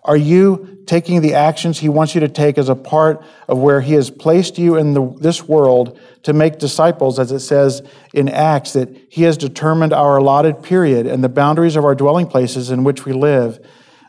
Are 0.05 0.17
you 0.17 0.83
taking 0.85 1.21
the 1.21 1.33
actions 1.33 1.79
He 1.79 1.89
wants 1.89 2.13
you 2.13 2.21
to 2.21 2.27
take 2.27 2.57
as 2.57 2.69
a 2.69 2.75
part 2.75 3.23
of 3.47 3.57
where 3.57 3.81
He 3.81 3.93
has 3.93 4.09
placed 4.09 4.57
you 4.57 4.75
in 4.75 4.93
the, 4.93 5.15
this 5.19 5.43
world 5.43 5.99
to 6.23 6.33
make 6.33 6.59
disciples, 6.59 7.19
as 7.19 7.31
it 7.31 7.39
says 7.39 7.81
in 8.13 8.27
Acts, 8.27 8.73
that 8.73 8.89
He 9.09 9.23
has 9.23 9.37
determined 9.37 9.93
our 9.93 10.17
allotted 10.17 10.61
period 10.61 11.07
and 11.07 11.23
the 11.23 11.29
boundaries 11.29 11.75
of 11.75 11.85
our 11.85 11.95
dwelling 11.95 12.27
places 12.27 12.69
in 12.69 12.83
which 12.83 13.05
we 13.05 13.13
live, 13.13 13.65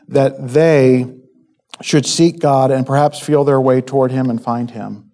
that 0.07 0.49
they 0.49 1.13
should 1.81 2.05
seek 2.05 2.39
God 2.39 2.71
and 2.71 2.85
perhaps 2.85 3.19
feel 3.19 3.43
their 3.43 3.61
way 3.61 3.81
toward 3.81 4.11
Him 4.11 4.29
and 4.29 4.41
find 4.41 4.71
Him? 4.71 5.11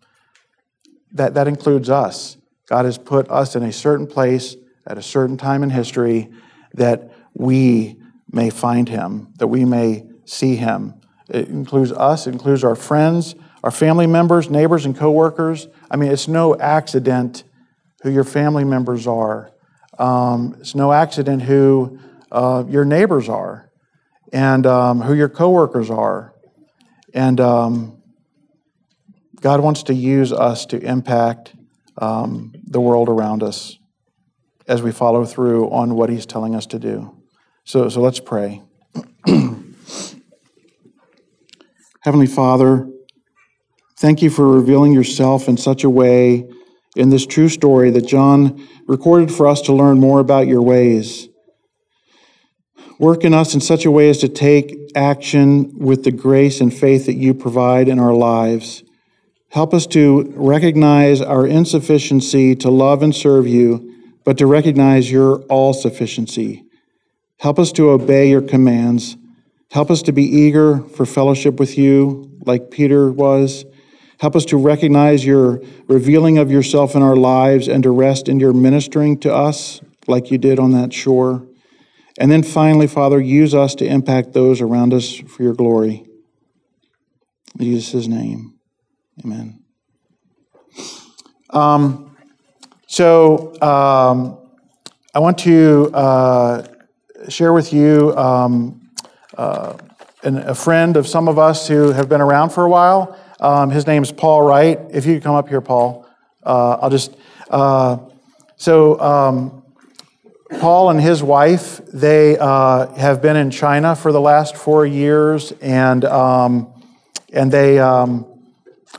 That, 1.14 1.36
that 1.36 1.48
includes 1.48 1.90
us. 1.90 2.38
God 2.68 2.86
has 2.86 2.98
put 2.98 3.30
us 3.30 3.56
in 3.56 3.64
a 3.64 3.72
certain 3.72 4.08
place 4.08 4.56
at 4.88 4.98
a 4.98 5.04
certain 5.04 5.38
time 5.38 5.62
in 5.62 5.70
history 5.70 6.30
that 6.74 7.12
we 7.34 7.98
may 8.32 8.50
find 8.50 8.90
Him, 8.90 9.34
that 9.38 9.48
we 9.48 9.66
may 9.66 10.08
see 10.32 10.56
Him. 10.56 10.94
It 11.30 11.50
includes 11.50 11.92
us, 11.92 12.26
it 12.26 12.32
includes 12.32 12.64
our 12.64 12.76
friends, 12.76 13.36
our 13.64 13.72
family 13.72 14.08
members, 14.08 14.50
neighbors, 14.50 14.86
and 14.86 14.96
coworkers. 14.98 15.68
I 15.90 15.98
mean, 15.98 16.12
it's 16.12 16.28
no 16.28 16.58
accident 16.58 17.44
who 18.02 18.10
your 18.10 18.24
family 18.24 18.64
members 18.64 19.08
are. 19.08 19.52
Um, 20.00 20.56
it's 20.60 20.74
no 20.74 20.92
accident 20.92 21.44
who 21.44 22.00
uh, 22.32 22.64
your 22.68 22.86
neighbors 22.86 23.30
are, 23.30 23.70
and 24.32 24.66
um, 24.66 25.02
who 25.02 25.14
your 25.14 25.30
coworkers 25.30 25.90
are, 25.90 26.34
and 27.14 27.40
um, 27.40 28.02
God 29.42 29.60
wants 29.60 29.84
to 29.84 29.94
use 29.94 30.32
us 30.32 30.66
to 30.68 30.80
impact 30.80 31.54
um, 31.98 32.54
the 32.64 32.80
world 32.80 33.10
around 33.10 33.44
us 33.44 33.78
as 34.68 34.82
we 34.82 34.92
follow 34.92 35.26
through 35.26 35.70
on 35.72 35.96
what 35.96 36.10
He's 36.10 36.26
telling 36.26 36.56
us 36.56 36.66
to 36.68 36.80
do. 36.80 37.22
So, 37.66 37.90
so 37.90 38.00
let's 38.00 38.22
pray. 38.22 38.64
Heavenly 42.04 42.26
Father, 42.26 42.90
thank 44.00 44.24
you 44.24 44.32
for 44.32 44.48
revealing 44.48 44.92
yourself 44.92 45.48
in 45.48 45.56
such 45.56 45.84
a 45.84 45.90
way 45.90 46.50
in 46.96 47.12
this 47.12 47.28
true 47.28 47.48
story 47.48 47.92
that 47.92 48.08
John 48.08 48.68
recorded 48.88 49.32
for 49.32 49.46
us 49.46 49.62
to 49.62 49.74
learn 49.74 50.00
more 50.00 50.20
about 50.20 50.48
your 50.48 50.64
ways. 50.64 51.30
Work 52.98 53.24
in 53.24 53.36
us 53.36 53.54
in 53.54 53.62
such 53.62 53.86
a 53.86 53.92
way 53.92 54.10
as 54.10 54.18
to 54.18 54.30
take 54.30 54.76
action 54.96 55.78
with 55.78 56.04
the 56.04 56.12
grace 56.12 56.60
and 56.60 56.74
faith 56.74 57.06
that 57.06 57.18
you 57.18 57.36
provide 57.36 57.88
in 57.88 58.00
our 58.00 58.16
lives. 58.16 58.82
Help 59.50 59.72
us 59.72 59.86
to 59.88 60.34
recognize 60.36 61.22
our 61.22 61.46
insufficiency 61.46 62.56
to 62.56 62.72
love 62.72 63.04
and 63.04 63.14
serve 63.14 63.46
you, 63.46 63.94
but 64.26 64.40
to 64.40 64.48
recognize 64.48 65.12
your 65.12 65.42
all 65.44 65.72
sufficiency. 65.72 66.64
Help 67.42 67.60
us 67.60 67.72
to 67.74 67.92
obey 67.92 68.28
your 68.28 68.42
commands 68.42 69.18
Help 69.72 69.90
us 69.90 70.02
to 70.02 70.12
be 70.12 70.24
eager 70.24 70.80
for 70.80 71.06
fellowship 71.06 71.58
with 71.58 71.78
you, 71.78 72.30
like 72.46 72.72
Peter 72.72 73.10
was. 73.10 73.64
Help 74.20 74.36
us 74.36 74.44
to 74.46 74.58
recognize 74.58 75.26
your 75.26 75.62
revealing 75.88 76.38
of 76.38 76.52
yourself 76.52 76.94
in 76.94 77.02
our 77.02 77.16
lives 77.16 77.70
and 77.70 77.82
to 77.84 77.90
rest 77.90 78.28
in 78.28 78.38
your 78.38 78.52
ministering 78.52 79.18
to 79.18 79.34
us, 79.34 79.80
like 80.08 80.30
you 80.30 80.38
did 80.38 80.60
on 80.60 80.72
that 80.72 80.92
shore. 80.92 81.48
And 82.20 82.30
then 82.30 82.44
finally, 82.44 82.86
Father, 82.86 83.20
use 83.22 83.56
us 83.56 83.74
to 83.76 83.86
impact 83.86 84.34
those 84.34 84.60
around 84.60 84.94
us 84.94 85.16
for 85.16 85.42
your 85.42 85.54
glory. 85.54 86.06
In 87.58 87.66
Jesus' 87.66 88.08
name, 88.08 88.56
amen. 89.24 89.64
Um, 91.50 92.18
so 92.88 93.54
um, 93.62 94.38
I 95.16 95.20
want 95.20 95.38
to 95.40 95.90
uh, 95.94 96.68
share 97.30 97.54
with 97.54 97.72
you. 97.72 98.14
Um, 98.18 98.81
uh, 99.38 99.78
and 100.24 100.40
a 100.40 100.56
friend 100.56 100.98
of 100.98 101.08
some 101.08 101.28
of 101.28 101.40
us 101.40 101.68
who 101.68 101.92
have 101.92 102.08
been 102.10 102.22
around 102.22 102.52
for 102.52 102.64
a 102.64 102.70
while. 102.70 103.18
Um, 103.40 103.72
his 103.72 103.88
name's 103.88 104.12
Paul 104.12 104.44
Wright. 104.44 104.80
If 104.92 105.06
you 105.06 105.16
could 105.16 105.24
come 105.24 105.36
up 105.36 105.50
here, 105.50 105.62
Paul, 105.62 106.06
uh, 106.44 106.78
I'll 106.82 106.90
just. 106.90 107.16
Uh, 107.50 107.98
so, 108.56 109.00
um, 109.00 109.64
Paul 110.60 110.90
and 110.90 111.02
his 111.02 111.24
wife, 111.24 111.78
they 111.88 112.38
uh, 112.38 112.94
have 112.94 113.22
been 113.22 113.36
in 113.36 113.50
China 113.50 113.96
for 113.96 114.12
the 114.12 114.22
last 114.22 114.56
four 114.56 114.86
years, 114.86 115.54
and 115.62 116.06
um, 116.06 116.72
and 117.34 117.52
they 117.52 117.80
um, 117.80 118.28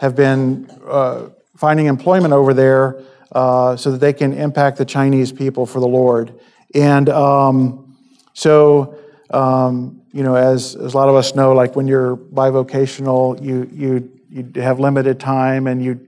have 0.00 0.16
been 0.16 0.68
uh, 0.86 1.28
finding 1.56 1.86
employment 1.86 2.32
over 2.32 2.54
there 2.54 3.02
uh, 3.32 3.76
so 3.76 3.92
that 3.92 3.98
they 3.98 4.12
can 4.12 4.32
impact 4.32 4.78
the 4.78 4.84
Chinese 4.84 5.30
people 5.30 5.66
for 5.66 5.78
the 5.78 5.86
Lord. 5.86 6.34
And 6.74 7.08
um, 7.08 7.96
so 8.32 8.98
um, 9.30 10.01
you 10.12 10.22
know, 10.22 10.34
as, 10.34 10.76
as 10.76 10.94
a 10.94 10.96
lot 10.96 11.08
of 11.08 11.14
us 11.14 11.34
know, 11.34 11.52
like 11.52 11.74
when 11.74 11.88
you're 11.88 12.16
bivocational, 12.16 13.42
you, 13.42 13.68
you, 13.72 14.12
you 14.30 14.62
have 14.62 14.78
limited 14.78 15.18
time 15.18 15.66
and 15.66 15.82
you, 15.82 16.06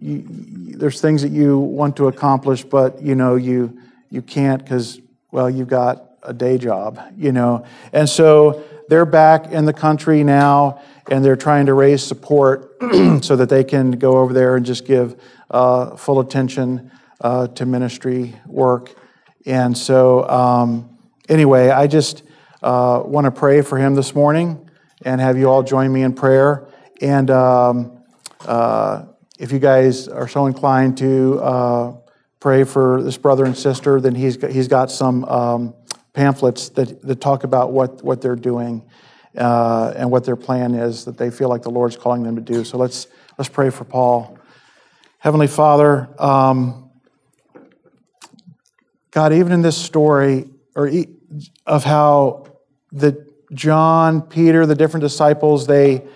you, 0.00 0.24
there's 0.26 1.00
things 1.00 1.22
that 1.22 1.30
you 1.30 1.58
want 1.58 1.96
to 1.96 2.08
accomplish, 2.08 2.64
but, 2.64 3.02
you 3.02 3.14
know, 3.14 3.36
you, 3.36 3.78
you 4.10 4.22
can't 4.22 4.64
because, 4.64 5.00
well, 5.30 5.50
you've 5.50 5.68
got 5.68 6.12
a 6.22 6.32
day 6.32 6.56
job, 6.56 6.98
you 7.16 7.32
know. 7.32 7.66
And 7.92 8.08
so 8.08 8.64
they're 8.88 9.04
back 9.04 9.52
in 9.52 9.66
the 9.66 9.72
country 9.72 10.24
now 10.24 10.80
and 11.10 11.24
they're 11.24 11.36
trying 11.36 11.66
to 11.66 11.74
raise 11.74 12.02
support 12.02 12.76
so 13.20 13.36
that 13.36 13.48
they 13.48 13.64
can 13.64 13.92
go 13.92 14.18
over 14.18 14.32
there 14.32 14.56
and 14.56 14.64
just 14.64 14.86
give 14.86 15.20
uh, 15.50 15.96
full 15.96 16.20
attention 16.20 16.90
uh, 17.20 17.48
to 17.48 17.66
ministry 17.66 18.34
work. 18.46 18.94
And 19.44 19.76
so, 19.76 20.28
um, 20.28 20.98
anyway, 21.28 21.68
I 21.68 21.86
just 21.86 22.22
uh, 22.62 23.02
want 23.04 23.24
to 23.24 23.30
pray 23.30 23.62
for 23.62 23.78
him 23.78 23.94
this 23.94 24.14
morning 24.14 24.70
and 25.04 25.20
have 25.20 25.36
you 25.36 25.50
all 25.50 25.62
join 25.62 25.92
me 25.92 26.02
in 26.02 26.14
prayer. 26.14 26.68
And 27.00 27.30
um, 27.30 28.02
uh, 28.46 29.04
if 29.38 29.50
you 29.50 29.58
guys 29.58 30.08
are 30.08 30.28
so 30.28 30.46
inclined 30.46 30.98
to 30.98 31.40
uh, 31.40 31.96
pray 32.38 32.64
for 32.64 33.02
this 33.02 33.16
brother 33.16 33.44
and 33.44 33.56
sister, 33.56 34.00
then 34.00 34.14
he's 34.14 34.36
got, 34.36 34.50
he's 34.50 34.68
got 34.68 34.90
some 34.90 35.24
um, 35.24 35.74
pamphlets 36.12 36.68
that, 36.70 37.02
that 37.02 37.20
talk 37.20 37.44
about 37.44 37.72
what, 37.72 38.02
what 38.04 38.20
they're 38.20 38.36
doing 38.36 38.84
uh, 39.36 39.92
and 39.96 40.10
what 40.10 40.24
their 40.24 40.36
plan 40.36 40.74
is 40.74 41.04
that 41.04 41.18
they 41.18 41.30
feel 41.30 41.48
like 41.48 41.62
the 41.62 41.70
Lord's 41.70 41.96
calling 41.96 42.22
them 42.22 42.36
to 42.36 42.42
do. 42.42 42.64
So 42.64 42.78
let's, 42.78 43.08
let's 43.38 43.48
pray 43.48 43.70
for 43.70 43.84
Paul. 43.84 44.38
Heavenly 45.18 45.46
Father, 45.46 46.08
um, 46.18 46.90
God, 49.10 49.32
even 49.32 49.52
in 49.52 49.62
this 49.62 49.76
story, 49.76 50.48
or 50.74 50.90
of 51.66 51.84
how 51.84 52.51
the 52.92 53.26
John, 53.52 54.22
Peter, 54.22 54.64
the 54.66 54.74
different 54.74 55.02
disciples, 55.02 55.66
they, 55.66 56.06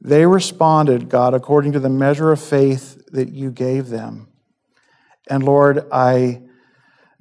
they 0.00 0.26
responded, 0.26 1.08
God, 1.08 1.34
according 1.34 1.72
to 1.72 1.80
the 1.80 1.88
measure 1.88 2.32
of 2.32 2.40
faith 2.40 3.02
that 3.12 3.30
you 3.30 3.50
gave 3.50 3.88
them. 3.88 4.28
And 5.28 5.42
Lord, 5.42 5.86
I 5.92 6.42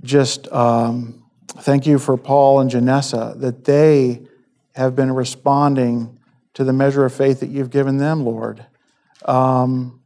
just 0.01 0.51
um, 0.51 1.23
thank 1.47 1.85
you 1.85 1.99
for 1.99 2.17
Paul 2.17 2.61
and 2.61 2.71
Janessa, 2.71 3.39
that 3.41 3.65
they 3.65 4.21
have 4.75 4.95
been 4.95 5.11
responding 5.11 6.19
to 6.53 6.63
the 6.63 6.73
measure 6.73 7.05
of 7.05 7.13
faith 7.13 7.41
that 7.41 7.49
you've 7.49 7.69
given 7.69 7.97
them, 7.97 8.23
Lord. 8.23 8.65
Um, 9.25 10.01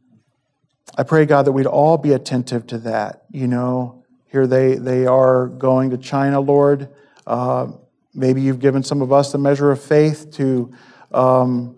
I 0.96 1.02
pray, 1.02 1.24
God, 1.26 1.44
that 1.46 1.52
we'd 1.52 1.66
all 1.66 1.96
be 1.96 2.12
attentive 2.12 2.66
to 2.68 2.78
that. 2.78 3.24
You 3.30 3.46
know, 3.48 4.04
here 4.30 4.46
they, 4.46 4.74
they 4.74 5.06
are 5.06 5.46
going 5.46 5.90
to 5.90 5.98
China, 5.98 6.40
Lord. 6.40 6.88
Uh, 7.26 7.68
Maybe 8.14 8.40
you've 8.40 8.60
given 8.60 8.82
some 8.82 9.02
of 9.02 9.12
us 9.12 9.32
the 9.32 9.38
measure 9.38 9.70
of 9.70 9.82
faith 9.82 10.30
to, 10.34 10.72
um, 11.12 11.76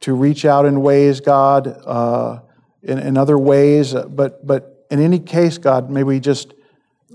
to 0.00 0.14
reach 0.14 0.44
out 0.44 0.66
in 0.66 0.82
ways, 0.82 1.20
God, 1.20 1.68
uh, 1.86 2.40
in, 2.82 2.98
in 2.98 3.16
other 3.16 3.38
ways. 3.38 3.94
But, 3.94 4.44
but 4.46 4.86
in 4.90 5.00
any 5.00 5.20
case, 5.20 5.56
God, 5.56 5.88
may 5.88 6.02
we 6.02 6.18
just 6.18 6.52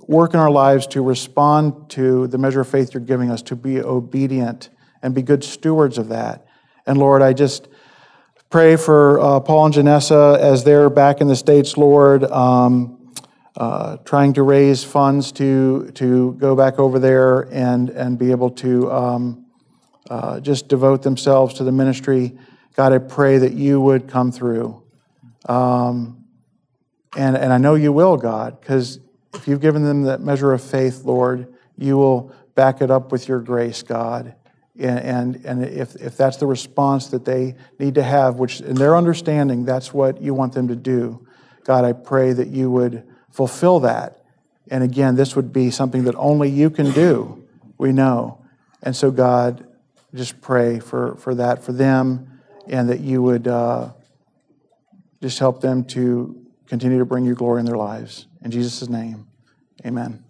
work 0.07 0.34
in 0.34 0.39
our 0.39 0.51
lives 0.51 0.88
to 0.88 1.01
respond 1.01 1.89
to 1.89 2.28
the 2.28 2.38
measure 2.38 2.61
of 2.61 2.68
faith 2.68 2.93
you're 2.93 3.03
giving 3.03 3.32
us, 3.32 3.41
to 3.41 3.55
be 3.55 3.82
obedient 3.82 4.70
and 5.01 5.13
be 5.13 5.22
good 5.22 5.43
stewards 5.43 5.97
of 5.97 6.09
that. 6.09 6.45
And 6.86 6.97
Lord, 6.97 7.22
I 7.22 7.34
just 7.34 7.68
pray 8.49 8.76
for 8.76 9.20
uh, 9.20 9.39
Paul 9.41 9.66
and 9.66 9.76
Janessa 9.76 10.38
as 10.38 10.63
they're 10.63 10.89
back 10.89 11.20
in 11.20 11.28
the 11.28 11.36
States, 11.36 11.78
Lord. 11.78 12.24
Um, 12.24 12.94
uh, 13.58 13.97
trying 13.97 14.34
to 14.34 14.43
raise 14.43 14.84
funds 14.84 15.32
to, 15.32 15.89
to 15.91 16.34
go 16.34 16.56
back 16.56 16.78
over 16.78 16.99
there 16.99 17.41
and, 17.53 17.89
and 17.89 18.20
be 18.20 18.32
able 18.32 18.49
to 18.49 18.91
um, 18.91 19.45
uh, 20.10 20.39
just 20.39 20.68
devote 20.68 21.01
themselves 21.03 21.53
to 21.56 21.64
the 21.64 21.72
ministry. 21.72 22.38
God, 22.76 22.91
I 22.91 22.97
pray 22.97 23.38
that 23.38 23.53
you 23.53 23.80
would 23.80 24.10
come 24.10 24.32
through. 24.32 24.84
Um, 25.47 26.26
and, 27.16 27.38
and 27.38 27.53
I 27.53 27.58
know 27.58 27.76
you 27.76 27.93
will, 27.93 28.18
God, 28.18 28.60
because 28.60 28.99
if 29.34 29.47
you've 29.47 29.62
given 29.62 29.84
them 29.84 30.03
that 30.03 30.20
measure 30.20 30.51
of 30.51 30.62
faith, 30.62 31.06
Lord, 31.06 31.53
you 31.78 31.97
will 31.97 32.34
back 32.56 32.82
it 32.82 32.91
up 32.91 33.12
with 33.12 33.28
your 33.28 33.39
grace, 33.39 33.84
God. 33.84 34.36
And, 34.78 34.99
and, 34.99 35.45
and 35.45 35.64
if, 35.64 35.95
if 35.95 36.18
that's 36.18 36.38
the 36.38 36.45
response 36.45 37.08
that 37.08 37.24
they 37.24 37.56
need 37.80 37.95
to 37.95 38.03
have, 38.03 38.36
which 38.36 38.60
in 38.60 38.76
their 38.76 38.97
understanding, 38.97 39.64
that's 39.64 39.93
what 39.93 40.22
you 40.22 40.34
want 40.34 40.53
them 40.53 40.68
to 40.68 40.76
do, 40.76 41.26
God, 41.64 41.86
I 41.86 41.93
pray 41.93 42.34
that 42.34 42.49
you 42.49 42.70
would 42.70 43.08
fulfill 43.36 43.81
that. 43.81 44.23
And 44.71 44.81
again, 44.81 45.15
this 45.15 45.36
would 45.36 45.51
be 45.51 45.69
something 45.69 46.05
that 46.05 46.15
only 46.15 46.49
you 46.49 46.69
can 46.69 46.91
do, 46.91 47.45
we 47.77 47.91
know. 47.91 48.39
And 48.81 48.95
so, 48.95 49.11
God, 49.11 49.67
just 50.13 50.39
pray 50.39 50.79
for, 50.79 51.15
for 51.17 51.36
that 51.36 51.61
for 51.61 51.73
them 51.73 52.39
and 52.67 52.89
that 52.89 53.01
you 53.01 53.21
would 53.21 53.47
uh, 53.47 53.91
just 55.21 55.38
help 55.39 55.59
them 55.59 55.83
to 55.86 56.41
continue 56.67 56.97
to 56.97 57.05
bring 57.05 57.25
you 57.25 57.36
glory 57.36 57.59
in 57.59 57.65
their 57.65 57.77
lives. 57.77 58.27
In 58.41 58.51
Jesus' 58.51 58.88
name, 58.88 59.27
amen. 59.86 60.24